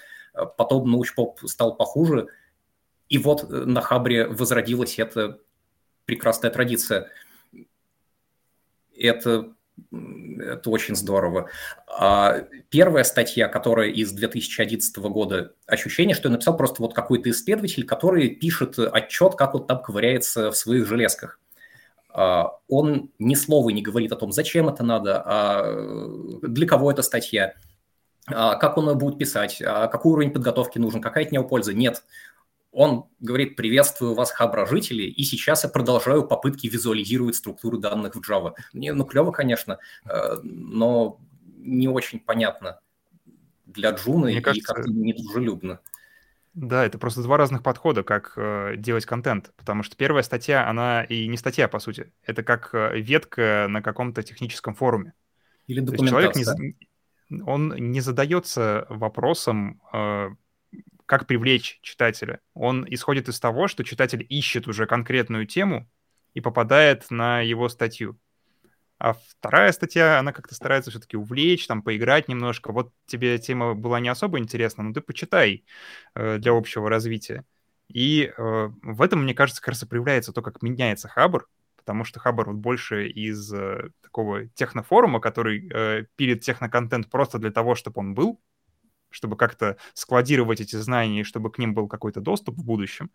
Потом 0.56 0.88
научпоп 0.88 1.40
стал 1.46 1.76
похуже, 1.76 2.28
и 3.08 3.18
вот 3.18 3.48
на 3.50 3.80
Хабре 3.80 4.28
возродилась 4.28 4.98
эта 4.98 5.40
прекрасная 6.11 6.50
традиция. 6.50 7.08
Это, 8.98 9.52
это 9.92 10.70
очень 10.70 10.96
здорово. 10.96 11.48
А 11.86 12.40
первая 12.68 13.04
статья, 13.04 13.46
которая 13.46 13.90
из 13.90 14.11
2011 14.11 14.98
года, 14.98 15.54
ощущение, 15.66 16.16
что 16.16 16.28
я 16.28 16.32
написал 16.32 16.56
просто 16.56 16.82
вот 16.82 16.94
какой-то 16.94 17.30
исследователь, 17.30 17.86
который 17.86 18.28
пишет 18.30 18.76
отчет, 18.76 19.36
как 19.36 19.54
вот 19.54 19.68
там 19.68 19.80
ковыряется 19.80 20.50
в 20.50 20.56
своих 20.56 20.84
железках. 20.88 21.38
А 22.08 22.58
он 22.66 23.12
ни 23.20 23.36
слова 23.36 23.70
не 23.70 23.80
говорит 23.80 24.11
о 24.11 24.16
том, 24.16 24.32
зачем 24.32 24.68
это 24.68 24.82
надо, 24.82 25.22
а 25.24 26.40
для 26.42 26.66
кого 26.66 26.90
эта 26.90 27.02
статья, 27.02 27.54
а 28.26 28.56
как 28.56 28.76
он 28.78 28.88
ее 28.88 28.96
будет 28.96 29.16
писать, 29.16 29.62
а 29.64 29.86
какой 29.86 30.14
уровень 30.14 30.32
подготовки 30.32 30.80
нужен, 30.80 31.00
какая 31.00 31.24
от 31.24 31.30
него 31.30 31.44
польза. 31.44 31.72
Нет, 31.72 32.02
он 32.72 33.06
говорит, 33.18 33.56
приветствую 33.56 34.14
вас, 34.14 34.30
хабра-жители, 34.30 35.02
и 35.02 35.22
сейчас 35.24 35.64
я 35.64 35.70
продолжаю 35.70 36.26
попытки 36.26 36.66
визуализировать 36.66 37.36
структуру 37.36 37.78
данных 37.78 38.14
в 38.14 38.30
Java. 38.30 38.54
Не, 38.72 38.92
ну, 38.92 39.04
клево, 39.04 39.32
конечно, 39.32 39.78
э, 40.04 40.36
но 40.42 41.20
не 41.56 41.88
очень 41.88 42.20
понятно 42.20 42.80
для 43.66 43.90
Джуна 43.90 44.28
и 44.28 44.40
кажется, 44.40 44.74
как-то 44.74 44.90
недружелюбно. 44.90 45.80
Да, 46.54 46.84
это 46.84 46.98
просто 46.98 47.22
два 47.22 47.36
разных 47.36 47.62
подхода, 47.62 48.02
как 48.02 48.32
э, 48.36 48.74
делать 48.76 49.06
контент. 49.06 49.52
Потому 49.56 49.82
что 49.84 49.96
первая 49.96 50.22
статья, 50.24 50.68
она 50.68 51.04
и 51.04 51.28
не 51.28 51.36
статья, 51.36 51.68
по 51.68 51.78
сути. 51.78 52.12
Это 52.24 52.42
как 52.42 52.70
э, 52.72 52.98
ветка 53.00 53.66
на 53.68 53.82
каком-то 53.82 54.22
техническом 54.24 54.74
форуме. 54.74 55.12
Или 55.68 55.80
документация. 55.80 56.44
человек 56.44 56.74
не, 57.28 57.42
он 57.42 57.74
не 57.76 58.00
задается 58.00 58.86
вопросом, 58.88 59.80
э, 59.92 60.30
как 61.11 61.26
привлечь 61.26 61.80
читателя. 61.82 62.40
Он 62.54 62.86
исходит 62.88 63.28
из 63.28 63.40
того, 63.40 63.66
что 63.66 63.82
читатель 63.82 64.24
ищет 64.28 64.68
уже 64.68 64.86
конкретную 64.86 65.44
тему 65.44 65.90
и 66.34 66.40
попадает 66.40 67.11
на 67.11 67.40
его 67.40 67.68
статью. 67.68 68.16
а 68.98 69.14
вторая 69.14 69.72
статья, 69.72 70.20
она 70.20 70.32
как-то 70.32 70.54
старается 70.54 70.90
все-таки 70.90 71.16
увлечь, 71.16 71.66
там, 71.66 71.82
поиграть 71.82 72.28
немножко. 72.28 72.72
Вот 72.72 72.92
тебе 73.06 73.38
тема 73.38 73.74
была 73.74 73.98
не 74.00 74.08
особо 74.11 74.38
интересна, 74.38 74.84
но 74.84 74.92
ты 74.94 75.00
почитай 75.00 75.64
э, 76.14 76.38
для 76.38 76.52
общего 76.52 76.88
развития. 76.90 77.44
И 77.88 78.32
э, 78.36 78.70
в 78.82 79.02
этом, 79.02 79.24
мне 79.24 79.34
кажется, 79.34 79.62
как 79.62 79.70
раз 79.70 79.82
и 79.82 79.86
проявляется 79.86 80.32
то, 80.32 80.42
как 80.42 80.62
меняется 80.62 81.08
Хабр, 81.08 81.48
потому 81.76 82.04
что 82.04 82.20
Хабр 82.20 82.46
вот 82.50 82.56
больше 82.56 83.08
из 83.08 83.52
э, 83.52 83.90
такого 84.02 84.46
технофорума, 84.50 85.20
который 85.20 85.68
э, 85.72 86.06
пилит 86.16 86.42
техноконтент 86.42 87.11
просто 87.11 87.38
для 87.38 87.50
того, 87.50 87.74
чтобы 87.74 88.00
он 88.00 88.14
был, 88.14 88.40
чтобы 89.11 89.36
как-то 89.36 89.76
складировать 89.94 90.61
эти 90.61 90.76
знания, 90.76 91.20
и 91.20 91.24
чтобы 91.24 91.50
к 91.50 91.58
ним 91.58 91.74
был 91.74 91.88
какой-то 91.88 92.20
доступ 92.20 92.56
в 92.56 92.64
будущем, 92.64 93.11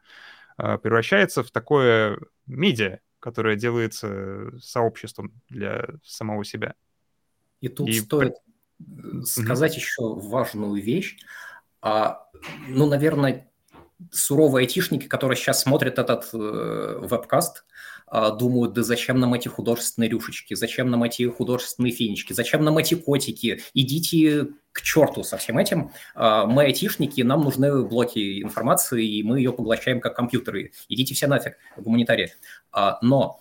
э, 0.58 0.78
превращается 0.78 1.44
в 1.44 1.52
такое 1.52 2.20
медиа, 2.46 3.00
которое 3.20 3.56
делается 3.56 4.52
сообществом 4.60 5.32
для 5.50 5.86
самого 6.04 6.46
себя. 6.46 6.76
И 7.62 7.70
тут 7.70 7.90
и... 7.90 8.00
стоит 8.00 8.36
сказать 9.24 9.74
mm-hmm. 9.74 9.80
еще 9.80 10.14
важную 10.16 10.82
вещь. 10.82 11.18
А, 11.82 12.28
ну, 12.68 12.88
наверное, 12.88 13.50
суровые 14.12 14.64
айтишники, 14.64 15.08
которые 15.08 15.38
сейчас 15.38 15.62
смотрят 15.62 16.00
этот 16.00 16.30
э, 16.34 16.38
вебкаст, 16.38 17.60
э, 17.60 17.95
думают, 18.32 18.74
да 18.74 18.84
зачем 18.84 19.20
нам 19.20 19.34
эти 19.34 19.48
художественные 19.48 20.10
рюшечки, 20.10 20.54
зачем 20.54 20.90
нам 20.90 21.04
эти 21.04 21.28
художественные 21.28 21.92
финички, 21.92 22.34
зачем 22.34 22.64
нам 22.64 22.78
эти 22.78 22.96
котики, 22.96 23.62
идите 23.74 24.48
к 24.72 24.82
черту 24.82 25.24
со 25.24 25.38
всем 25.38 25.58
этим. 25.58 25.92
Э, 26.16 26.46
мы 26.46 26.64
айтишники, 26.64 27.22
нам 27.22 27.44
нужны 27.44 27.84
блоки 27.84 28.42
информации, 28.42 29.06
и 29.06 29.24
мы 29.24 29.40
ее 29.40 29.54
поглощаем 29.54 30.02
как 30.02 30.16
компьютеры. 30.16 30.72
Идите 30.90 31.16
все 31.16 31.28
нафиг, 31.28 31.58
гуманитарии. 31.78 32.34
Э, 32.76 32.92
но 33.02 33.40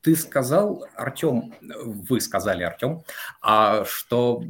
ты 0.00 0.16
сказал, 0.16 0.86
Артем, 0.94 1.52
вы 1.60 2.20
сказали, 2.20 2.62
Артем, 2.62 3.02
что 3.84 4.42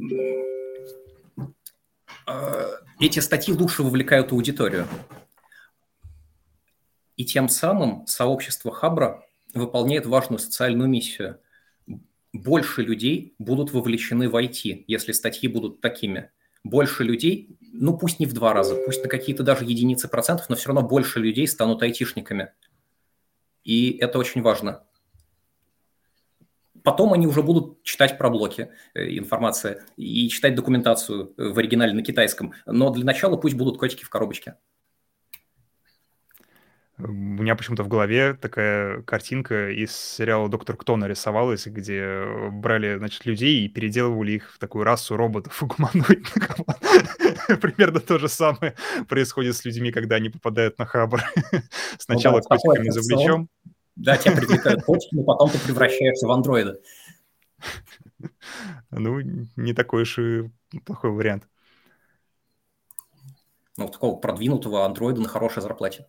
эти 2.99 3.19
статьи 3.19 3.53
лучше 3.53 3.83
вовлекают 3.83 4.31
аудиторию. 4.31 4.87
И 7.19 7.25
тем 7.25 7.49
самым 7.49 8.07
сообщество 8.07 8.71
Хабра 8.71 9.25
выполняет 9.53 10.05
важную 10.05 10.39
социальную 10.39 10.87
миссию. 10.87 11.41
Больше 12.31 12.81
людей 12.81 13.35
будут 13.39 13.73
вовлечены 13.73 14.29
в 14.29 14.37
IT, 14.37 14.85
если 14.87 15.11
статьи 15.11 15.49
будут 15.49 15.81
такими. 15.81 16.31
Больше 16.63 17.03
людей, 17.03 17.57
ну 17.73 17.97
пусть 17.97 18.21
не 18.21 18.25
в 18.25 18.31
два 18.31 18.53
раза, 18.53 18.77
пусть 18.85 19.03
на 19.03 19.09
какие-то 19.09 19.43
даже 19.43 19.65
единицы 19.65 20.07
процентов, 20.07 20.47
но 20.47 20.55
все 20.55 20.69
равно 20.69 20.87
больше 20.87 21.19
людей 21.19 21.45
станут 21.45 21.83
айтишниками. 21.83 22.53
И 23.65 23.97
это 23.97 24.17
очень 24.17 24.41
важно. 24.41 24.85
Потом 26.85 27.11
они 27.11 27.27
уже 27.27 27.43
будут 27.43 27.83
читать 27.83 28.17
про 28.17 28.29
блоки 28.29 28.69
э, 28.93 29.17
информации 29.17 29.81
и 29.97 30.29
читать 30.29 30.55
документацию 30.55 31.33
э, 31.35 31.49
в 31.49 31.59
оригинале 31.59 31.91
на 31.91 32.01
китайском. 32.01 32.53
Но 32.65 32.91
для 32.91 33.03
начала 33.03 33.35
пусть 33.35 33.55
будут 33.55 33.77
котики 33.77 34.05
в 34.05 34.09
коробочке. 34.09 34.55
У 37.01 37.11
меня 37.11 37.55
почему-то 37.55 37.83
в 37.83 37.87
голове 37.87 38.33
такая 38.33 39.01
картинка 39.03 39.69
из 39.69 39.95
сериала 39.95 40.49
«Доктор 40.49 40.75
Кто» 40.75 40.97
нарисовалась, 40.97 41.65
где 41.65 42.25
брали, 42.51 42.97
значит, 42.97 43.25
людей 43.25 43.65
и 43.65 43.69
переделывали 43.69 44.33
их 44.33 44.51
в 44.53 44.59
такую 44.59 44.83
расу 44.83 45.15
роботов 45.15 45.57
гуманоидных. 45.61 46.57
Примерно 47.61 48.01
то 48.01 48.17
же 48.17 48.27
самое 48.27 48.75
происходит 49.07 49.55
с 49.55 49.63
людьми, 49.63 49.93
когда 49.93 50.17
они 50.17 50.29
попадают 50.29 50.77
на 50.77 50.85
хабр. 50.85 51.23
Сначала 51.97 52.37
ну, 52.37 52.43
котиками 52.43 52.89
завлечем, 52.89 53.49
да, 53.95 54.17
тебя 54.17 54.35
привлекают 54.35 54.85
почки, 54.85 55.15
но 55.15 55.23
потом 55.23 55.49
ты 55.49 55.59
превращаешься 55.59 56.27
в 56.27 56.31
андроида. 56.31 56.79
Ну, 58.91 59.21
не 59.55 59.73
такой 59.73 60.03
уж 60.03 60.19
и 60.19 60.51
плохой 60.85 61.11
вариант. 61.11 61.47
Ну, 63.77 63.87
такого 63.87 64.17
продвинутого 64.17 64.85
андроида 64.85 65.21
на 65.21 65.29
хорошей 65.29 65.61
зарплате. 65.61 66.07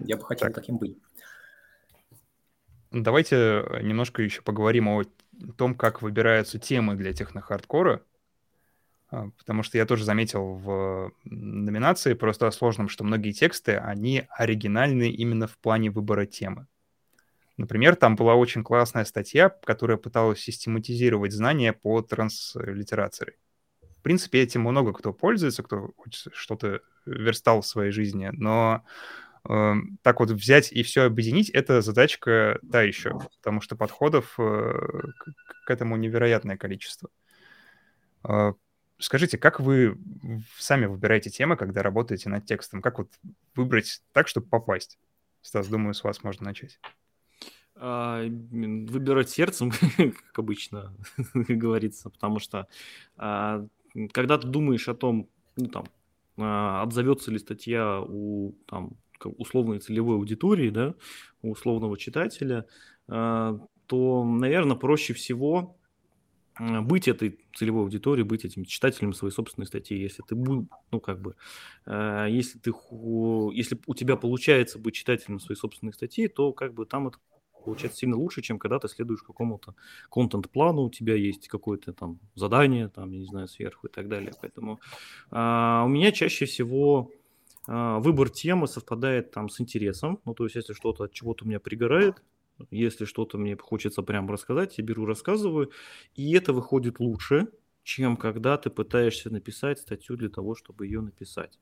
Я 0.00 0.16
бы 0.16 0.24
хотел 0.24 0.48
так. 0.48 0.56
таким 0.56 0.78
быть. 0.78 0.96
Давайте 2.90 3.64
немножко 3.82 4.22
еще 4.22 4.42
поговорим 4.42 4.88
о 4.88 5.04
том, 5.56 5.74
как 5.74 6.02
выбираются 6.02 6.58
темы 6.58 6.96
для 6.96 7.12
технохардкора. 7.12 8.02
А, 9.10 9.30
потому 9.38 9.62
что 9.62 9.78
я 9.78 9.86
тоже 9.86 10.04
заметил 10.04 10.54
в 10.54 11.12
номинации 11.24 12.14
просто 12.14 12.46
о 12.46 12.52
сложном, 12.52 12.88
что 12.88 13.04
многие 13.04 13.32
тексты, 13.32 13.76
они 13.76 14.26
оригинальны 14.30 15.10
именно 15.10 15.46
в 15.46 15.58
плане 15.58 15.90
выбора 15.90 16.26
темы. 16.26 16.66
Например, 17.56 17.94
там 17.94 18.16
была 18.16 18.36
очень 18.36 18.64
классная 18.64 19.04
статья, 19.04 19.50
которая 19.50 19.98
пыталась 19.98 20.40
систематизировать 20.40 21.32
знания 21.32 21.72
по 21.72 22.00
транслитерации. 22.00 23.34
В 23.98 24.02
принципе, 24.02 24.40
этим 24.40 24.62
много 24.62 24.94
кто 24.94 25.12
пользуется, 25.12 25.62
кто 25.62 25.90
что-то 26.10 26.80
верстал 27.04 27.60
в 27.60 27.66
своей 27.66 27.90
жизни, 27.90 28.30
но 28.32 28.82
э, 29.48 29.74
так 30.02 30.20
вот 30.20 30.30
взять 30.30 30.72
и 30.72 30.82
все 30.82 31.02
объединить, 31.02 31.50
это 31.50 31.80
задачка 31.82 32.60
та 32.70 32.82
еще, 32.82 33.18
потому 33.38 33.60
что 33.60 33.76
подходов 33.76 34.34
э, 34.38 34.42
к, 34.42 35.34
к 35.66 35.70
этому 35.70 35.96
невероятное 35.96 36.56
количество. 36.56 37.10
Э, 38.28 38.52
Скажите, 39.00 39.38
как 39.38 39.60
вы 39.60 39.98
сами 40.58 40.84
выбираете 40.84 41.30
темы, 41.30 41.56
когда 41.56 41.82
работаете 41.82 42.28
над 42.28 42.44
текстом? 42.44 42.82
Как 42.82 42.98
вот 42.98 43.08
выбрать 43.54 44.02
так, 44.12 44.28
чтобы 44.28 44.46
попасть? 44.46 44.98
Стас, 45.40 45.68
думаю, 45.68 45.94
с 45.94 46.04
вас 46.04 46.22
можно 46.22 46.44
начать. 46.44 46.78
А, 47.76 48.22
выбирать 48.22 49.30
сердцем, 49.30 49.70
как 49.96 50.38
обычно 50.38 50.94
говорится, 51.34 52.10
потому 52.10 52.40
что 52.40 52.68
а, 53.16 53.66
когда 54.12 54.36
ты 54.36 54.46
думаешь 54.46 54.86
о 54.86 54.94
том, 54.94 55.30
ну, 55.56 55.68
там, 55.68 55.86
отзовется 56.82 57.30
ли 57.30 57.38
статья 57.38 58.02
у 58.02 58.52
там, 58.66 58.98
условной 59.26 59.78
целевой 59.78 60.16
аудитории, 60.16 60.70
да, 60.70 60.94
у 61.42 61.52
условного 61.52 61.96
читателя, 61.96 62.66
то, 63.06 64.24
наверное, 64.24 64.76
проще 64.76 65.14
всего 65.14 65.76
быть 66.58 67.08
этой 67.08 67.38
целевой 67.54 67.84
аудиторией, 67.84 68.26
быть 68.26 68.44
этим 68.44 68.64
читателем 68.64 69.12
своей 69.12 69.32
собственной 69.32 69.66
статьи. 69.66 69.98
Если 69.98 70.22
ты, 70.22 70.34
ну, 70.34 71.00
как 71.00 71.20
бы, 71.20 71.34
э, 71.86 72.26
если 72.28 72.58
ты, 72.58 72.70
если 73.52 73.78
у 73.86 73.94
тебя 73.94 74.16
получается 74.16 74.78
быть 74.78 74.94
читателем 74.94 75.40
своей 75.40 75.58
собственной 75.58 75.92
статьи, 75.94 76.28
то, 76.28 76.52
как 76.52 76.74
бы, 76.74 76.84
там 76.84 77.08
это 77.08 77.18
получается 77.64 77.98
сильно 77.98 78.16
лучше, 78.16 78.42
чем 78.42 78.58
когда 78.58 78.78
ты 78.78 78.88
следуешь 78.88 79.22
какому-то 79.22 79.74
контент-плану, 80.10 80.82
у 80.82 80.90
тебя 80.90 81.14
есть 81.14 81.48
какое-то 81.48 81.92
там 81.92 82.18
задание, 82.34 82.88
там, 82.88 83.10
я 83.10 83.18
не 83.18 83.26
знаю, 83.26 83.48
сверху 83.48 83.86
и 83.86 83.90
так 83.90 84.08
далее. 84.08 84.32
Поэтому 84.40 84.80
а, 85.30 85.84
у 85.84 85.88
меня 85.88 86.12
чаще 86.12 86.46
всего 86.46 87.10
выбор 87.70 88.30
темы 88.30 88.66
совпадает 88.66 89.30
там 89.30 89.48
с 89.48 89.60
интересом. 89.60 90.20
Ну, 90.24 90.34
то 90.34 90.44
есть, 90.44 90.56
если 90.56 90.72
что-то 90.72 91.04
от 91.04 91.12
чего-то 91.12 91.44
у 91.44 91.48
меня 91.48 91.60
пригорает, 91.60 92.22
если 92.70 93.04
что-то 93.04 93.38
мне 93.38 93.56
хочется 93.56 94.02
прям 94.02 94.28
рассказать, 94.30 94.78
я 94.78 94.84
беру, 94.84 95.06
рассказываю, 95.06 95.70
и 96.14 96.32
это 96.34 96.52
выходит 96.52 97.00
лучше, 97.00 97.48
чем 97.82 98.16
когда 98.16 98.58
ты 98.58 98.70
пытаешься 98.70 99.30
написать 99.30 99.78
статью 99.78 100.16
для 100.16 100.28
того, 100.28 100.54
чтобы 100.54 100.86
ее 100.86 101.00
написать. 101.00 101.58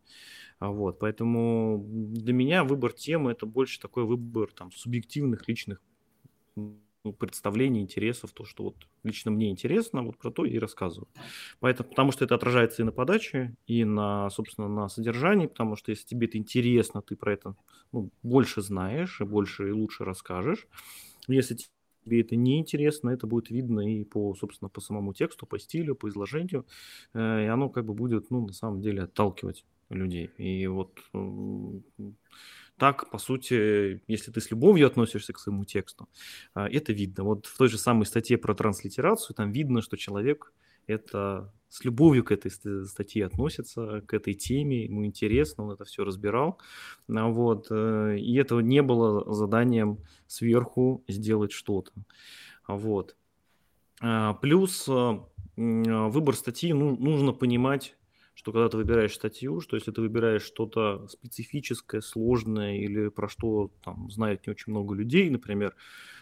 А 0.58 0.70
вот, 0.70 0.98
поэтому 0.98 1.84
для 1.88 2.32
меня 2.32 2.64
выбор 2.64 2.92
темы 2.92 3.32
это 3.32 3.46
больше 3.46 3.80
такой 3.80 4.04
выбор 4.04 4.50
там 4.52 4.72
субъективных 4.72 5.46
личных 5.48 5.80
ну, 7.04 7.12
представлений, 7.12 7.80
интересов, 7.80 8.32
то, 8.32 8.44
что 8.44 8.64
вот 8.64 8.76
лично 9.04 9.30
мне 9.30 9.50
интересно, 9.50 10.02
вот 10.02 10.18
про 10.18 10.30
то 10.30 10.44
и 10.44 10.58
рассказываю. 10.58 11.08
Поэтому, 11.60 11.88
потому 11.88 12.12
что 12.12 12.24
это 12.24 12.34
отражается 12.34 12.82
и 12.82 12.84
на 12.84 12.92
подаче, 12.92 13.54
и 13.66 13.84
на, 13.84 14.30
собственно, 14.30 14.68
на 14.68 14.88
содержании, 14.88 15.46
потому 15.46 15.76
что 15.76 15.90
если 15.90 16.06
тебе 16.06 16.26
это 16.26 16.38
интересно, 16.38 17.02
ты 17.02 17.16
про 17.16 17.32
это 17.32 17.54
ну, 17.92 18.10
больше 18.22 18.62
знаешь 18.62 19.20
и 19.20 19.24
больше 19.24 19.68
и 19.68 19.72
лучше 19.72 20.04
расскажешь. 20.04 20.66
Если 21.28 21.56
тебе 22.04 22.20
это 22.20 22.36
не 22.36 22.58
интересно, 22.58 23.10
это 23.10 23.26
будет 23.26 23.50
видно 23.50 23.80
и 23.80 24.04
по, 24.04 24.34
собственно, 24.34 24.68
по 24.68 24.80
самому 24.80 25.14
тексту, 25.14 25.46
по 25.46 25.58
стилю, 25.58 25.94
по 25.94 26.08
изложению, 26.08 26.66
э, 27.14 27.44
и 27.44 27.46
оно 27.46 27.68
как 27.68 27.84
бы 27.84 27.94
будет, 27.94 28.30
ну, 28.30 28.46
на 28.46 28.52
самом 28.52 28.80
деле, 28.80 29.02
отталкивать 29.02 29.64
людей. 29.90 30.30
И 30.38 30.66
вот 30.66 30.98
так, 32.78 33.10
по 33.10 33.18
сути, 33.18 34.02
если 34.06 34.30
ты 34.30 34.40
с 34.40 34.50
любовью 34.50 34.86
относишься 34.86 35.32
к 35.32 35.38
своему 35.38 35.64
тексту, 35.64 36.08
а, 36.54 36.68
это 36.68 36.92
видно. 36.92 37.24
Вот 37.24 37.46
в 37.46 37.56
той 37.56 37.68
же 37.68 37.78
самой 37.78 38.06
статье 38.06 38.38
про 38.38 38.54
транслитерацию 38.54 39.34
там 39.34 39.52
видно, 39.52 39.82
что 39.82 39.96
человек 39.96 40.52
это 40.88 41.52
с 41.68 41.84
любовью 41.84 42.24
к 42.24 42.32
этой 42.32 42.50
статье 42.86 43.26
относится, 43.26 44.02
к 44.06 44.14
этой 44.14 44.32
теме, 44.34 44.84
ему 44.84 45.04
интересно, 45.04 45.64
он 45.64 45.72
это 45.72 45.84
все 45.84 46.02
разбирал. 46.02 46.58
А, 47.08 47.28
вот. 47.28 47.66
Э, 47.70 48.16
и 48.18 48.34
этого 48.36 48.60
не 48.60 48.82
было 48.82 49.32
заданием 49.32 49.98
сверху 50.26 51.04
сделать 51.06 51.52
что-то. 51.52 51.92
Вот. 52.66 53.16
А, 54.00 54.34
плюс 54.34 54.88
э, 54.88 55.18
выбор 55.56 56.34
статьи 56.34 56.72
ну, 56.72 56.96
нужно 56.96 57.32
понимать, 57.32 57.96
что 58.38 58.52
когда 58.52 58.68
ты 58.68 58.76
выбираешь 58.76 59.14
статью, 59.14 59.60
что 59.60 59.74
если 59.74 59.90
ты 59.90 60.00
выбираешь 60.00 60.42
что-то 60.42 61.08
специфическое, 61.08 62.00
сложное 62.00 62.76
или 62.76 63.08
про 63.08 63.28
что 63.28 63.72
там 63.82 64.08
знает 64.12 64.46
не 64.46 64.52
очень 64.52 64.70
много 64.70 64.94
людей, 64.94 65.28
например, 65.28 65.74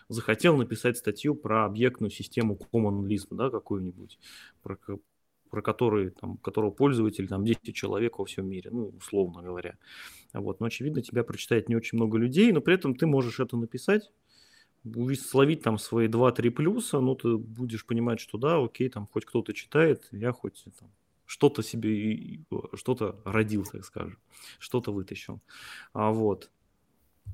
захотел 0.08 0.56
написать 0.56 0.96
статью 0.96 1.34
про 1.34 1.66
объектную 1.66 2.10
систему 2.10 2.58
Common 2.72 3.02
Lisp, 3.06 3.26
да, 3.32 3.50
какую-нибудь, 3.50 4.18
про, 4.62 4.78
про 5.50 5.60
который, 5.60 6.08
там, 6.08 6.38
которого 6.38 6.70
пользователь 6.70 7.28
там 7.28 7.44
10 7.44 7.74
человек 7.74 8.18
во 8.18 8.24
всем 8.24 8.48
мире, 8.48 8.70
ну, 8.72 8.94
условно 8.96 9.42
говоря. 9.42 9.76
Вот. 10.32 10.58
Но, 10.58 10.66
очевидно, 10.66 11.02
тебя 11.02 11.22
прочитает 11.22 11.68
не 11.68 11.76
очень 11.76 11.98
много 11.98 12.16
людей, 12.16 12.50
но 12.50 12.62
при 12.62 12.76
этом 12.76 12.94
ты 12.94 13.06
можешь 13.06 13.40
это 13.40 13.58
написать, 13.58 14.10
словить 15.20 15.60
там 15.60 15.76
свои 15.76 16.08
2-3 16.08 16.50
плюса, 16.50 16.98
ну, 16.98 17.14
ты 17.14 17.36
будешь 17.36 17.84
понимать, 17.84 18.20
что 18.20 18.38
да, 18.38 18.56
окей, 18.56 18.88
там 18.88 19.06
хоть 19.06 19.26
кто-то 19.26 19.52
читает, 19.52 20.08
я 20.12 20.32
хоть 20.32 20.64
там, 20.80 20.88
что-то 21.26 21.62
себе, 21.62 22.40
что-то 22.74 23.20
родил, 23.24 23.64
так 23.64 23.84
скажем, 23.84 24.18
что-то 24.58 24.92
вытащил. 24.92 25.40
А 25.92 26.10
вот. 26.10 26.50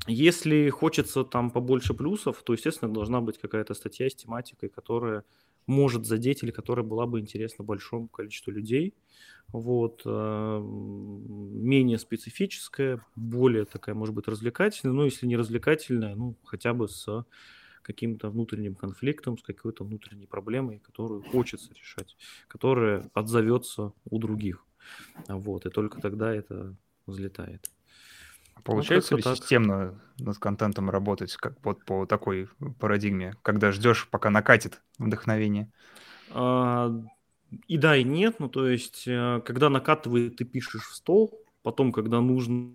Если 0.09 0.71
хочется 0.71 1.23
там 1.23 1.51
побольше 1.51 1.95
плюсов, 1.95 2.43
то, 2.43 2.55
естественно, 2.55 2.93
должна 2.93 3.21
быть 3.21 3.39
какая-то 3.39 3.75
статья 3.75 4.09
с 4.09 4.15
тематикой, 4.15 4.71
которая 4.71 5.23
может 5.67 6.07
задеть 6.07 6.43
или 6.43 6.51
которая 6.51 6.85
была 6.85 7.07
бы 7.07 7.21
интересна 7.21 7.65
большому 7.65 8.09
количеству 8.09 8.51
людей. 8.51 8.95
Вот. 9.49 10.03
Э, 10.05 10.61
менее 10.61 11.99
специфическая, 11.99 13.05
более 13.15 13.65
такая, 13.65 13.95
может 13.95 14.15
быть, 14.15 14.27
развлекательная. 14.29 14.97
Ну, 14.97 15.05
если 15.05 15.27
не 15.27 15.37
развлекательная, 15.37 16.17
ну, 16.17 16.37
хотя 16.43 16.73
бы 16.73 16.89
с 16.89 17.25
каким-то 17.83 18.31
внутренним 18.31 18.75
конфликтом, 18.75 19.39
с 19.39 19.43
какой-то 19.43 19.85
внутренней 19.85 20.27
проблемой, 20.27 20.79
которую 20.79 21.23
хочется 21.23 21.75
решать, 21.75 22.17
которая 22.49 23.11
отзовется 23.15 23.93
у 24.09 24.19
других. 24.19 24.65
Вот. 25.29 25.67
И 25.67 25.71
только 25.71 26.01
тогда 26.01 26.35
это 26.35 26.75
взлетает. 27.07 27.71
Получается 28.65 29.15
ну, 29.15 29.17
ли 29.19 29.23
так. 29.23 29.37
системно 29.37 30.01
над 30.19 30.39
контентом 30.39 30.91
работать, 30.91 31.37
как 31.37 31.55
вот 31.65 31.85
по 31.85 32.07
такой 32.07 32.49
парадигме, 32.79 33.35
когда 33.43 33.73
ждешь, 33.73 34.09
пока 34.09 34.31
накатит 34.31 34.81
вдохновение? 34.99 35.71
А, 36.31 36.93
и 37.67 37.77
да, 37.77 37.97
и 37.97 38.05
нет. 38.05 38.37
Ну, 38.39 38.49
то 38.49 38.69
есть, 38.69 39.05
э, 39.07 39.41
когда 39.45 39.69
накатывает, 39.69 40.37
ты 40.37 40.45
пишешь 40.45 40.85
в 40.85 40.95
стол, 40.95 41.42
потом, 41.63 41.93
когда 41.93 42.21
нужно 42.21 42.75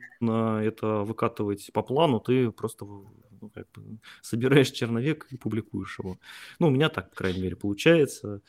это 0.63 1.03
выкатывать 1.03 1.71
по 1.73 1.81
плану, 1.83 2.19
ты 2.19 2.51
просто 2.51 2.85
ну, 2.85 3.49
как 3.53 3.67
бы 3.71 3.99
собираешь 4.21 4.71
черновик 4.71 5.27
и 5.29 5.37
публикуешь 5.37 5.99
его. 5.99 6.17
Ну, 6.59 6.67
у 6.67 6.71
меня 6.71 6.89
так, 6.89 7.09
по 7.09 7.15
крайней 7.15 7.41
мере, 7.41 7.55
получается. 7.55 8.41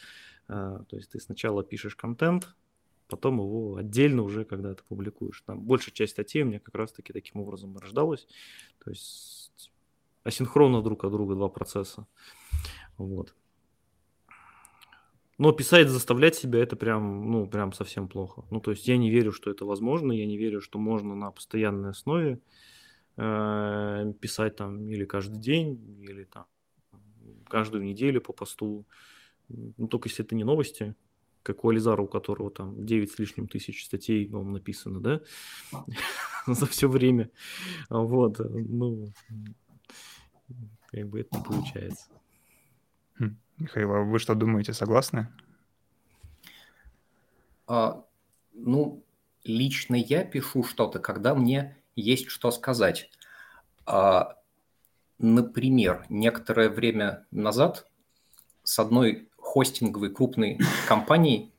А, 0.48 0.82
то 0.84 0.96
есть 0.96 1.10
ты 1.10 1.20
сначала 1.20 1.62
пишешь 1.62 1.94
контент, 1.94 2.54
потом 3.08 3.38
его 3.38 3.76
отдельно 3.76 4.22
уже, 4.22 4.44
когда 4.44 4.74
ты 4.74 4.82
публикуешь. 4.88 5.42
Там 5.46 5.60
большая 5.60 5.94
часть 5.94 6.12
статей 6.12 6.42
у 6.42 6.46
меня 6.46 6.60
как 6.60 6.74
раз-таки 6.74 7.12
таким 7.12 7.40
образом 7.40 7.76
рождалась. 7.76 8.26
То 8.84 8.90
есть 8.90 9.70
асинхронно 10.24 10.82
друг 10.82 11.04
от 11.04 11.12
друга 11.12 11.34
два 11.34 11.48
процесса. 11.48 12.06
Вот. 12.96 13.34
Но 15.38 15.52
писать, 15.52 15.88
заставлять 15.88 16.34
себя, 16.34 16.58
это 16.58 16.74
прям, 16.74 17.30
ну, 17.30 17.46
прям 17.46 17.72
совсем 17.72 18.08
плохо. 18.08 18.44
Ну, 18.50 18.60
то 18.60 18.72
есть 18.72 18.88
я 18.88 18.96
не 18.96 19.08
верю, 19.08 19.30
что 19.32 19.52
это 19.52 19.64
возможно, 19.64 20.10
я 20.10 20.26
не 20.26 20.36
верю, 20.36 20.60
что 20.60 20.80
можно 20.80 21.14
на 21.14 21.30
постоянной 21.30 21.90
основе 21.90 22.40
э, 23.16 24.12
писать 24.20 24.56
там 24.56 24.88
или 24.88 25.04
каждый 25.04 25.38
день, 25.38 26.02
или 26.02 26.24
там 26.24 26.46
каждую 27.48 27.84
неделю 27.84 28.20
по 28.20 28.32
посту. 28.32 28.84
Ну, 29.48 29.86
только 29.86 30.08
если 30.08 30.24
это 30.24 30.34
не 30.34 30.42
новости, 30.42 30.96
как 31.44 31.64
у 31.64 31.68
Ализара, 31.70 32.02
у 32.02 32.08
которого 32.08 32.50
там 32.50 32.84
9 32.84 33.10
с 33.10 33.18
лишним 33.20 33.46
тысяч 33.46 33.84
статей, 33.84 34.26
вам 34.28 34.52
написано, 34.52 35.00
да, 35.00 35.20
за 36.48 36.66
все 36.66 36.88
время. 36.88 37.30
Вот, 37.88 38.40
ну, 38.40 39.06
как 40.90 41.08
бы 41.08 41.20
это 41.20 41.38
не 41.38 41.44
получается. 41.44 42.08
Михаил, 43.58 43.92
а 43.92 44.02
вы 44.02 44.18
что 44.18 44.34
думаете, 44.34 44.72
согласны? 44.72 45.28
А, 47.66 48.04
ну, 48.54 49.02
лично 49.44 49.96
я 49.96 50.24
пишу 50.24 50.62
что-то, 50.62 51.00
когда 51.00 51.34
мне 51.34 51.76
есть 51.96 52.28
что 52.28 52.50
сказать. 52.50 53.10
А, 53.84 54.36
например, 55.18 56.06
некоторое 56.08 56.68
время 56.68 57.26
назад 57.30 57.86
с 58.62 58.78
одной 58.78 59.28
хостинговой 59.36 60.10
крупной 60.14 60.58
компании, 60.86 61.52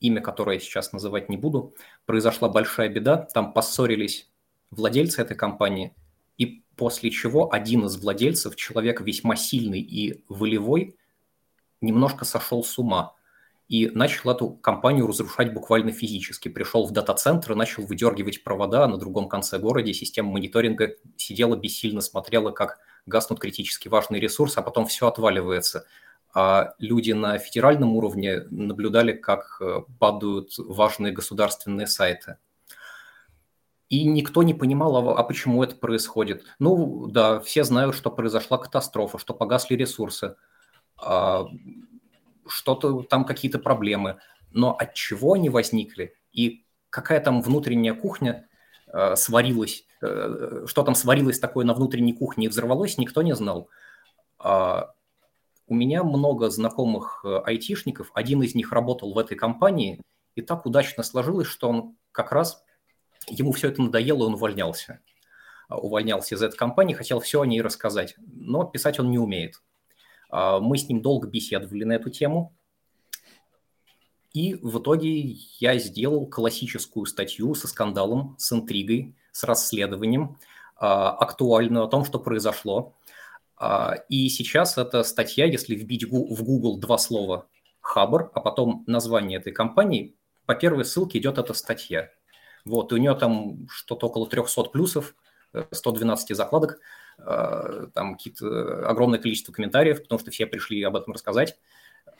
имя 0.00 0.22
которой 0.22 0.56
я 0.56 0.60
сейчас 0.60 0.92
называть 0.92 1.28
не 1.28 1.36
буду, 1.36 1.74
произошла 2.06 2.48
большая 2.48 2.88
беда. 2.88 3.28
Там 3.34 3.52
поссорились 3.52 4.30
владельцы 4.70 5.20
этой 5.20 5.36
компании, 5.36 5.94
и 6.38 6.62
после 6.76 7.10
чего 7.10 7.52
один 7.52 7.84
из 7.84 7.96
владельцев, 7.98 8.56
человек 8.56 9.00
весьма 9.02 9.36
сильный 9.36 9.80
и 9.80 10.24
волевой, 10.28 10.96
немножко 11.80 12.24
сошел 12.24 12.64
с 12.64 12.78
ума 12.78 13.14
и 13.68 13.88
начал 13.88 14.30
эту 14.30 14.50
компанию 14.50 15.06
разрушать 15.06 15.52
буквально 15.52 15.92
физически. 15.92 16.48
Пришел 16.48 16.86
в 16.86 16.90
дата-центр 16.90 17.52
и 17.52 17.54
начал 17.54 17.84
выдергивать 17.84 18.42
провода, 18.42 18.84
а 18.84 18.88
на 18.88 18.98
другом 18.98 19.28
конце 19.28 19.58
города 19.58 19.92
система 19.92 20.32
мониторинга 20.32 20.96
сидела 21.16 21.54
бессильно, 21.56 22.00
смотрела, 22.00 22.50
как 22.50 22.78
гаснут 23.06 23.38
критически 23.38 23.88
важные 23.88 24.20
ресурсы, 24.20 24.58
а 24.58 24.62
потом 24.62 24.86
все 24.86 25.06
отваливается 25.06 25.86
а 26.32 26.74
люди 26.78 27.12
на 27.12 27.38
федеральном 27.38 27.96
уровне 27.96 28.44
наблюдали, 28.50 29.12
как 29.12 29.58
э, 29.60 29.80
падают 29.98 30.52
важные 30.58 31.12
государственные 31.12 31.86
сайты. 31.86 32.36
И 33.88 34.04
никто 34.04 34.44
не 34.44 34.54
понимал, 34.54 34.96
а, 34.96 35.18
а 35.18 35.24
почему 35.24 35.64
это 35.64 35.74
происходит. 35.74 36.44
Ну 36.60 37.08
да, 37.08 37.40
все 37.40 37.64
знают, 37.64 37.96
что 37.96 38.10
произошла 38.10 38.58
катастрофа, 38.58 39.18
что 39.18 39.34
погасли 39.34 39.74
ресурсы, 39.74 40.36
что-то 42.46 43.02
там 43.02 43.24
какие-то 43.24 43.58
проблемы. 43.58 44.18
Но 44.50 44.74
от 44.74 44.94
чего 44.94 45.34
они 45.34 45.48
возникли 45.48 46.14
и 46.32 46.64
какая 46.90 47.20
там 47.20 47.40
внутренняя 47.40 47.94
кухня 47.94 48.48
э, 48.92 49.16
сварилась, 49.16 49.84
э, 50.02 50.64
что 50.66 50.82
там 50.82 50.94
сварилось 50.94 51.38
такое 51.38 51.64
на 51.64 51.72
внутренней 51.72 52.12
кухне 52.12 52.46
и 52.46 52.48
взорвалось, 52.48 52.98
никто 52.98 53.22
не 53.22 53.34
знал. 53.34 53.68
А, 54.38 54.92
у 55.66 55.74
меня 55.74 56.02
много 56.02 56.50
знакомых 56.50 57.24
э, 57.24 57.40
айтишников, 57.44 58.10
один 58.14 58.42
из 58.42 58.54
них 58.54 58.72
работал 58.72 59.14
в 59.14 59.18
этой 59.18 59.36
компании, 59.36 60.00
и 60.34 60.42
так 60.42 60.66
удачно 60.66 61.02
сложилось, 61.02 61.46
что 61.46 61.68
он 61.68 61.96
как 62.12 62.32
раз, 62.32 62.62
ему 63.28 63.52
все 63.52 63.68
это 63.68 63.82
надоело, 63.82 64.24
он 64.24 64.34
увольнялся. 64.34 65.00
А, 65.68 65.78
увольнялся 65.78 66.34
из 66.34 66.42
этой 66.42 66.56
компании, 66.56 66.94
хотел 66.94 67.20
все 67.20 67.40
о 67.40 67.46
ней 67.46 67.62
рассказать, 67.62 68.16
но 68.18 68.64
писать 68.64 68.98
он 68.98 69.10
не 69.10 69.18
умеет. 69.18 69.62
А, 70.30 70.60
мы 70.60 70.78
с 70.78 70.88
ним 70.88 71.02
долго 71.02 71.28
беседовали 71.28 71.84
на 71.84 71.92
эту 71.92 72.10
тему, 72.10 72.54
и 74.32 74.54
в 74.54 74.78
итоге 74.78 75.10
я 75.58 75.78
сделал 75.78 76.26
классическую 76.26 77.06
статью 77.06 77.54
со 77.54 77.66
скандалом, 77.66 78.36
с 78.38 78.52
интригой, 78.52 79.16
с 79.32 79.42
расследованием, 79.44 80.38
а, 80.76 81.10
актуальную 81.10 81.84
о 81.84 81.88
том, 81.88 82.04
что 82.04 82.20
произошло. 82.20 82.94
А, 83.56 83.96
и 84.08 84.28
сейчас 84.28 84.78
эта 84.78 85.02
статья, 85.02 85.46
если 85.46 85.74
вбить 85.74 86.04
в 86.04 86.44
Google 86.44 86.78
два 86.78 86.96
слова 86.96 87.48
«Хабр», 87.80 88.30
а 88.34 88.40
потом 88.40 88.84
название 88.86 89.38
этой 89.38 89.52
компании, 89.52 90.14
по 90.46 90.54
первой 90.54 90.84
ссылке 90.84 91.18
идет 91.18 91.38
эта 91.38 91.52
статья. 91.52 92.10
Вот, 92.64 92.92
и 92.92 92.94
у 92.94 92.98
нее 92.98 93.14
там 93.14 93.68
что-то 93.68 94.06
около 94.06 94.26
300 94.28 94.64
плюсов, 94.64 95.14
112 95.70 96.30
э, 96.30 96.34
закладок, 96.34 96.78
там 97.24 98.16
какие-то 98.16 98.88
огромное 98.88 99.18
количество 99.18 99.52
комментариев, 99.52 100.02
потому 100.02 100.18
что 100.18 100.30
все 100.30 100.46
пришли 100.46 100.82
об 100.82 100.96
этом 100.96 101.12
рассказать. 101.12 101.56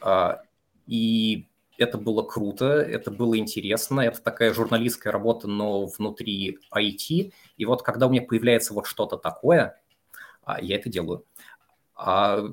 А, 0.00 0.42
и 0.86 1.48
это 1.78 1.98
было 1.98 2.22
круто, 2.22 2.66
это 2.66 3.10
было 3.10 3.38
интересно, 3.38 4.00
это 4.00 4.20
такая 4.20 4.52
журналистская 4.52 5.12
работа, 5.12 5.48
но 5.48 5.86
внутри 5.86 6.58
IT. 6.74 7.32
И 7.56 7.64
вот 7.64 7.82
когда 7.82 8.06
у 8.06 8.10
меня 8.10 8.22
появляется 8.22 8.74
вот 8.74 8.86
что-то 8.86 9.16
такое, 9.16 9.80
а, 10.42 10.60
я 10.60 10.76
это 10.76 10.88
делаю. 10.88 11.24
А 11.94 12.44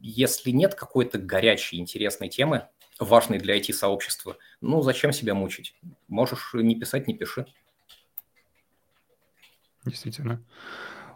если 0.00 0.50
нет 0.50 0.74
какой-то 0.74 1.18
горячей, 1.18 1.78
интересной 1.78 2.28
темы, 2.28 2.68
важной 2.98 3.38
для 3.38 3.56
IT-сообщества, 3.56 4.36
ну, 4.60 4.82
зачем 4.82 5.12
себя 5.12 5.34
мучить? 5.34 5.74
Можешь 6.08 6.50
не 6.54 6.78
писать, 6.78 7.08
не 7.08 7.14
пиши. 7.14 7.46
Действительно. 9.84 10.42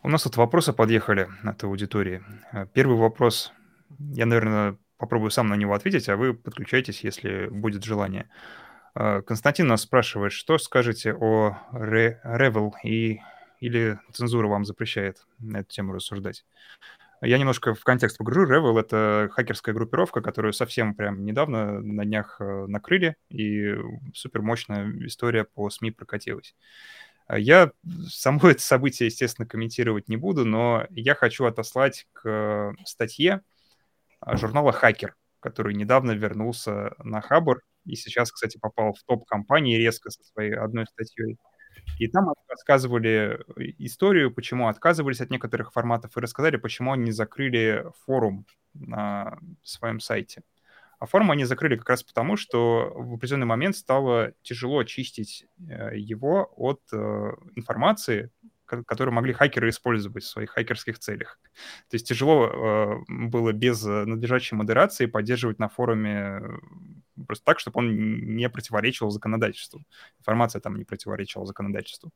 У 0.02 0.08
нас 0.08 0.22
тут 0.22 0.36
вопросы 0.36 0.72
подъехали 0.72 1.28
от 1.42 1.64
аудитории. 1.64 2.22
Э, 2.52 2.66
первый 2.72 2.96
вопрос. 2.96 3.52
Я, 3.98 4.26
наверное, 4.26 4.76
попробую 4.96 5.30
сам 5.30 5.48
на 5.48 5.54
него 5.54 5.74
ответить, 5.74 6.08
а 6.08 6.16
вы 6.16 6.34
подключайтесь, 6.34 7.02
если 7.02 7.48
будет 7.48 7.84
желание. 7.84 8.28
Э, 8.94 9.22
Константин 9.22 9.66
нас 9.66 9.82
спрашивает, 9.82 10.32
что 10.32 10.58
скажете 10.58 11.14
о 11.14 11.58
Revel 11.72 12.72
и 12.84 13.20
или 13.60 13.98
цензура 14.12 14.46
вам 14.46 14.64
запрещает 14.64 15.26
на 15.40 15.58
эту 15.58 15.70
тему 15.70 15.92
рассуждать? 15.92 16.44
Я 17.20 17.38
немножко 17.38 17.74
в 17.74 17.82
контекст 17.82 18.18
погружу. 18.18 18.48
Revel— 18.48 18.78
это 18.80 19.28
хакерская 19.32 19.74
группировка, 19.74 20.20
которую 20.20 20.52
совсем 20.52 20.94
прям 20.94 21.24
недавно 21.24 21.80
на 21.80 22.04
днях 22.04 22.36
э, 22.40 22.66
накрыли, 22.68 23.16
и 23.28 23.74
супер 24.14 24.42
мощная 24.42 24.88
история 25.04 25.42
по 25.42 25.68
СМИ 25.68 25.90
прокатилась. 25.90 26.54
Я 27.36 27.72
само 28.08 28.48
это 28.50 28.60
событие, 28.62 29.06
естественно, 29.06 29.46
комментировать 29.46 30.08
не 30.08 30.16
буду, 30.16 30.44
но 30.46 30.86
я 30.90 31.14
хочу 31.14 31.44
отослать 31.44 32.06
к 32.12 32.74
статье 32.86 33.42
журнала 34.26 34.72
«Хакер», 34.72 35.16
который 35.40 35.74
недавно 35.74 36.12
вернулся 36.12 36.92
на 37.04 37.20
Хабр 37.20 37.62
и 37.86 37.96
сейчас, 37.96 38.32
кстати, 38.32 38.58
попал 38.58 38.94
в 38.94 39.02
топ 39.04 39.26
компании 39.26 39.76
резко 39.78 40.10
со 40.10 40.22
своей 40.24 40.54
одной 40.54 40.86
статьей. 40.86 41.38
И 41.98 42.08
там 42.08 42.32
рассказывали 42.48 43.40
историю, 43.78 44.32
почему 44.34 44.68
отказывались 44.68 45.20
от 45.20 45.30
некоторых 45.30 45.72
форматов, 45.72 46.16
и 46.16 46.20
рассказали, 46.20 46.56
почему 46.56 46.92
они 46.92 47.12
закрыли 47.12 47.86
форум 48.06 48.46
на 48.74 49.38
своем 49.62 50.00
сайте. 50.00 50.42
А 50.98 51.06
форум 51.06 51.30
они 51.30 51.44
закрыли 51.44 51.76
как 51.76 51.88
раз 51.88 52.02
потому, 52.02 52.36
что 52.36 52.92
в 52.94 53.14
определенный 53.14 53.46
момент 53.46 53.76
стало 53.76 54.32
тяжело 54.42 54.80
очистить 54.80 55.46
э, 55.58 55.96
его 55.96 56.52
от 56.56 56.80
э, 56.92 57.32
информации, 57.54 58.30
которые 58.66 59.14
могли 59.14 59.32
хакеры 59.32 59.70
использовать 59.70 60.24
в 60.24 60.28
своих 60.28 60.50
хакерских 60.50 60.98
целях. 60.98 61.40
То 61.88 61.94
есть 61.94 62.06
тяжело 62.06 62.46
э, 62.46 63.04
было 63.08 63.52
без 63.52 63.82
надлежащей 63.84 64.56
модерации 64.56 65.06
поддерживать 65.06 65.58
на 65.58 65.68
форуме 65.68 66.42
просто 67.26 67.44
так, 67.44 67.60
чтобы 67.60 67.78
он 67.78 68.36
не 68.36 68.48
противоречил 68.50 69.08
законодательству. 69.10 69.84
Информация 70.18 70.60
там 70.60 70.76
не 70.76 70.84
противоречила 70.84 71.46
законодательству. 71.46 72.10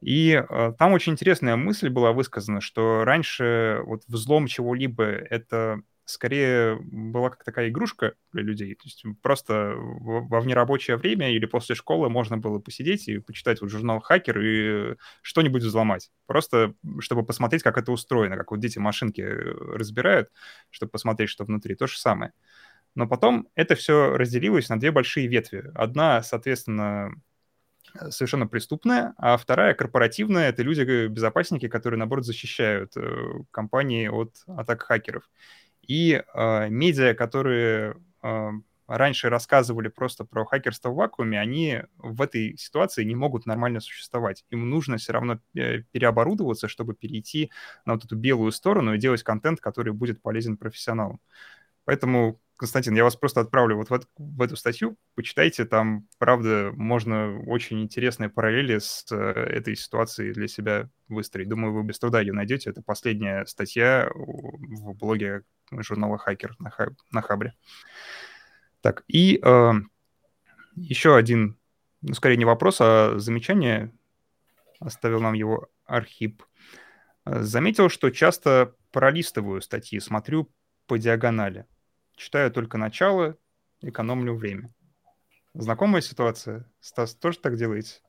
И 0.00 0.42
там 0.78 0.92
очень 0.92 1.12
интересная 1.12 1.54
мысль 1.54 1.88
была 1.88 2.12
высказана, 2.12 2.60
что 2.60 3.04
раньше 3.04 3.82
вот 3.86 4.02
взлом 4.08 4.48
чего-либо 4.48 5.04
это 5.04 5.82
скорее 6.12 6.78
была 6.80 7.30
как 7.30 7.44
такая 7.44 7.68
игрушка 7.68 8.14
для 8.32 8.42
людей. 8.42 8.74
То 8.74 8.82
есть 8.84 9.04
просто 9.22 9.74
во 9.76 10.40
внерабочее 10.40 10.96
время 10.96 11.32
или 11.32 11.46
после 11.46 11.74
школы 11.74 12.08
можно 12.08 12.38
было 12.38 12.58
посидеть 12.58 13.08
и 13.08 13.18
почитать 13.18 13.60
вот 13.60 13.70
журнал 13.70 14.00
«Хакер» 14.00 14.40
и 14.40 14.96
что-нибудь 15.22 15.62
взломать. 15.62 16.10
Просто 16.26 16.74
чтобы 17.00 17.24
посмотреть, 17.24 17.62
как 17.62 17.78
это 17.78 17.92
устроено, 17.92 18.36
как 18.36 18.50
вот 18.50 18.60
дети 18.60 18.78
машинки 18.78 19.20
э, 19.20 19.76
разбирают, 19.76 20.30
чтобы 20.70 20.90
посмотреть, 20.90 21.30
что 21.30 21.44
внутри. 21.44 21.74
То 21.74 21.86
же 21.86 21.98
самое. 21.98 22.32
Но 22.94 23.08
потом 23.08 23.48
это 23.54 23.74
все 23.74 24.16
разделилось 24.16 24.68
на 24.68 24.78
две 24.78 24.90
большие 24.90 25.26
ветви. 25.26 25.70
Одна, 25.74 26.22
соответственно, 26.22 27.12
совершенно 28.10 28.46
преступная, 28.46 29.14
а 29.16 29.36
вторая 29.36 29.74
корпоративная— 29.74 30.48
это 30.50 30.62
люди-безопасники, 30.62 31.68
которые, 31.68 31.98
наоборот, 31.98 32.24
защищают 32.24 32.96
э, 32.96 33.44
компании 33.50 34.08
от 34.08 34.34
атак 34.46 34.82
хакеров. 34.82 35.28
И 35.92 36.14
э, 36.14 36.68
медиа, 36.70 37.12
которые 37.12 37.96
э, 38.22 38.50
раньше 38.86 39.28
рассказывали 39.28 39.88
просто 39.88 40.24
про 40.24 40.46
хакерство 40.46 40.88
в 40.88 40.94
вакууме, 40.94 41.38
они 41.38 41.82
в 41.98 42.22
этой 42.22 42.56
ситуации 42.56 43.04
не 43.04 43.14
могут 43.14 43.44
нормально 43.44 43.80
существовать. 43.80 44.46
Им 44.48 44.70
нужно 44.70 44.96
все 44.96 45.12
равно 45.12 45.38
э, 45.54 45.80
переоборудоваться, 45.90 46.66
чтобы 46.66 46.94
перейти 46.94 47.50
на 47.84 47.92
вот 47.92 48.06
эту 48.06 48.16
белую 48.16 48.52
сторону 48.52 48.94
и 48.94 48.98
делать 48.98 49.22
контент, 49.22 49.60
который 49.60 49.92
будет 49.92 50.22
полезен 50.22 50.56
профессионалам. 50.56 51.20
Поэтому, 51.84 52.40
Константин, 52.56 52.94
я 52.94 53.04
вас 53.04 53.16
просто 53.16 53.42
отправлю 53.42 53.76
вот 53.76 53.90
в, 53.90 54.00
в 54.16 54.40
эту 54.40 54.56
статью, 54.56 54.96
почитайте, 55.14 55.66
там, 55.66 56.08
правда, 56.18 56.72
можно 56.74 57.38
очень 57.48 57.82
интересные 57.82 58.30
параллели 58.30 58.78
с 58.78 59.04
э, 59.10 59.16
этой 59.16 59.76
ситуацией 59.76 60.32
для 60.32 60.48
себя 60.48 60.88
выстроить. 61.08 61.50
Думаю, 61.50 61.74
вы 61.74 61.82
без 61.82 61.98
труда 61.98 62.22
ее 62.22 62.32
найдете. 62.32 62.70
Это 62.70 62.80
последняя 62.82 63.44
статья 63.44 64.08
в 64.14 64.94
блоге 64.94 65.42
журнала 65.78 66.18
«Хакер» 66.18 66.54
на, 66.58 66.70
ха 66.70 66.88
на 67.10 67.22
Хабре. 67.22 67.54
Так, 68.80 69.04
и 69.06 69.40
э, 69.42 69.72
еще 70.74 71.16
один, 71.16 71.58
ну, 72.00 72.14
скорее 72.14 72.36
не 72.36 72.44
вопрос, 72.44 72.78
а 72.80 73.18
замечание, 73.18 73.92
оставил 74.80 75.20
нам 75.20 75.34
его 75.34 75.68
Архип. 75.84 76.42
Заметил, 77.24 77.88
что 77.88 78.10
часто 78.10 78.74
пролистываю 78.90 79.60
статьи, 79.60 80.00
смотрю 80.00 80.52
по 80.86 80.98
диагонали. 80.98 81.66
Читаю 82.16 82.50
только 82.50 82.78
начало, 82.78 83.36
экономлю 83.80 84.34
время. 84.34 84.74
Знакомая 85.54 86.02
ситуация? 86.02 86.70
Стас, 86.80 87.14
тоже 87.14 87.38
так 87.38 87.56
делаете? 87.56 88.00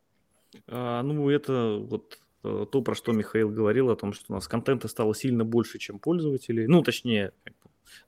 А, 0.68 1.04
ну, 1.04 1.30
это 1.30 1.78
вот 1.80 2.20
то, 2.44 2.82
про 2.82 2.94
что 2.94 3.14
Михаил 3.14 3.50
говорил, 3.50 3.90
о 3.90 3.96
том, 3.96 4.14
что 4.14 4.26
у 4.30 4.34
нас 4.34 4.48
контента 4.48 4.88
стало 4.88 5.16
сильно 5.16 5.46
больше, 5.46 5.80
чем 5.80 5.98
пользователей. 5.98 6.68
Ну, 6.68 6.84
точнее, 6.84 7.32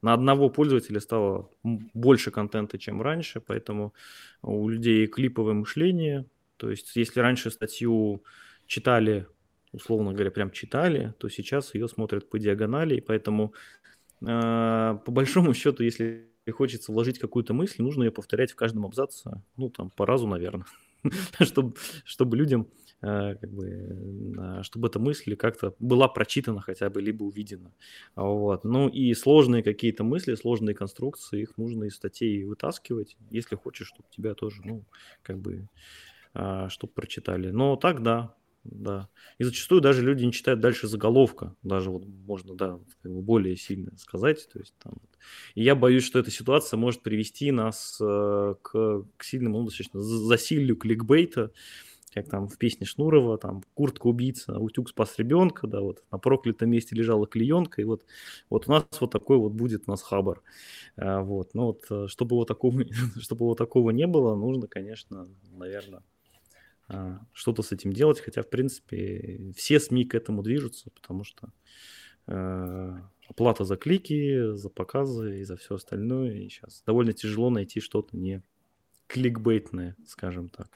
на 0.01 0.13
одного 0.13 0.49
пользователя 0.49 0.99
стало 0.99 1.49
больше 1.63 2.31
контента, 2.31 2.77
чем 2.77 3.01
раньше, 3.01 3.39
поэтому 3.39 3.93
у 4.41 4.67
людей 4.67 5.07
клиповое 5.07 5.53
мышление. 5.53 6.25
То 6.57 6.69
есть, 6.69 6.95
если 6.95 7.19
раньше 7.21 7.49
статью 7.49 8.23
читали, 8.67 9.27
условно 9.71 10.13
говоря, 10.13 10.31
прям 10.31 10.51
читали, 10.51 11.13
то 11.17 11.29
сейчас 11.29 11.73
ее 11.73 11.87
смотрят 11.87 12.29
по 12.29 12.37
диагонали, 12.37 12.95
и 12.95 13.01
поэтому 13.01 13.53
э, 14.21 14.25
по 14.25 15.11
большому 15.11 15.53
счету, 15.53 15.83
если 15.83 16.29
хочется 16.51 16.91
вложить 16.91 17.19
какую-то 17.19 17.53
мысль, 17.53 17.81
нужно 17.81 18.03
ее 18.03 18.11
повторять 18.11 18.51
в 18.51 18.55
каждом 18.55 18.85
абзаце, 18.85 19.41
ну, 19.57 19.69
там, 19.69 19.89
по 19.89 20.05
разу, 20.05 20.27
наверное, 20.27 20.65
чтобы, 21.39 21.75
чтобы 22.05 22.37
людям 22.37 22.67
Э, 23.05 23.35
как 23.35 23.51
бы, 23.51 24.63
чтобы 24.63 24.87
эта 24.87 24.99
мысль 24.99 25.35
как-то 25.35 25.75
была 25.79 26.07
прочитана 26.07 26.61
хотя 26.61 26.89
бы, 26.89 27.01
либо 27.01 27.23
увидена. 27.23 27.71
Вот. 28.15 28.63
Ну 28.63 28.87
и 28.87 29.13
сложные 29.13 29.63
какие-то 29.63 30.03
мысли, 30.03 30.33
сложные 30.35 30.75
конструкции, 30.75 31.41
их 31.41 31.57
нужно 31.57 31.85
из 31.85 31.95
статей 31.95 32.43
вытаскивать, 32.43 33.15
если 33.29 33.55
хочешь, 33.55 33.87
чтобы 33.87 34.09
тебя 34.09 34.33
тоже, 34.33 34.61
ну, 34.63 34.85
как 35.21 35.37
бы, 35.39 35.67
а, 36.33 36.69
чтобы 36.69 36.93
прочитали. 36.93 37.51
Но 37.51 37.75
так, 37.75 38.01
да, 38.01 38.33
да. 38.65 39.09
И 39.37 39.43
зачастую 39.43 39.81
даже 39.81 40.01
люди 40.03 40.25
не 40.25 40.31
читают 40.31 40.59
дальше 40.59 40.87
заголовка, 40.87 41.55
даже 41.63 41.91
вот 41.91 42.05
можно, 42.05 42.55
да, 42.55 42.79
более 43.03 43.55
сильно 43.55 43.91
сказать. 43.97 44.49
То 44.51 44.59
есть, 44.59 44.73
там. 44.81 44.93
И 45.53 45.63
я 45.63 45.75
боюсь, 45.75 46.03
что 46.03 46.19
эта 46.19 46.31
ситуация 46.31 46.77
может 46.77 47.01
привести 47.01 47.51
нас 47.51 47.97
э, 48.01 48.55
к, 48.61 49.05
к 49.17 49.23
сильному, 49.23 49.59
ну, 49.59 49.65
достаточно 49.65 50.01
засилию 50.01 50.75
кликбейта, 50.75 51.51
как 52.13 52.29
там 52.29 52.47
в 52.47 52.57
песне 52.57 52.85
Шнурова, 52.85 53.37
там 53.37 53.61
куртка 53.73 54.07
убийца, 54.07 54.57
утюг 54.57 54.89
спас 54.89 55.15
ребенка, 55.17 55.67
да, 55.67 55.81
вот 55.81 56.03
на 56.11 56.17
проклятом 56.17 56.69
месте 56.69 56.95
лежала 56.95 57.27
клеенка, 57.27 57.81
и 57.81 57.85
вот, 57.85 58.05
вот 58.49 58.67
у 58.67 58.71
нас 58.71 58.85
вот 58.99 59.11
такой 59.11 59.37
вот 59.37 59.51
будет 59.51 59.83
у 59.87 59.91
нас 59.91 60.01
хабар. 60.01 60.41
А, 60.95 61.21
вот, 61.21 61.53
но 61.53 61.67
вот 61.67 61.85
э, 61.89 62.07
чтобы 62.07 62.37
вот 62.37 62.47
такого, 62.47 62.83
чтобы 63.19 63.45
вот 63.45 63.57
такого 63.57 63.91
не 63.91 64.07
было, 64.07 64.35
нужно, 64.35 64.67
конечно, 64.67 65.27
наверное, 65.51 66.03
что-то 67.33 67.63
с 67.63 67.71
этим 67.71 67.93
делать, 67.93 68.19
хотя, 68.19 68.43
в 68.43 68.49
принципе, 68.49 69.51
все 69.55 69.79
СМИ 69.79 70.05
к 70.05 70.15
этому 70.15 70.43
движутся, 70.43 70.91
потому 70.91 71.23
что 71.23 71.51
э, 72.27 72.99
оплата 73.27 73.65
за 73.65 73.75
клики, 73.75 74.53
за 74.53 74.69
показы 74.69 75.39
и 75.39 75.43
за 75.43 75.57
все 75.57 75.75
остальное, 75.75 76.33
и 76.33 76.49
сейчас 76.49 76.83
довольно 76.85 77.13
тяжело 77.13 77.49
найти 77.49 77.79
что-то 77.79 78.15
не 78.15 78.43
кликбейтное, 79.07 79.95
скажем 80.07 80.49
так. 80.49 80.69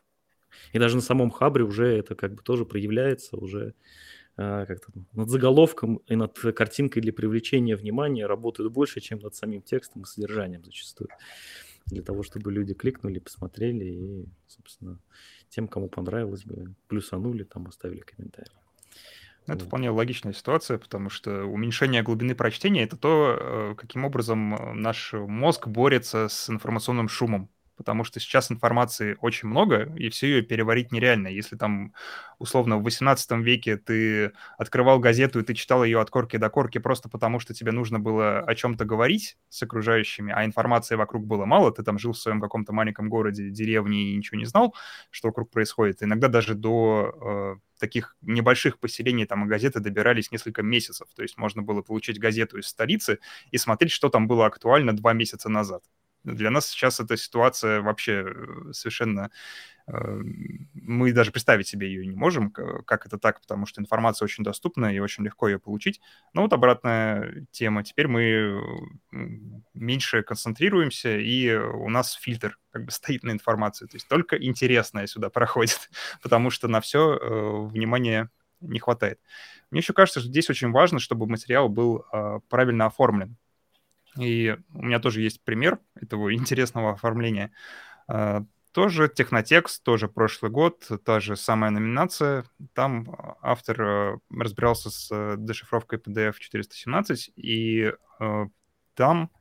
И 0.73 0.79
даже 0.79 0.95
на 0.95 1.01
самом 1.01 1.29
Хабре 1.29 1.63
уже 1.63 1.87
это 1.87 2.15
как 2.15 2.33
бы 2.33 2.41
тоже 2.41 2.65
проявляется, 2.65 3.37
уже 3.37 3.75
э, 4.37 4.65
как-то 4.67 4.91
над 5.13 5.29
заголовком 5.29 5.97
и 6.07 6.15
над 6.15 6.37
картинкой 6.39 7.01
для 7.01 7.13
привлечения 7.13 7.75
внимания 7.75 8.25
работают 8.25 8.71
больше, 8.71 8.99
чем 8.99 9.19
над 9.19 9.35
самим 9.35 9.61
текстом 9.61 10.03
и 10.03 10.05
содержанием 10.05 10.63
зачастую. 10.63 11.09
Для 11.89 12.03
того, 12.03 12.23
чтобы 12.23 12.51
люди 12.51 12.73
кликнули, 12.73 13.19
посмотрели 13.19 13.85
и, 13.85 14.25
собственно, 14.47 14.99
тем, 15.49 15.67
кому 15.67 15.89
понравилось 15.89 16.43
бы, 16.43 16.73
плюсанули, 16.87 17.43
там 17.43 17.67
оставили 17.67 18.01
комментарий. 18.01 18.51
Ну, 19.47 19.55
это 19.55 19.65
вполне 19.65 19.89
логичная 19.89 20.33
ситуация, 20.33 20.77
потому 20.77 21.09
что 21.09 21.45
уменьшение 21.45 22.03
глубины 22.03 22.35
прочтения— 22.35 22.83
это 22.83 22.97
то, 22.97 23.37
э, 23.39 23.75
каким 23.75 24.05
образом 24.05 24.53
э, 24.53 24.73
наш 24.73 25.13
мозг 25.13 25.67
борется 25.67 26.27
с 26.27 26.49
информационным 26.49 27.09
шумом 27.09 27.49
потому 27.79 28.03
что 28.03 28.19
сейчас 28.19 28.51
информации 28.51 29.15
очень 29.21 29.47
много, 29.47 29.89
и 29.95 30.09
все 30.09 30.27
ее 30.27 30.41
переварить 30.41 30.91
нереально. 30.91 31.29
Если 31.29 31.55
там, 31.55 31.93
условно, 32.39 32.77
в 32.77 32.83
18 32.83 33.31
веке 33.39 33.77
ты 33.77 34.33
открывал 34.57 34.99
газету, 34.99 35.39
и 35.39 35.43
ты 35.43 35.53
читал 35.53 35.85
ее 35.85 36.01
от 36.01 36.09
корки 36.09 36.35
до 36.35 36.49
корки 36.49 36.77
просто 36.77 37.07
потому, 37.07 37.39
что 37.39 37.53
тебе 37.53 37.71
нужно 37.71 37.97
было 37.97 38.39
о 38.41 38.53
чем-то 38.53 38.83
говорить 38.83 39.37
с 39.47 39.63
окружающими, 39.63 40.33
а 40.35 40.43
информации 40.43 40.95
вокруг 40.95 41.25
было 41.25 41.45
мало, 41.45 41.71
ты 41.71 41.81
там 41.83 41.97
жил 41.99 42.11
в 42.11 42.17
своем 42.17 42.41
каком-то 42.41 42.73
маленьком 42.73 43.07
городе, 43.07 43.49
деревне 43.49 44.11
и 44.11 44.17
ничего 44.17 44.37
не 44.37 44.45
знал, 44.45 44.75
что 45.09 45.29
вокруг 45.29 45.49
происходит. 45.49 46.03
Иногда 46.03 46.27
даже 46.27 46.55
до 46.55 47.57
э, 47.57 47.79
таких 47.79 48.17
небольших 48.21 48.77
поселений 48.77 49.25
там 49.25 49.47
газеты 49.47 49.79
добирались 49.79 50.31
несколько 50.31 50.63
месяцев. 50.63 51.07
То 51.15 51.21
есть 51.21 51.37
можно 51.37 51.61
было 51.61 51.81
получить 51.81 52.19
газету 52.19 52.57
из 52.57 52.67
столицы 52.67 53.19
и 53.51 53.57
смотреть, 53.57 53.91
что 53.93 54.09
там 54.09 54.27
было 54.27 54.45
актуально 54.45 54.93
два 54.93 55.13
месяца 55.13 55.47
назад 55.47 55.83
Для 56.23 56.51
нас 56.51 56.67
сейчас 56.67 56.99
эта 56.99 57.17
ситуация 57.17 57.81
вообще 57.81 58.25
совершенно 58.71 59.31
мы 60.73 61.11
даже 61.13 61.31
представить 61.31 61.67
себе 61.67 61.87
ее 61.87 62.05
не 62.05 62.15
можем, 62.15 62.51
как 62.51 63.05
это 63.05 63.17
так, 63.17 63.41
потому 63.41 63.65
что 63.65 63.81
информация 63.81 64.25
очень 64.25 64.43
доступна 64.43 64.93
и 64.93 64.99
очень 64.99 65.23
легко 65.23 65.47
ее 65.47 65.59
получить. 65.59 65.99
Но 66.33 66.43
вот 66.43 66.53
обратная 66.53 67.45
тема. 67.51 67.83
Теперь 67.83 68.07
мы 68.07 68.61
меньше 69.73 70.21
концентрируемся, 70.21 71.17
и 71.17 71.55
у 71.55 71.89
нас 71.89 72.13
фильтр 72.13 72.59
как 72.71 72.85
бы 72.85 72.91
стоит 72.91 73.23
на 73.23 73.31
информации. 73.31 73.87
То 73.87 73.95
есть 73.95 74.07
только 74.07 74.37
интересное 74.37 75.07
сюда 75.07 75.29
проходит, 75.31 75.89
потому 76.21 76.49
что 76.49 76.67
на 76.67 76.81
все 76.81 77.15
э, 77.15 77.67
внимания 77.67 78.29
не 78.61 78.79
хватает. 78.79 79.19
Мне 79.71 79.79
еще 79.79 79.93
кажется, 79.93 80.19
что 80.19 80.29
здесь 80.29 80.49
очень 80.49 80.71
важно, 80.71 80.99
чтобы 80.99 81.27
материал 81.27 81.69
был 81.69 82.05
э, 82.11 82.39
правильно 82.49 82.85
оформлен. 82.87 83.37
И 84.17 84.57
у 84.73 84.83
меня 84.83 84.99
тоже 84.99 85.21
есть 85.21 85.43
пример 85.43 85.79
этого 85.95 86.33
интересного 86.33 86.91
оформления. 86.91 87.51
Э, 88.07 88.41
тоже 88.71 89.09
технотекст, 89.09 89.83
тоже 89.83 90.07
прошлый 90.07 90.51
год, 90.51 90.89
та 91.03 91.19
же 91.19 91.35
самая 91.35 91.71
номинация. 91.71 92.45
Там 92.73 93.09
а, 93.17 93.37
автор 93.41 93.81
э, 93.81 94.19
разбирался 94.29 94.91
с 94.91 95.09
э, 95.11 95.35
дешифровкой 95.37 95.99
PDF 95.99 96.35
417, 96.37 97.31
и 97.35 97.91
э, 98.19 98.45
там 98.93 99.31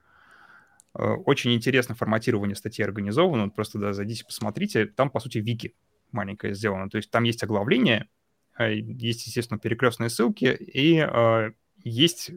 очень 0.94 1.54
интересно 1.54 1.94
форматирование 1.94 2.56
статьи 2.56 2.84
организовано. 2.84 3.50
Просто 3.50 3.78
да, 3.78 3.92
зайдите, 3.92 4.24
посмотрите. 4.24 4.86
Там, 4.86 5.10
по 5.10 5.20
сути, 5.20 5.38
вики 5.38 5.76
маленькое 6.10 6.54
сделано. 6.54 6.90
То 6.90 6.96
есть 6.96 7.10
там 7.10 7.22
есть 7.22 7.44
оглавление, 7.44 8.08
есть, 8.58 9.26
естественно, 9.26 9.60
перекрестные 9.60 10.10
ссылки, 10.10 10.46
и 10.58 11.06
есть 11.84 12.32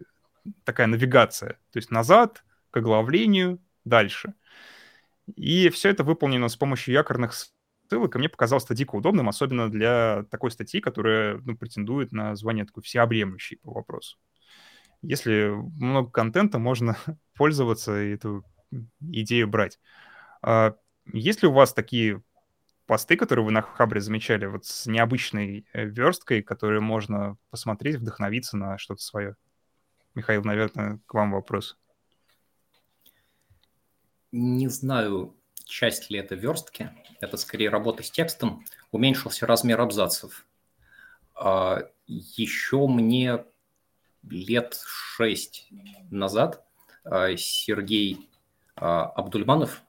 такая 0.63 0.87
навигация. 0.87 1.59
То 1.71 1.77
есть 1.77 1.91
назад, 1.91 2.43
к 2.71 2.77
оглавлению, 2.77 3.59
дальше. 3.85 4.33
И 5.35 5.69
все 5.69 5.89
это 5.89 6.03
выполнено 6.03 6.47
с 6.47 6.55
помощью 6.55 6.93
якорных 6.93 7.33
ссылок, 7.33 8.15
и 8.15 8.19
мне 8.19 8.29
показалось 8.29 8.65
это 8.65 8.75
дико 8.75 8.95
удобным, 8.95 9.29
особенно 9.29 9.69
для 9.69 10.25
такой 10.29 10.51
статьи, 10.51 10.81
которая 10.81 11.37
ну, 11.45 11.57
претендует 11.57 12.11
на 12.11 12.35
звание 12.35 12.65
такой 12.65 12.83
всеобъемлющей 12.83 13.57
по 13.57 13.71
вопросу. 13.71 14.17
Если 15.01 15.49
много 15.79 16.11
контента, 16.11 16.59
можно 16.59 16.97
пользоваться 17.35 18.01
и 18.01 18.13
эту 18.13 18.45
идею 18.99 19.47
брать. 19.47 19.79
А 20.41 20.75
есть 21.13 21.41
ли 21.41 21.47
у 21.47 21.53
вас 21.53 21.73
такие 21.73 22.23
посты, 22.85 23.15
которые 23.15 23.45
вы 23.45 23.51
на 23.51 23.61
Хабре 23.61 24.01
замечали, 24.01 24.45
вот 24.45 24.65
с 24.65 24.85
необычной 24.85 25.65
э, 25.73 25.85
версткой, 25.85 26.41
которые 26.41 26.81
можно 26.81 27.37
посмотреть, 27.49 27.97
вдохновиться 27.97 28.57
на 28.57 28.77
что-то 28.77 29.01
свое? 29.01 29.35
Михаил, 30.15 30.43
наверное, 30.43 30.99
к 31.05 31.13
вам 31.13 31.31
вопрос. 31.31 31.77
Не 34.31 34.67
знаю, 34.67 35.35
часть 35.65 36.09
ли 36.09 36.19
это 36.19 36.35
верстки. 36.35 36.91
Это 37.19 37.37
скорее 37.37 37.69
работа 37.69 38.03
с 38.03 38.11
текстом. 38.11 38.65
Уменьшился 38.91 39.45
размер 39.45 39.81
абзацев. 39.81 40.45
А, 41.35 41.79
Еще 42.07 42.87
мне 42.87 43.45
лет 44.23 44.79
шесть 44.85 45.69
назад 46.09 46.65
а, 47.03 47.35
Сергей 47.35 48.29
а, 48.75 49.05
Абдульманов 49.05 49.81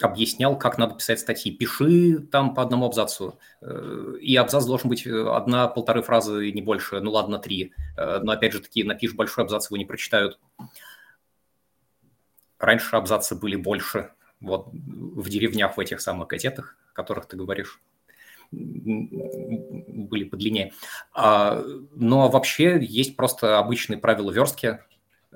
объяснял, 0.00 0.58
как 0.58 0.78
надо 0.78 0.94
писать 0.94 1.20
статьи. 1.20 1.52
Пиши 1.52 2.18
там 2.18 2.54
по 2.54 2.62
одному 2.62 2.86
абзацу. 2.86 3.38
Э, 3.62 4.14
и 4.20 4.36
абзац 4.36 4.64
должен 4.64 4.90
быть 4.90 5.06
одна-полторы 5.06 6.02
фразы, 6.02 6.50
не 6.52 6.62
больше. 6.62 7.00
Ну 7.00 7.12
ладно, 7.12 7.38
три. 7.38 7.72
Э, 7.96 8.20
но 8.22 8.32
опять 8.32 8.52
же 8.52 8.60
таки, 8.60 8.84
напишешь 8.84 9.16
большой 9.16 9.44
абзац, 9.44 9.70
его 9.70 9.76
не 9.76 9.84
прочитают. 9.84 10.38
Раньше 12.58 12.96
абзацы 12.96 13.34
были 13.34 13.56
больше, 13.56 14.12
вот 14.40 14.68
в 14.72 15.28
деревнях, 15.28 15.76
в 15.76 15.80
этих 15.80 16.00
самых 16.00 16.28
газетах, 16.28 16.76
о 16.92 16.94
которых 16.94 17.26
ты 17.26 17.36
говоришь, 17.36 17.82
были 18.50 20.24
подлиннее. 20.24 20.72
А, 21.12 21.62
но 21.94 22.28
вообще 22.28 22.78
есть 22.80 23.16
просто 23.16 23.58
обычные 23.58 23.98
правила 23.98 24.30
верстки. 24.30 24.78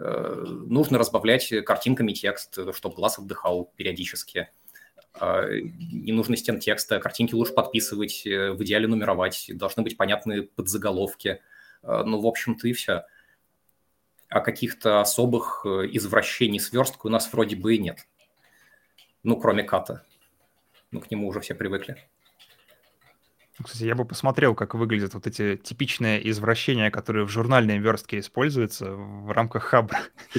Э, 0.00 0.44
нужно 0.66 0.98
разбавлять 0.98 1.52
картинками 1.64 2.12
текст, 2.12 2.58
чтобы 2.74 2.94
глаз 2.94 3.18
отдыхал 3.18 3.72
периодически. 3.76 4.48
А, 5.12 5.46
не 5.48 6.12
нужно 6.12 6.36
стен 6.36 6.60
текста, 6.60 7.00
картинки 7.00 7.34
лучше 7.34 7.52
подписывать, 7.52 8.26
э, 8.26 8.52
в 8.52 8.62
идеале 8.62 8.86
нумеровать, 8.86 9.50
должны 9.54 9.82
быть 9.82 9.96
понятны 9.96 10.42
подзаголовки. 10.42 11.40
Э, 11.82 12.02
ну, 12.04 12.20
в 12.20 12.26
общем-то, 12.26 12.66
и 12.68 12.72
все 12.72 13.04
а 14.30 14.40
каких-то 14.40 15.00
особых 15.00 15.62
э, 15.64 15.88
извращений 15.90 16.60
сверстка 16.60 17.08
у 17.08 17.10
нас 17.10 17.30
вроде 17.32 17.56
бы 17.56 17.74
и 17.74 17.78
нет. 17.78 18.06
Ну, 19.24 19.36
кроме 19.36 19.64
ката. 19.64 20.04
Ну, 20.92 21.00
к 21.00 21.10
нему 21.10 21.26
уже 21.26 21.40
все 21.40 21.54
привыкли. 21.54 21.96
Ну, 23.58 23.64
кстати, 23.64 23.84
я 23.84 23.94
бы 23.94 24.04
посмотрел, 24.04 24.54
как 24.54 24.74
выглядят 24.74 25.14
вот 25.14 25.26
эти 25.26 25.56
типичные 25.56 26.28
извращения, 26.30 26.90
которые 26.90 27.26
в 27.26 27.30
журнальной 27.30 27.78
верстке 27.78 28.18
используются 28.18 28.90
в 28.92 29.30
рамках 29.32 29.64
хабра. 29.64 30.00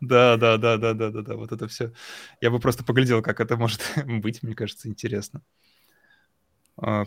да. 0.00 0.36
Да, 0.36 0.36
да, 0.36 0.56
да, 0.56 0.76
да, 0.76 1.10
да, 1.10 1.22
да, 1.22 1.36
вот 1.36 1.52
это 1.52 1.68
все. 1.68 1.92
Я 2.40 2.50
бы 2.50 2.60
просто 2.60 2.84
поглядел, 2.84 3.20
как 3.22 3.40
это 3.40 3.56
может 3.56 3.82
быть, 4.06 4.42
мне 4.42 4.54
кажется, 4.54 4.88
интересно. 4.88 5.42
А, 6.80 7.04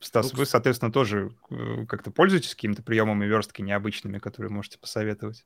Стас, 0.00 0.32
ну, 0.32 0.38
вы, 0.38 0.46
соответственно, 0.46 0.90
тоже 0.90 1.34
э, 1.50 1.84
как-то 1.86 2.10
пользуетесь 2.10 2.54
какими-то 2.54 2.82
приемами 2.82 3.26
верстки 3.26 3.60
необычными, 3.60 4.18
которые 4.18 4.50
можете 4.50 4.78
посоветовать? 4.78 5.44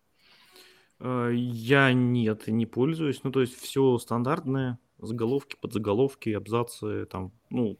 Э, 1.00 1.30
я 1.34 1.92
нет, 1.92 2.46
не 2.46 2.64
пользуюсь. 2.64 3.24
Ну, 3.24 3.32
то 3.32 3.40
есть 3.40 3.60
все 3.60 3.98
стандартное, 3.98 4.78
заголовки, 4.98 5.56
подзаголовки, 5.60 6.30
абзацы, 6.30 7.06
там, 7.06 7.32
ну, 7.50 7.78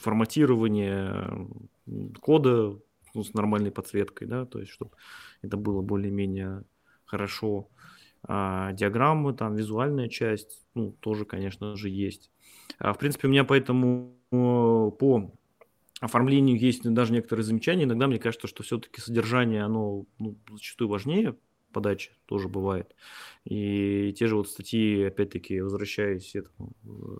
форматирование 0.00 1.48
кода 2.20 2.78
ну, 3.14 3.24
с 3.24 3.34
нормальной 3.34 3.70
подсветкой, 3.70 4.26
да, 4.26 4.44
то 4.46 4.58
есть 4.58 4.70
чтобы 4.70 4.92
это 5.42 5.56
было 5.56 5.82
более-менее 5.82 6.64
хорошо. 7.04 7.68
А 8.22 8.72
диаграммы, 8.72 9.32
там, 9.32 9.54
визуальная 9.54 10.08
часть, 10.08 10.66
ну, 10.74 10.92
тоже, 11.00 11.24
конечно 11.24 11.76
же, 11.76 11.88
есть. 11.88 12.30
А, 12.78 12.92
в 12.92 12.98
принципе, 12.98 13.28
у 13.28 13.30
меня 13.30 13.44
поэтому 13.44 14.16
э, 14.32 14.36
по 14.36 15.32
оформлению 16.00 16.58
есть 16.58 16.82
даже 16.82 17.12
некоторые 17.12 17.44
замечания. 17.44 17.84
Иногда 17.84 18.08
мне 18.08 18.18
кажется, 18.18 18.48
что 18.48 18.62
все-таки 18.62 19.00
содержание, 19.00 19.62
оно 19.62 20.04
ну, 20.18 20.36
зачастую 20.50 20.88
важнее 20.88 21.36
подачи, 21.72 22.12
тоже 22.26 22.48
бывает. 22.48 22.94
И 23.44 24.12
те 24.18 24.26
же 24.26 24.36
вот 24.36 24.48
статьи, 24.48 25.02
опять-таки, 25.04 25.60
возвращаясь 25.60 26.34
этому, 26.34 26.72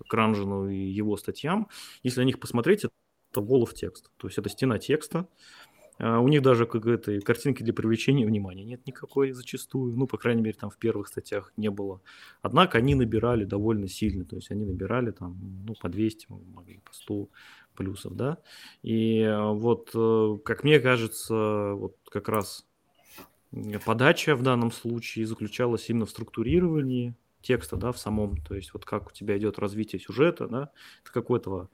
к 0.09 0.12
Ранжину 0.12 0.69
и 0.69 0.77
его 0.77 1.16
статьям, 1.16 1.69
если 2.03 2.20
на 2.20 2.25
них 2.25 2.41
посмотреть, 2.41 2.85
это 2.85 3.41
wall 3.41 3.62
of 3.62 3.75
текст. 3.75 4.11
То 4.16 4.27
есть 4.27 4.39
это 4.39 4.49
стена 4.49 4.79
текста, 4.79 5.29
а 5.99 6.20
у 6.20 6.29
них 6.29 6.43
даже 6.43 6.66
как 6.66 6.87
это, 6.87 7.20
картинки 7.20 7.62
для 7.65 7.73
привлечения 7.73 8.25
внимания 8.25 8.65
нет 8.65 8.87
никакой 8.87 9.33
зачастую. 9.33 9.97
Ну, 9.97 10.07
по 10.07 10.16
крайней 10.16 10.43
мере, 10.43 10.57
там 10.59 10.70
в 10.70 10.79
первых 10.79 11.09
статьях 11.09 11.53
не 11.57 11.70
было. 11.70 12.01
Однако 12.41 12.79
они 12.79 12.95
набирали 12.95 13.45
довольно 13.45 13.89
сильно. 13.89 14.25
То 14.25 14.37
есть 14.37 14.51
они 14.53 14.65
набирали 14.65 15.11
там 15.11 15.37
ну, 15.66 15.75
по 15.81 15.89
200, 15.89 16.27
могли 16.55 16.79
по 16.79 16.95
100 16.95 17.29
плюсов, 17.75 18.15
да. 18.15 18.39
И 18.83 19.20
э, 19.20 19.53
вот, 19.53 19.91
э, 19.95 20.39
как 20.45 20.62
мне 20.62 20.79
кажется, 20.79 21.73
вот 21.75 21.97
как 22.11 22.29
раз 22.29 22.68
подача 23.85 24.37
в 24.37 24.43
данном 24.43 24.73
случае 24.73 25.27
заключалась 25.27 25.89
именно 25.89 26.07
в 26.07 26.11
структурировании 26.11 27.15
текста, 27.41 27.77
да, 27.77 27.93
в 27.93 27.99
самом, 27.99 28.37
то 28.37 28.55
есть 28.55 28.73
вот 28.75 28.85
как 28.85 29.09
у 29.09 29.12
тебя 29.12 29.39
идет 29.39 29.59
развитие 29.59 30.01
сюжета, 30.01 30.49
да, 30.49 30.70
это 31.03 31.12
какой-то... 31.12 31.69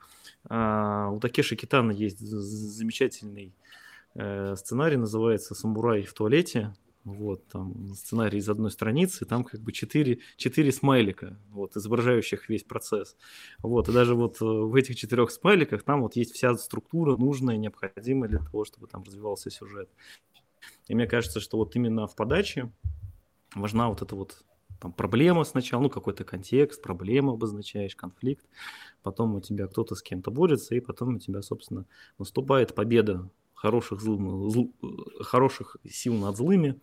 А, 0.49 1.09
у 1.11 1.21
Такеши 1.21 1.57
Китана 1.57 1.91
есть 1.91 2.19
замечательный 2.21 3.55
э, 4.15 4.55
сценарий, 4.57 4.97
называется 4.97 5.55
«Самурай 5.55 6.03
в 6.03 6.13
туалете», 6.13 6.75
вот, 7.05 7.47
там 7.49 7.95
сценарий 7.95 8.39
из 8.39 8.49
одной 8.49 8.71
страницы, 8.71 9.27
там 9.27 9.45
как 9.45 9.61
бы 9.61 9.73
четыре, 9.73 10.21
четыре 10.37 10.73
смайлика, 10.73 11.39
вот, 11.51 11.77
изображающих 11.77 12.49
весь 12.49 12.65
процесс. 12.65 13.17
Вот, 13.59 13.89
и 13.91 13.93
даже 13.93 14.15
вот 14.15 14.41
э, 14.41 14.45
в 14.45 14.75
этих 14.75 14.97
четырех 14.97 15.31
смайликах 15.31 15.83
там 15.83 16.01
вот 16.01 16.17
есть 16.17 16.33
вся 16.35 16.55
структура 16.57 17.17
нужная, 17.17 17.59
необходимая 17.59 18.31
для 18.31 18.39
того, 18.39 18.65
чтобы 18.65 18.87
там 18.87 19.03
развивался 19.03 19.51
сюжет. 19.51 19.91
И 20.89 20.95
мне 20.95 21.07
кажется, 21.07 21.41
что 21.41 21.59
вот 21.59 21.77
именно 21.77 22.07
в 22.07 22.15
подаче 22.15 22.71
важна 23.55 23.89
вот 23.89 24.03
эта 24.03 24.15
вот 24.17 24.45
там 24.81 24.93
проблема 24.93 25.45
сначала, 25.45 25.83
ну 25.83 25.91
какой-то 25.91 26.25
контекст, 26.25 26.83
проблема 26.83 27.33
обозначаешь, 27.33 27.97
конфликт, 27.97 28.45
потом 29.03 29.35
у 29.35 29.41
тебя 29.41 29.67
кто-то 29.67 29.95
с 29.95 30.03
кем-то 30.03 30.31
борется, 30.31 30.75
и 30.75 30.81
потом 30.81 31.17
у 31.17 31.19
тебя, 31.19 31.41
собственно, 31.43 31.87
наступает 32.19 32.75
победа 32.75 33.31
хороших, 33.65 34.03
зл, 34.03 34.51
зл, 34.51 34.75
хороших 35.21 35.79
сил 35.89 36.13
над 36.13 36.37
злыми. 36.37 36.83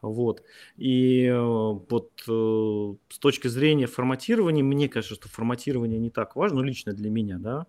Вот. 0.00 0.44
И 0.76 1.24
э, 1.24 1.36
вот 1.36 2.12
э, 2.28 2.94
с 3.08 3.18
точки 3.18 3.48
зрения 3.48 3.88
форматирования, 3.88 4.62
мне 4.62 4.88
кажется, 4.88 5.16
что 5.16 5.28
форматирование 5.28 5.98
не 5.98 6.10
так 6.10 6.36
важно, 6.36 6.60
лично 6.60 6.92
для 6.92 7.10
меня, 7.10 7.38
да, 7.38 7.66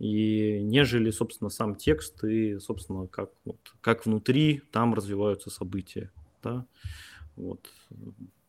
и 0.00 0.60
нежели, 0.60 1.12
собственно, 1.12 1.50
сам 1.50 1.76
текст 1.76 2.24
и, 2.24 2.58
собственно, 2.58 3.06
как, 3.06 3.30
вот, 3.44 3.58
как 3.80 4.06
внутри 4.06 4.62
там 4.72 4.92
развиваются 4.92 5.48
события, 5.48 6.10
да. 6.42 6.66
Вот. 7.36 7.60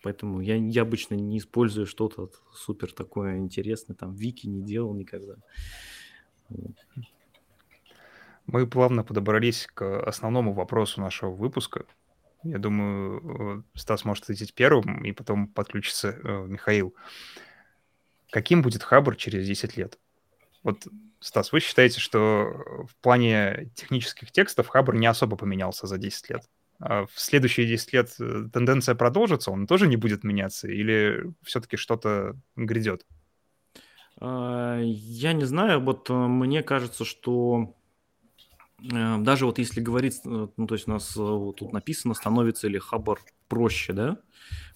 Поэтому 0.01 0.41
я, 0.41 0.55
я 0.55 0.81
обычно 0.81 1.13
не 1.13 1.37
использую 1.37 1.85
что-то 1.85 2.31
супер 2.51 2.91
такое 2.91 3.37
интересное, 3.37 3.95
там, 3.95 4.15
вики 4.15 4.47
не 4.47 4.63
делал 4.63 4.95
никогда. 4.95 5.35
Мы 8.51 8.67
плавно 8.67 9.03
подобрались 9.03 9.65
к 9.73 10.01
основному 10.01 10.51
вопросу 10.53 10.99
нашего 10.99 11.31
выпуска. 11.31 11.85
Я 12.43 12.57
думаю, 12.57 13.63
э, 13.73 13.79
Стас 13.79 14.03
может 14.03 14.25
ответить 14.25 14.53
первым, 14.53 15.05
и 15.05 15.13
потом 15.13 15.47
подключится 15.47 16.09
э, 16.09 16.45
Михаил. 16.47 16.93
Каким 18.29 18.61
будет 18.61 18.83
Хабр 18.83 19.15
через 19.15 19.47
10 19.47 19.77
лет? 19.77 19.99
Вот, 20.63 20.85
Стас, 21.21 21.53
вы 21.53 21.61
считаете, 21.61 22.01
что 22.01 22.85
в 22.89 22.95
плане 23.01 23.71
технических 23.73 24.31
текстов 24.31 24.67
Хабр 24.67 24.95
не 24.95 25.07
особо 25.07 25.37
поменялся 25.37 25.87
за 25.87 25.97
10 25.97 26.29
лет? 26.29 26.41
А 26.79 27.05
в 27.05 27.11
следующие 27.15 27.67
10 27.67 27.93
лет 27.93 28.13
э, 28.19 28.49
тенденция 28.51 28.95
продолжится, 28.95 29.51
он 29.51 29.65
тоже 29.65 29.87
не 29.87 29.95
будет 29.95 30.25
меняться, 30.25 30.67
или 30.67 31.31
все-таки 31.41 31.77
что-то 31.77 32.35
грядет? 32.57 33.05
А, 34.19 34.77
я 34.81 35.31
не 35.31 35.45
знаю, 35.45 35.79
вот 35.79 36.09
э, 36.09 36.13
мне 36.13 36.63
кажется, 36.63 37.05
что 37.05 37.75
даже 38.81 39.45
вот 39.45 39.59
если 39.59 39.79
говорить, 39.81 40.21
ну 40.23 40.67
то 40.67 40.75
есть 40.75 40.87
у 40.87 40.91
нас 40.91 41.15
вот 41.15 41.57
тут 41.57 41.71
написано, 41.71 42.13
становится 42.13 42.67
ли 42.67 42.79
Хабр 42.79 43.19
проще, 43.47 43.93
да? 43.93 44.17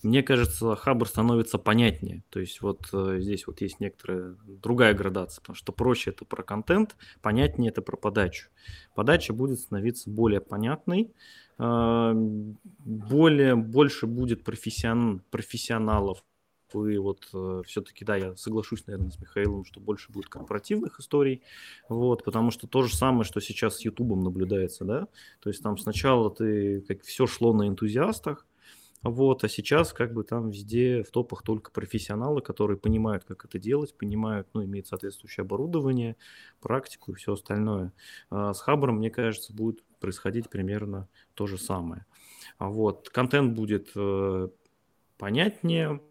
Мне 0.04 0.22
кажется, 0.22 0.76
Хабр 0.76 1.08
становится 1.08 1.58
понятнее. 1.58 2.24
То 2.30 2.40
есть 2.40 2.62
вот 2.62 2.88
здесь 2.92 3.48
вот 3.48 3.62
есть 3.62 3.80
некоторая 3.80 4.36
другая 4.48 4.94
градация, 4.94 5.42
потому 5.42 5.56
что 5.56 5.72
проще 5.72 6.12
это 6.12 6.24
про 6.26 6.44
контент, 6.44 6.96
понятнее 7.22 7.72
это 7.72 7.82
про 7.82 7.98
подачу. 7.98 8.50
Подача 8.94 9.34
будет 9.34 9.60
становиться 9.60 10.10
более 10.10 10.42
понятной, 10.42 11.12
более, 11.58 13.56
больше 13.56 14.06
будет 14.08 14.44
профессион, 14.44 15.24
профессионалов. 15.32 16.24
И 16.74 16.98
вот 16.98 17.30
э, 17.34 17.62
все-таки, 17.66 18.04
да, 18.04 18.16
я 18.16 18.36
соглашусь, 18.36 18.86
наверное, 18.88 19.12
с 19.12 19.20
Михаилом, 19.20 19.66
что 19.66 19.80
больше 19.80 20.12
будет 20.12 20.28
корпоративных 20.28 21.00
историй, 21.00 21.42
вот, 21.90 22.24
потому 22.24 22.52
что 22.52 22.68
то 22.68 22.82
же 22.84 22.96
самое, 22.96 23.24
что 23.24 23.40
сейчас 23.40 23.78
с 23.78 23.82
Ютубом 23.82 24.22
наблюдается, 24.24 24.84
да, 24.84 25.08
то 25.40 25.50
есть 25.50 25.62
там 25.64 25.78
сначала 25.78 26.30
ты, 26.30 26.82
как 26.82 27.04
все 27.04 27.28
шло 27.28 27.54
на 27.54 27.68
энтузиастах, 27.68 28.46
вот, 29.06 29.44
а 29.44 29.48
сейчас 29.48 29.94
как 29.94 30.14
бы 30.14 30.24
там 30.24 30.50
везде 30.50 31.04
в 31.04 31.12
топах 31.12 31.44
только 31.44 31.70
профессионалы, 31.70 32.42
которые 32.42 32.78
понимают, 32.78 33.24
как 33.24 33.46
это 33.46 33.60
делать, 33.60 33.96
понимают, 33.96 34.48
ну, 34.54 34.66
имеют 34.66 34.88
соответствующее 34.88 35.44
оборудование, 35.44 36.18
практику 36.60 37.12
и 37.12 37.16
все 37.16 37.34
остальное. 37.34 37.94
А 38.32 38.52
с 38.56 38.62
Хабром, 38.62 38.98
мне 38.98 39.12
кажется, 39.12 39.54
будет 39.54 39.84
происходить 40.00 40.50
примерно 40.50 41.08
то 41.36 41.46
же 41.46 41.60
самое. 41.60 42.08
А 42.58 42.70
вот, 42.70 43.10
контент 43.10 43.54
будет 43.54 43.92
э, 43.96 44.50
понятнее. 45.20 46.02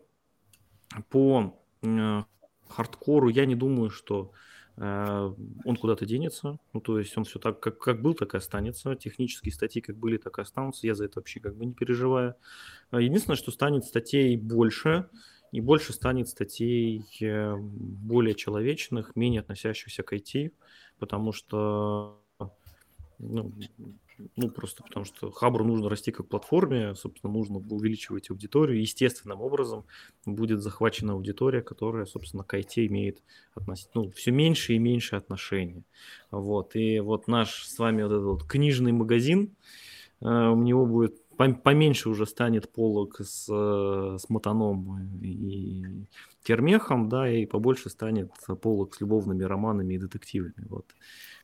По 1.10 1.58
э, 1.82 2.22
хардкору 2.68 3.28
я 3.28 3.46
не 3.46 3.54
думаю, 3.54 3.90
что 3.90 4.32
Э, 4.76 5.32
он 5.64 5.76
куда-то 5.76 6.04
денется, 6.04 6.58
ну, 6.72 6.80
то 6.80 6.98
есть 6.98 7.16
он 7.16 7.24
все 7.24 7.38
так, 7.38 7.60
как, 7.60 7.78
как 7.78 8.02
был, 8.02 8.14
так 8.14 8.34
и 8.34 8.38
останется. 8.38 8.94
Технические 8.96 9.52
статьи 9.52 9.80
как 9.80 9.96
были, 9.96 10.16
так 10.16 10.38
и 10.38 10.42
останутся. 10.42 10.86
Я 10.86 10.94
за 10.94 11.04
это 11.04 11.20
вообще 11.20 11.40
как 11.40 11.56
бы 11.56 11.64
не 11.64 11.74
переживаю. 11.74 12.34
А 12.90 13.00
единственное, 13.00 13.36
что 13.36 13.50
станет 13.50 13.84
статей 13.84 14.36
больше, 14.36 15.08
и 15.52 15.60
больше 15.60 15.92
станет 15.92 16.28
статей 16.28 17.04
э, 17.20 17.54
более 17.56 18.34
человечных, 18.34 19.14
менее 19.14 19.40
относящихся 19.40 20.02
к 20.02 20.12
IT, 20.12 20.52
потому 20.98 21.32
что 21.32 22.23
ну, 23.24 23.52
ну, 24.36 24.48
просто 24.48 24.82
потому 24.84 25.04
что 25.04 25.30
Хабру 25.30 25.64
нужно 25.64 25.88
расти 25.88 26.12
как 26.12 26.28
платформе, 26.28 26.94
собственно, 26.94 27.32
нужно 27.32 27.58
увеличивать 27.58 28.30
аудиторию. 28.30 28.80
Естественным 28.80 29.40
образом 29.40 29.84
будет 30.24 30.62
захвачена 30.62 31.14
аудитория, 31.14 31.62
которая, 31.62 32.06
собственно, 32.06 32.44
к 32.44 32.54
IT 32.54 32.86
имеет 32.86 33.22
относ... 33.54 33.88
ну, 33.94 34.10
все 34.10 34.30
меньше 34.30 34.74
и 34.74 34.78
меньше 34.78 35.16
отношения. 35.16 35.82
Вот. 36.30 36.76
И 36.76 37.00
вот 37.00 37.26
наш 37.26 37.66
с 37.66 37.78
вами 37.78 38.02
вот 38.02 38.12
этот 38.12 38.24
вот 38.24 38.44
книжный 38.44 38.92
магазин, 38.92 39.56
э, 40.20 40.26
у 40.26 40.62
него 40.62 40.86
будет 40.86 41.16
поменьше 41.36 42.08
уже 42.08 42.26
станет 42.26 42.72
полок 42.72 43.20
с, 43.20 43.48
э, 43.50 44.18
с 44.18 44.28
мотаном 44.28 45.20
и 45.22 46.06
термехом, 46.42 47.08
да, 47.08 47.28
и 47.28 47.46
побольше 47.46 47.90
станет 47.90 48.32
полок 48.62 48.94
с 48.94 49.00
любовными 49.00 49.42
романами 49.44 49.94
и 49.94 49.98
детективами. 49.98 50.66
Вот. 50.68 50.86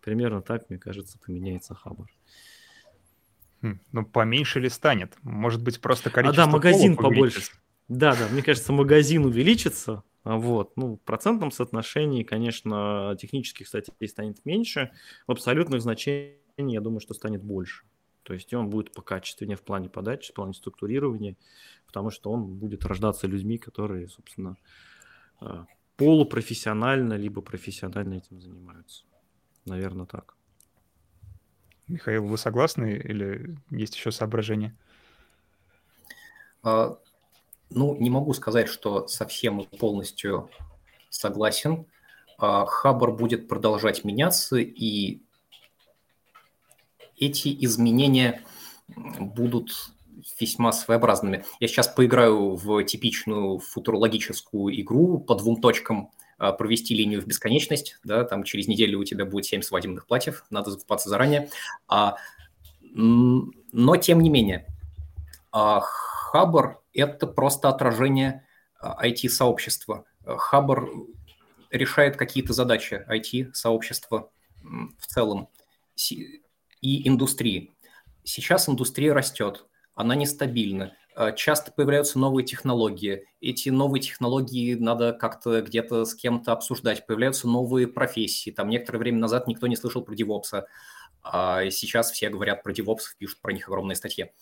Примерно 0.02 0.42
так, 0.42 0.68
мне 0.68 0.78
кажется, 0.78 1.18
поменяется 1.18 1.74
Хабр. 1.74 2.06
Хм, 3.62 3.78
ну, 3.92 4.04
поменьше 4.06 4.60
ли 4.60 4.68
станет? 4.68 5.16
Может 5.22 5.62
быть, 5.62 5.80
просто 5.80 6.10
количество 6.10 6.44
А, 6.44 6.46
да, 6.46 6.52
магазин 6.52 6.96
побольше. 6.96 7.42
Да, 7.88 8.14
да, 8.14 8.28
мне 8.30 8.42
кажется, 8.42 8.72
магазин 8.72 9.24
увеличится, 9.24 10.04
а 10.22 10.36
вот, 10.36 10.76
ну, 10.76 10.96
в 10.96 11.00
процентном 11.00 11.50
соотношении, 11.50 12.22
конечно, 12.22 13.16
технических 13.20 13.66
статей 13.66 14.08
станет 14.08 14.44
меньше, 14.44 14.92
в 15.26 15.32
абсолютных 15.32 15.82
значениях, 15.82 16.36
я 16.56 16.80
думаю, 16.80 17.00
что 17.00 17.14
станет 17.14 17.42
больше. 17.42 17.84
То 18.30 18.34
есть 18.34 18.54
он 18.54 18.70
будет 18.70 18.92
покачественнее 18.92 19.56
в 19.56 19.62
плане 19.62 19.88
подачи, 19.88 20.30
в 20.30 20.36
плане 20.36 20.54
структурирования, 20.54 21.34
потому 21.84 22.10
что 22.10 22.30
он 22.30 22.46
будет 22.46 22.86
рождаться 22.86 23.26
людьми, 23.26 23.58
которые, 23.58 24.06
собственно, 24.06 24.56
э, 25.40 25.64
полупрофессионально 25.96 27.14
либо 27.14 27.42
профессионально 27.42 28.14
этим 28.14 28.40
занимаются. 28.40 29.02
Наверное, 29.64 30.06
так. 30.06 30.36
Михаил, 31.88 32.24
вы 32.24 32.38
согласны 32.38 32.92
или 32.92 33.58
есть 33.70 33.96
еще 33.96 34.12
соображения? 34.12 34.78
А, 36.62 37.00
ну, 37.70 37.96
не 37.96 38.10
могу 38.10 38.32
сказать, 38.32 38.68
что 38.68 39.08
совсем 39.08 39.64
полностью 39.64 40.50
согласен. 41.08 41.84
А, 42.38 42.64
Хабр 42.64 43.10
будет 43.10 43.48
продолжать 43.48 44.04
меняться, 44.04 44.58
и 44.58 45.20
эти 47.20 47.56
изменения 47.64 48.42
будут 48.88 49.92
весьма 50.40 50.72
своеобразными. 50.72 51.44
Я 51.60 51.68
сейчас 51.68 51.88
поиграю 51.88 52.56
в 52.56 52.82
типичную 52.84 53.58
футурологическую 53.58 54.80
игру 54.80 55.18
по 55.18 55.34
двум 55.34 55.60
точкам. 55.60 56.10
А, 56.40 56.52
провести 56.52 56.94
линию 56.94 57.20
в 57.20 57.26
бесконечность, 57.26 57.98
да, 58.02 58.24
там 58.24 58.44
через 58.44 58.66
неделю 58.66 58.98
у 58.98 59.04
тебя 59.04 59.26
будет 59.26 59.44
7 59.44 59.60
свадебных 59.60 60.06
платьев, 60.06 60.46
надо 60.48 60.70
закупаться 60.70 61.10
заранее. 61.10 61.50
А, 61.86 62.16
но 62.80 63.96
тем 63.96 64.22
не 64.22 64.30
менее, 64.30 64.66
а, 65.52 65.80
Хабр– 65.80 66.80
это 66.94 67.26
просто 67.26 67.68
отражение 67.68 68.46
IT-сообщества. 68.82 70.06
А, 70.24 70.38
Хабр 70.38 70.90
решает 71.70 72.16
какие-то 72.16 72.54
задачи 72.54 73.04
IT-сообщества 73.06 74.30
в 74.62 75.06
целом 75.06 75.50
и 76.80 77.06
индустрии. 77.08 77.72
Сейчас 78.24 78.68
индустрия 78.68 79.14
растет, 79.14 79.66
она 79.94 80.14
нестабильна. 80.14 80.94
Э, 81.16 81.34
часто 81.34 81.72
появляются 81.72 82.18
новые 82.18 82.46
технологии. 82.46 83.26
Эти 83.40 83.68
новые 83.68 84.00
технологии 84.00 84.74
надо 84.74 85.12
как-то 85.12 85.60
где-то 85.60 86.04
с 86.04 86.14
кем-то 86.14 86.52
обсуждать. 86.52 87.06
Появляются 87.06 87.48
новые 87.48 87.88
профессии. 87.88 88.50
Там 88.50 88.68
некоторое 88.68 88.98
время 88.98 89.18
назад 89.18 89.46
никто 89.46 89.66
не 89.66 89.76
слышал 89.76 90.02
про 90.02 90.14
девопса. 90.14 90.66
А 91.22 91.68
сейчас 91.70 92.10
все 92.12 92.30
говорят 92.30 92.62
про 92.62 92.72
девопсов, 92.72 93.16
пишут 93.16 93.40
про 93.40 93.52
них 93.52 93.68
огромные 93.68 93.96
статьи. 93.96 94.32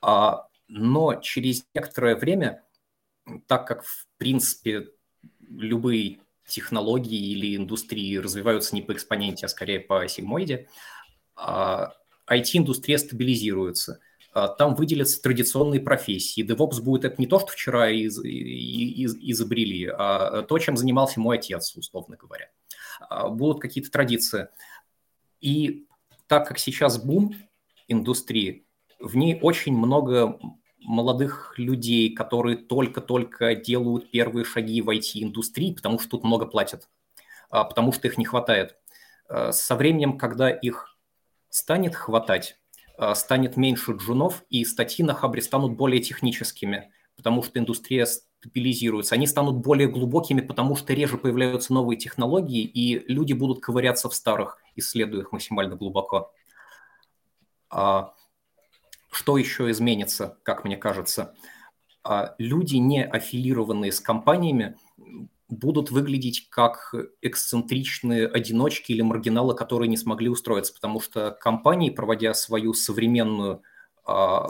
А, 0.00 0.48
но 0.68 1.14
через 1.16 1.66
некоторое 1.74 2.16
время, 2.16 2.62
так 3.46 3.66
как, 3.66 3.84
в 3.84 4.06
принципе, 4.16 4.88
любые 5.40 6.20
технологии 6.46 7.32
или 7.32 7.56
индустрии 7.56 8.16
развиваются 8.16 8.74
не 8.74 8.82
по 8.82 8.92
экспоненте, 8.92 9.46
а 9.46 9.48
скорее 9.48 9.80
по 9.80 10.06
сигмоиде, 10.08 10.68
IT-индустрия 11.36 12.96
а, 12.96 12.98
стабилизируется– 12.98 14.00
а, 14.34 14.48
там 14.48 14.74
выделятся 14.74 15.22
традиционные 15.22 15.80
профессии. 15.80 16.44
DevOps 16.44 16.82
будет 16.82 17.04
это 17.04 17.14
не 17.18 17.28
то, 17.28 17.38
что 17.38 17.52
вчера 17.52 17.88
из, 17.88 18.18
из, 18.22 19.14
изобрели, 19.14 19.86
а 19.86 20.42
то, 20.42 20.58
чем 20.58 20.76
занимался 20.76 21.20
мой 21.20 21.38
отец, 21.38 21.74
условно 21.76 22.16
говоря. 22.16 22.50
А, 23.08 23.28
будут 23.28 23.62
какие-то 23.62 23.92
традиции. 23.92 24.48
И 25.40 25.86
так 26.26 26.48
как 26.48 26.58
сейчас 26.58 26.98
бум 26.98 27.36
индустрии, 27.86 28.66
в 28.98 29.14
ней 29.14 29.38
очень 29.40 29.76
много 29.76 30.40
молодых 30.80 31.54
людей, 31.56 32.12
которые 32.12 32.56
только-только 32.56 33.54
делают 33.54 34.10
первые 34.10 34.44
шаги 34.44 34.82
в 34.82 34.90
IT-индустрии, 34.90 35.74
потому 35.74 36.00
что 36.00 36.10
тут 36.10 36.24
много 36.24 36.46
платят, 36.46 36.88
а, 37.50 37.62
потому 37.62 37.92
что 37.92 38.08
их 38.08 38.18
не 38.18 38.24
хватает. 38.24 38.76
Со 39.52 39.74
временем, 39.74 40.18
когда 40.18 40.50
их 40.50 40.93
станет 41.54 41.94
хватать, 41.94 42.58
Э, 42.96 43.14
станет 43.14 43.56
меньше 43.56 43.92
джунов, 43.92 44.44
и 44.50 44.64
статьи 44.64 45.04
на 45.04 45.14
Хабре 45.14 45.42
станут 45.42 45.72
более 45.72 46.00
техническими, 46.00 46.92
потому 47.16 47.42
что 47.42 47.58
индустрия 47.58 48.06
стабилизируется. 48.06 49.16
Они 49.16 49.26
станут 49.26 49.56
более 49.56 49.88
глубокими, 49.88 50.40
потому 50.40 50.76
что 50.76 50.92
реже 50.92 51.18
появляются 51.18 51.72
новые 51.72 51.98
технологии, 51.98 52.62
и 52.62 53.04
люди 53.12 53.32
будут 53.32 53.60
ковыряться 53.60 54.08
в 54.08 54.14
старых, 54.14 54.58
исследуя 54.76 55.22
их 55.22 55.32
максимально 55.32 55.74
глубоко. 55.74 56.32
А 57.68 58.14
что 59.10 59.38
еще 59.38 59.70
изменится, 59.70 60.38
как 60.42 60.64
мне 60.64 60.76
кажется? 60.76 61.34
а 62.06 62.34
люди, 62.36 62.76
не 62.76 63.02
аффилированные 63.02 63.90
с 63.90 63.98
компаниями, 63.98 64.76
будут 65.48 65.90
выглядеть 65.90 66.48
как 66.48 66.94
эксцентричные 67.20 68.26
одиночки 68.26 68.92
или 68.92 69.02
маргиналы, 69.02 69.54
которые 69.54 69.88
не 69.88 69.96
смогли 69.96 70.28
устроиться, 70.28 70.72
потому 70.72 71.00
что 71.00 71.30
компании, 71.32 71.90
проводя 71.90 72.34
свою 72.34 72.72
современную 72.72 73.62
а, 74.06 74.48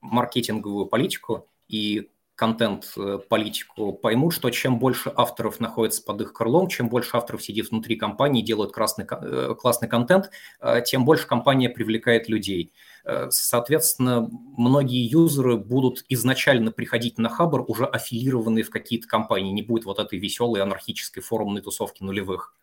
маркетинговую 0.00 0.86
политику 0.86 1.48
и 1.68 2.10
контент-политику, 2.40 3.92
поймут, 3.92 4.32
что 4.32 4.48
чем 4.48 4.78
больше 4.78 5.12
авторов 5.14 5.60
находится 5.60 6.02
под 6.02 6.22
их 6.22 6.32
крылом, 6.32 6.68
чем 6.68 6.88
больше 6.88 7.18
авторов 7.18 7.42
сидит 7.42 7.70
внутри 7.70 7.96
компании, 7.96 8.40
делают 8.40 8.72
красный, 8.72 9.06
э, 9.10 9.54
классный 9.60 9.88
контент, 9.88 10.30
э, 10.62 10.80
тем 10.86 11.04
больше 11.04 11.26
компания 11.26 11.68
привлекает 11.68 12.30
людей. 12.30 12.72
Э, 13.04 13.26
соответственно, 13.30 14.26
многие 14.56 15.06
юзеры 15.06 15.58
будут 15.58 16.06
изначально 16.08 16.72
приходить 16.72 17.18
на 17.18 17.28
Хабр 17.28 17.62
уже 17.68 17.84
аффилированные 17.84 18.64
в 18.64 18.70
какие-то 18.70 19.06
компании, 19.06 19.52
не 19.52 19.62
будет 19.62 19.84
вот 19.84 19.98
этой 19.98 20.18
веселой 20.18 20.62
анархической 20.62 21.22
форумной 21.22 21.60
тусовки 21.60 22.02
нулевых. 22.02 22.54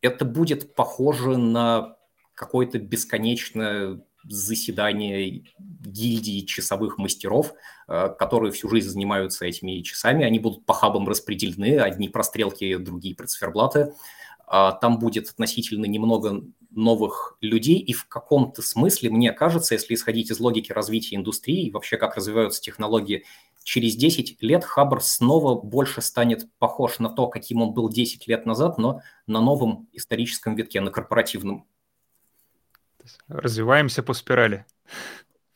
Это 0.00 0.24
будет 0.24 0.74
похоже 0.74 1.36
на 1.36 1.96
какое-то 2.34 2.80
бесконечное 2.80 4.00
заседание 4.24 5.44
гильдии 5.58 6.40
часовых 6.40 6.98
мастеров, 6.98 7.54
э, 7.88 8.08
которые 8.18 8.52
всю 8.52 8.68
жизнь 8.68 8.88
занимаются 8.88 9.44
этими 9.44 9.80
часами. 9.82 10.24
Они 10.24 10.38
будут 10.38 10.64
по 10.64 10.74
хабам 10.74 11.08
распределены, 11.08 11.78
одни 11.78 12.08
прострелки, 12.08 12.76
другие 12.76 13.14
про 13.14 13.26
циферблаты. 13.26 13.94
А 14.46 14.72
там 14.72 14.98
будет 14.98 15.28
относительно 15.28 15.86
немного 15.86 16.42
новых 16.70 17.36
людей, 17.40 17.78
и 17.78 17.92
в 17.92 18.06
каком-то 18.06 18.62
смысле, 18.62 19.10
мне 19.10 19.32
кажется, 19.32 19.74
если 19.74 19.94
исходить 19.94 20.30
из 20.30 20.40
логики 20.40 20.72
развития 20.72 21.16
индустрии 21.16 21.66
и 21.66 21.70
вообще 21.70 21.96
как 21.96 22.16
развиваются 22.16 22.60
технологии, 22.60 23.24
через 23.64 23.94
10 23.96 24.42
лет 24.42 24.64
Хабр 24.64 25.00
снова 25.00 25.60
больше 25.60 26.02
станет 26.02 26.48
похож 26.58 26.98
на 26.98 27.08
то, 27.08 27.28
каким 27.28 27.62
он 27.62 27.72
был 27.72 27.88
10 27.88 28.26
лет 28.26 28.46
назад, 28.46 28.78
но 28.78 29.02
на 29.26 29.40
новом 29.40 29.88
историческом 29.92 30.54
витке, 30.54 30.80
на 30.80 30.90
корпоративном 30.90 31.66
развиваемся 33.28 34.02
по 34.02 34.12
спирали. 34.14 34.64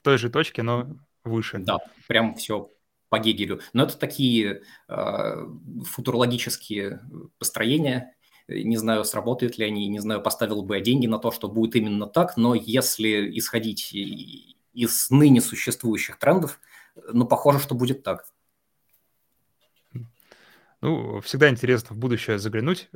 В 0.00 0.02
той 0.02 0.18
же 0.18 0.30
точке, 0.30 0.62
но 0.62 0.88
выше. 1.24 1.58
Да, 1.58 1.78
прям 2.06 2.34
все 2.34 2.70
по 3.08 3.18
Гегелю. 3.18 3.60
Но 3.72 3.84
это 3.84 3.96
такие 3.96 4.62
э, 4.88 5.46
футурологические 5.84 7.00
построения. 7.38 8.14
Не 8.48 8.76
знаю, 8.76 9.04
сработают 9.04 9.58
ли 9.58 9.64
они, 9.64 9.88
не 9.88 9.98
знаю, 9.98 10.22
поставил 10.22 10.62
бы 10.62 10.76
я 10.76 10.80
деньги 10.80 11.06
на 11.06 11.18
то, 11.18 11.30
что 11.30 11.48
будет 11.48 11.74
именно 11.74 12.06
так, 12.06 12.36
но 12.36 12.54
если 12.54 13.36
исходить 13.36 13.92
из 13.92 15.10
ныне 15.10 15.40
существующих 15.40 16.18
трендов, 16.18 16.60
ну, 16.94 17.26
похоже, 17.26 17.58
что 17.58 17.74
будет 17.74 18.02
так. 18.02 18.24
Ну, 20.80 21.20
всегда 21.20 21.48
интересно 21.48 21.96
в 21.96 21.98
будущее 21.98 22.38
заглянуть. 22.38 22.88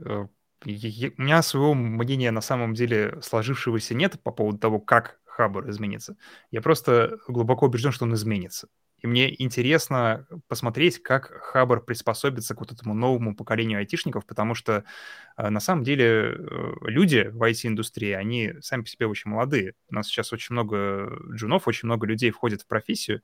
У 0.64 0.68
меня 0.68 1.42
своего 1.42 1.74
мнения 1.74 2.30
на 2.30 2.42
самом 2.42 2.74
деле 2.74 3.18
сложившегося 3.22 3.94
нет 3.94 4.22
по 4.22 4.30
поводу 4.30 4.58
того, 4.58 4.78
как 4.78 5.20
Хабр 5.24 5.70
изменится. 5.70 6.16
Я 6.50 6.60
просто 6.60 7.18
глубоко 7.28 7.66
убежден, 7.66 7.92
что 7.92 8.04
он 8.04 8.14
изменится. 8.14 8.68
И 8.98 9.06
мне 9.06 9.42
интересно 9.42 10.26
посмотреть, 10.48 11.02
как 11.02 11.30
Хабр 11.30 11.82
приспособится 11.82 12.54
к 12.54 12.60
вот 12.60 12.72
этому 12.72 12.92
новому 12.92 13.34
поколению 13.34 13.78
айтишников, 13.78 14.26
потому 14.26 14.54
что 14.54 14.84
э, 15.38 15.48
на 15.48 15.60
самом 15.60 15.84
деле 15.84 16.04
э, 16.04 16.72
люди 16.82 17.30
в 17.32 17.42
IT-индустрии, 17.42 18.12
они 18.12 18.52
сами 18.60 18.82
по 18.82 18.88
себе 18.88 19.06
очень 19.06 19.30
молодые. 19.30 19.72
У 19.88 19.94
нас 19.94 20.06
сейчас 20.06 20.32
очень 20.34 20.52
много 20.52 21.10
джунов, 21.32 21.66
очень 21.66 21.86
много 21.86 22.06
людей 22.06 22.30
входит 22.30 22.62
в 22.62 22.66
профессию, 22.66 23.22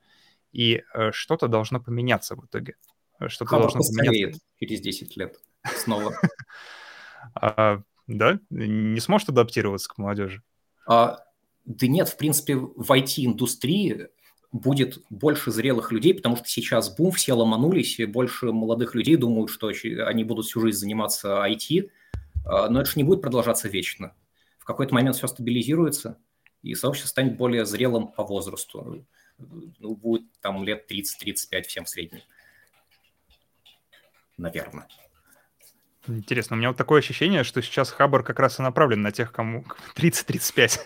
и 0.52 0.82
э, 0.94 1.12
что-то 1.12 1.48
должно 1.48 1.80
поменяться 1.80 2.36
в 2.36 2.46
итоге. 2.46 2.76
Что-то 3.28 3.50
Хабр 3.50 3.72
должно 3.72 3.80
поменяться. 3.82 4.40
через 4.58 4.80
10 4.80 5.16
лет 5.18 5.36
снова. 5.74 6.14
А, 7.34 7.82
да? 8.06 8.38
Не 8.50 9.00
сможет 9.00 9.28
адаптироваться 9.28 9.88
к 9.88 9.98
молодежи? 9.98 10.42
А, 10.86 11.24
да 11.64 11.86
нет, 11.86 12.08
в 12.08 12.16
принципе, 12.16 12.56
в 12.56 12.90
IT-индустрии 12.90 14.08
будет 14.52 14.98
больше 15.10 15.50
зрелых 15.50 15.92
людей, 15.92 16.14
потому 16.14 16.36
что 16.36 16.46
сейчас 16.48 16.94
бум, 16.94 17.10
все 17.12 17.32
ломанулись, 17.34 17.98
и 17.98 18.06
больше 18.06 18.52
молодых 18.52 18.94
людей 18.94 19.16
думают, 19.16 19.50
что 19.50 19.70
они 20.06 20.24
будут 20.24 20.46
всю 20.46 20.60
жизнь 20.60 20.78
заниматься 20.78 21.44
IT, 21.46 21.90
а, 22.44 22.68
но 22.68 22.80
это 22.80 22.90
же 22.90 22.98
не 22.98 23.04
будет 23.04 23.22
продолжаться 23.22 23.68
вечно. 23.68 24.14
В 24.58 24.64
какой-то 24.64 24.94
момент 24.94 25.16
все 25.16 25.26
стабилизируется, 25.26 26.18
и 26.62 26.74
сообщество 26.74 27.08
станет 27.08 27.36
более 27.36 27.66
зрелым 27.66 28.08
по 28.08 28.24
возрасту. 28.24 29.04
Ну, 29.38 29.96
будет 29.96 30.24
там 30.40 30.64
лет 30.64 30.90
30-35 30.90 31.62
всем 31.62 31.84
в 31.84 31.88
среднем. 31.88 32.20
Наверное. 34.36 34.88
Интересно, 36.08 36.56
у 36.56 36.58
меня 36.58 36.68
вот 36.68 36.76
такое 36.76 37.00
ощущение, 37.00 37.42
что 37.42 37.60
сейчас 37.62 37.90
Хабр 37.90 38.22
как 38.22 38.38
раз 38.38 38.58
и 38.58 38.62
направлен 38.62 39.02
на 39.02 39.12
тех, 39.12 39.32
кому 39.32 39.64
30-35. 39.96 40.78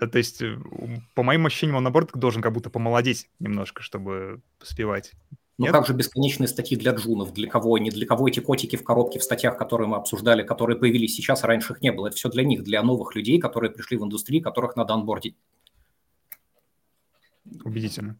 То 0.10 0.18
есть, 0.18 0.42
э, 0.42 0.58
по 1.14 1.22
моим 1.22 1.46
ощущениям, 1.46 1.76
он, 1.76 1.84
наоборот, 1.84 2.10
должен 2.14 2.42
как 2.42 2.52
будто 2.52 2.70
помолодеть 2.70 3.28
немножко, 3.38 3.82
чтобы 3.82 4.42
успевать. 4.60 5.12
Ну 5.58 5.66
Нет? 5.66 5.74
как 5.74 5.86
же 5.86 5.92
бесконечные 5.92 6.48
статьи 6.48 6.74
для 6.74 6.92
джунов? 6.92 7.34
Для 7.34 7.48
кого? 7.48 7.76
Не 7.76 7.90
для 7.90 8.06
кого 8.06 8.28
эти 8.28 8.40
котики 8.40 8.76
в 8.76 8.84
коробке 8.84 9.18
в 9.18 9.22
статьях, 9.22 9.58
которые 9.58 9.88
мы 9.88 9.96
обсуждали, 9.96 10.42
которые 10.42 10.78
появились 10.78 11.14
сейчас, 11.14 11.44
а 11.44 11.48
раньше 11.48 11.74
их 11.74 11.82
не 11.82 11.92
было. 11.92 12.06
Это 12.06 12.16
все 12.16 12.30
для 12.30 12.44
них, 12.44 12.62
для 12.62 12.82
новых 12.82 13.14
людей, 13.14 13.38
которые 13.38 13.70
пришли 13.70 13.98
в 13.98 14.04
индустрию, 14.04 14.42
которых 14.42 14.76
надо 14.76 14.94
анбордить. 14.94 15.36
Убедительно. 17.62 18.18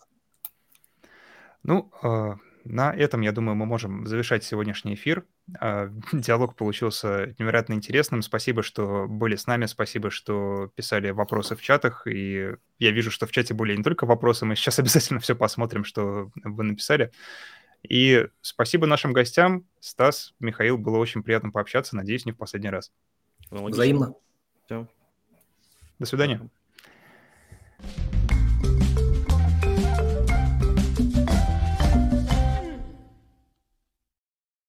Ну, 1.62 1.90
э, 2.02 2.34
на 2.64 2.92
этом, 2.92 3.20
я 3.22 3.32
думаю, 3.32 3.56
мы 3.56 3.66
можем 3.66 4.06
завершать 4.06 4.44
сегодняшний 4.44 4.94
эфир. 4.94 5.24
А, 5.58 5.90
диалог 6.12 6.56
получился 6.56 7.34
невероятно 7.38 7.74
интересным. 7.74 8.22
Спасибо, 8.22 8.62
что 8.62 9.06
были 9.08 9.36
с 9.36 9.46
нами, 9.46 9.66
спасибо, 9.66 10.10
что 10.10 10.70
писали 10.74 11.10
вопросы 11.10 11.56
в 11.56 11.62
чатах. 11.62 12.06
И 12.06 12.54
я 12.78 12.90
вижу, 12.90 13.10
что 13.10 13.26
в 13.26 13.32
чате 13.32 13.54
были 13.54 13.76
не 13.76 13.82
только 13.82 14.06
вопросы, 14.06 14.44
мы 14.44 14.56
сейчас 14.56 14.78
обязательно 14.80 15.20
все 15.20 15.34
посмотрим, 15.34 15.84
что 15.84 16.30
вы 16.42 16.64
написали. 16.64 17.12
И 17.82 18.26
спасибо 18.42 18.86
нашим 18.86 19.12
гостям. 19.12 19.64
Стас, 19.80 20.34
Михаил, 20.38 20.76
было 20.76 20.98
очень 20.98 21.22
приятно 21.22 21.50
пообщаться. 21.50 21.96
Надеюсь, 21.96 22.26
не 22.26 22.32
в 22.32 22.36
последний 22.36 22.70
раз. 22.70 22.92
Взаимно. 23.50 24.14
Все. 24.66 24.86
До 25.98 26.06
свидания. 26.06 26.48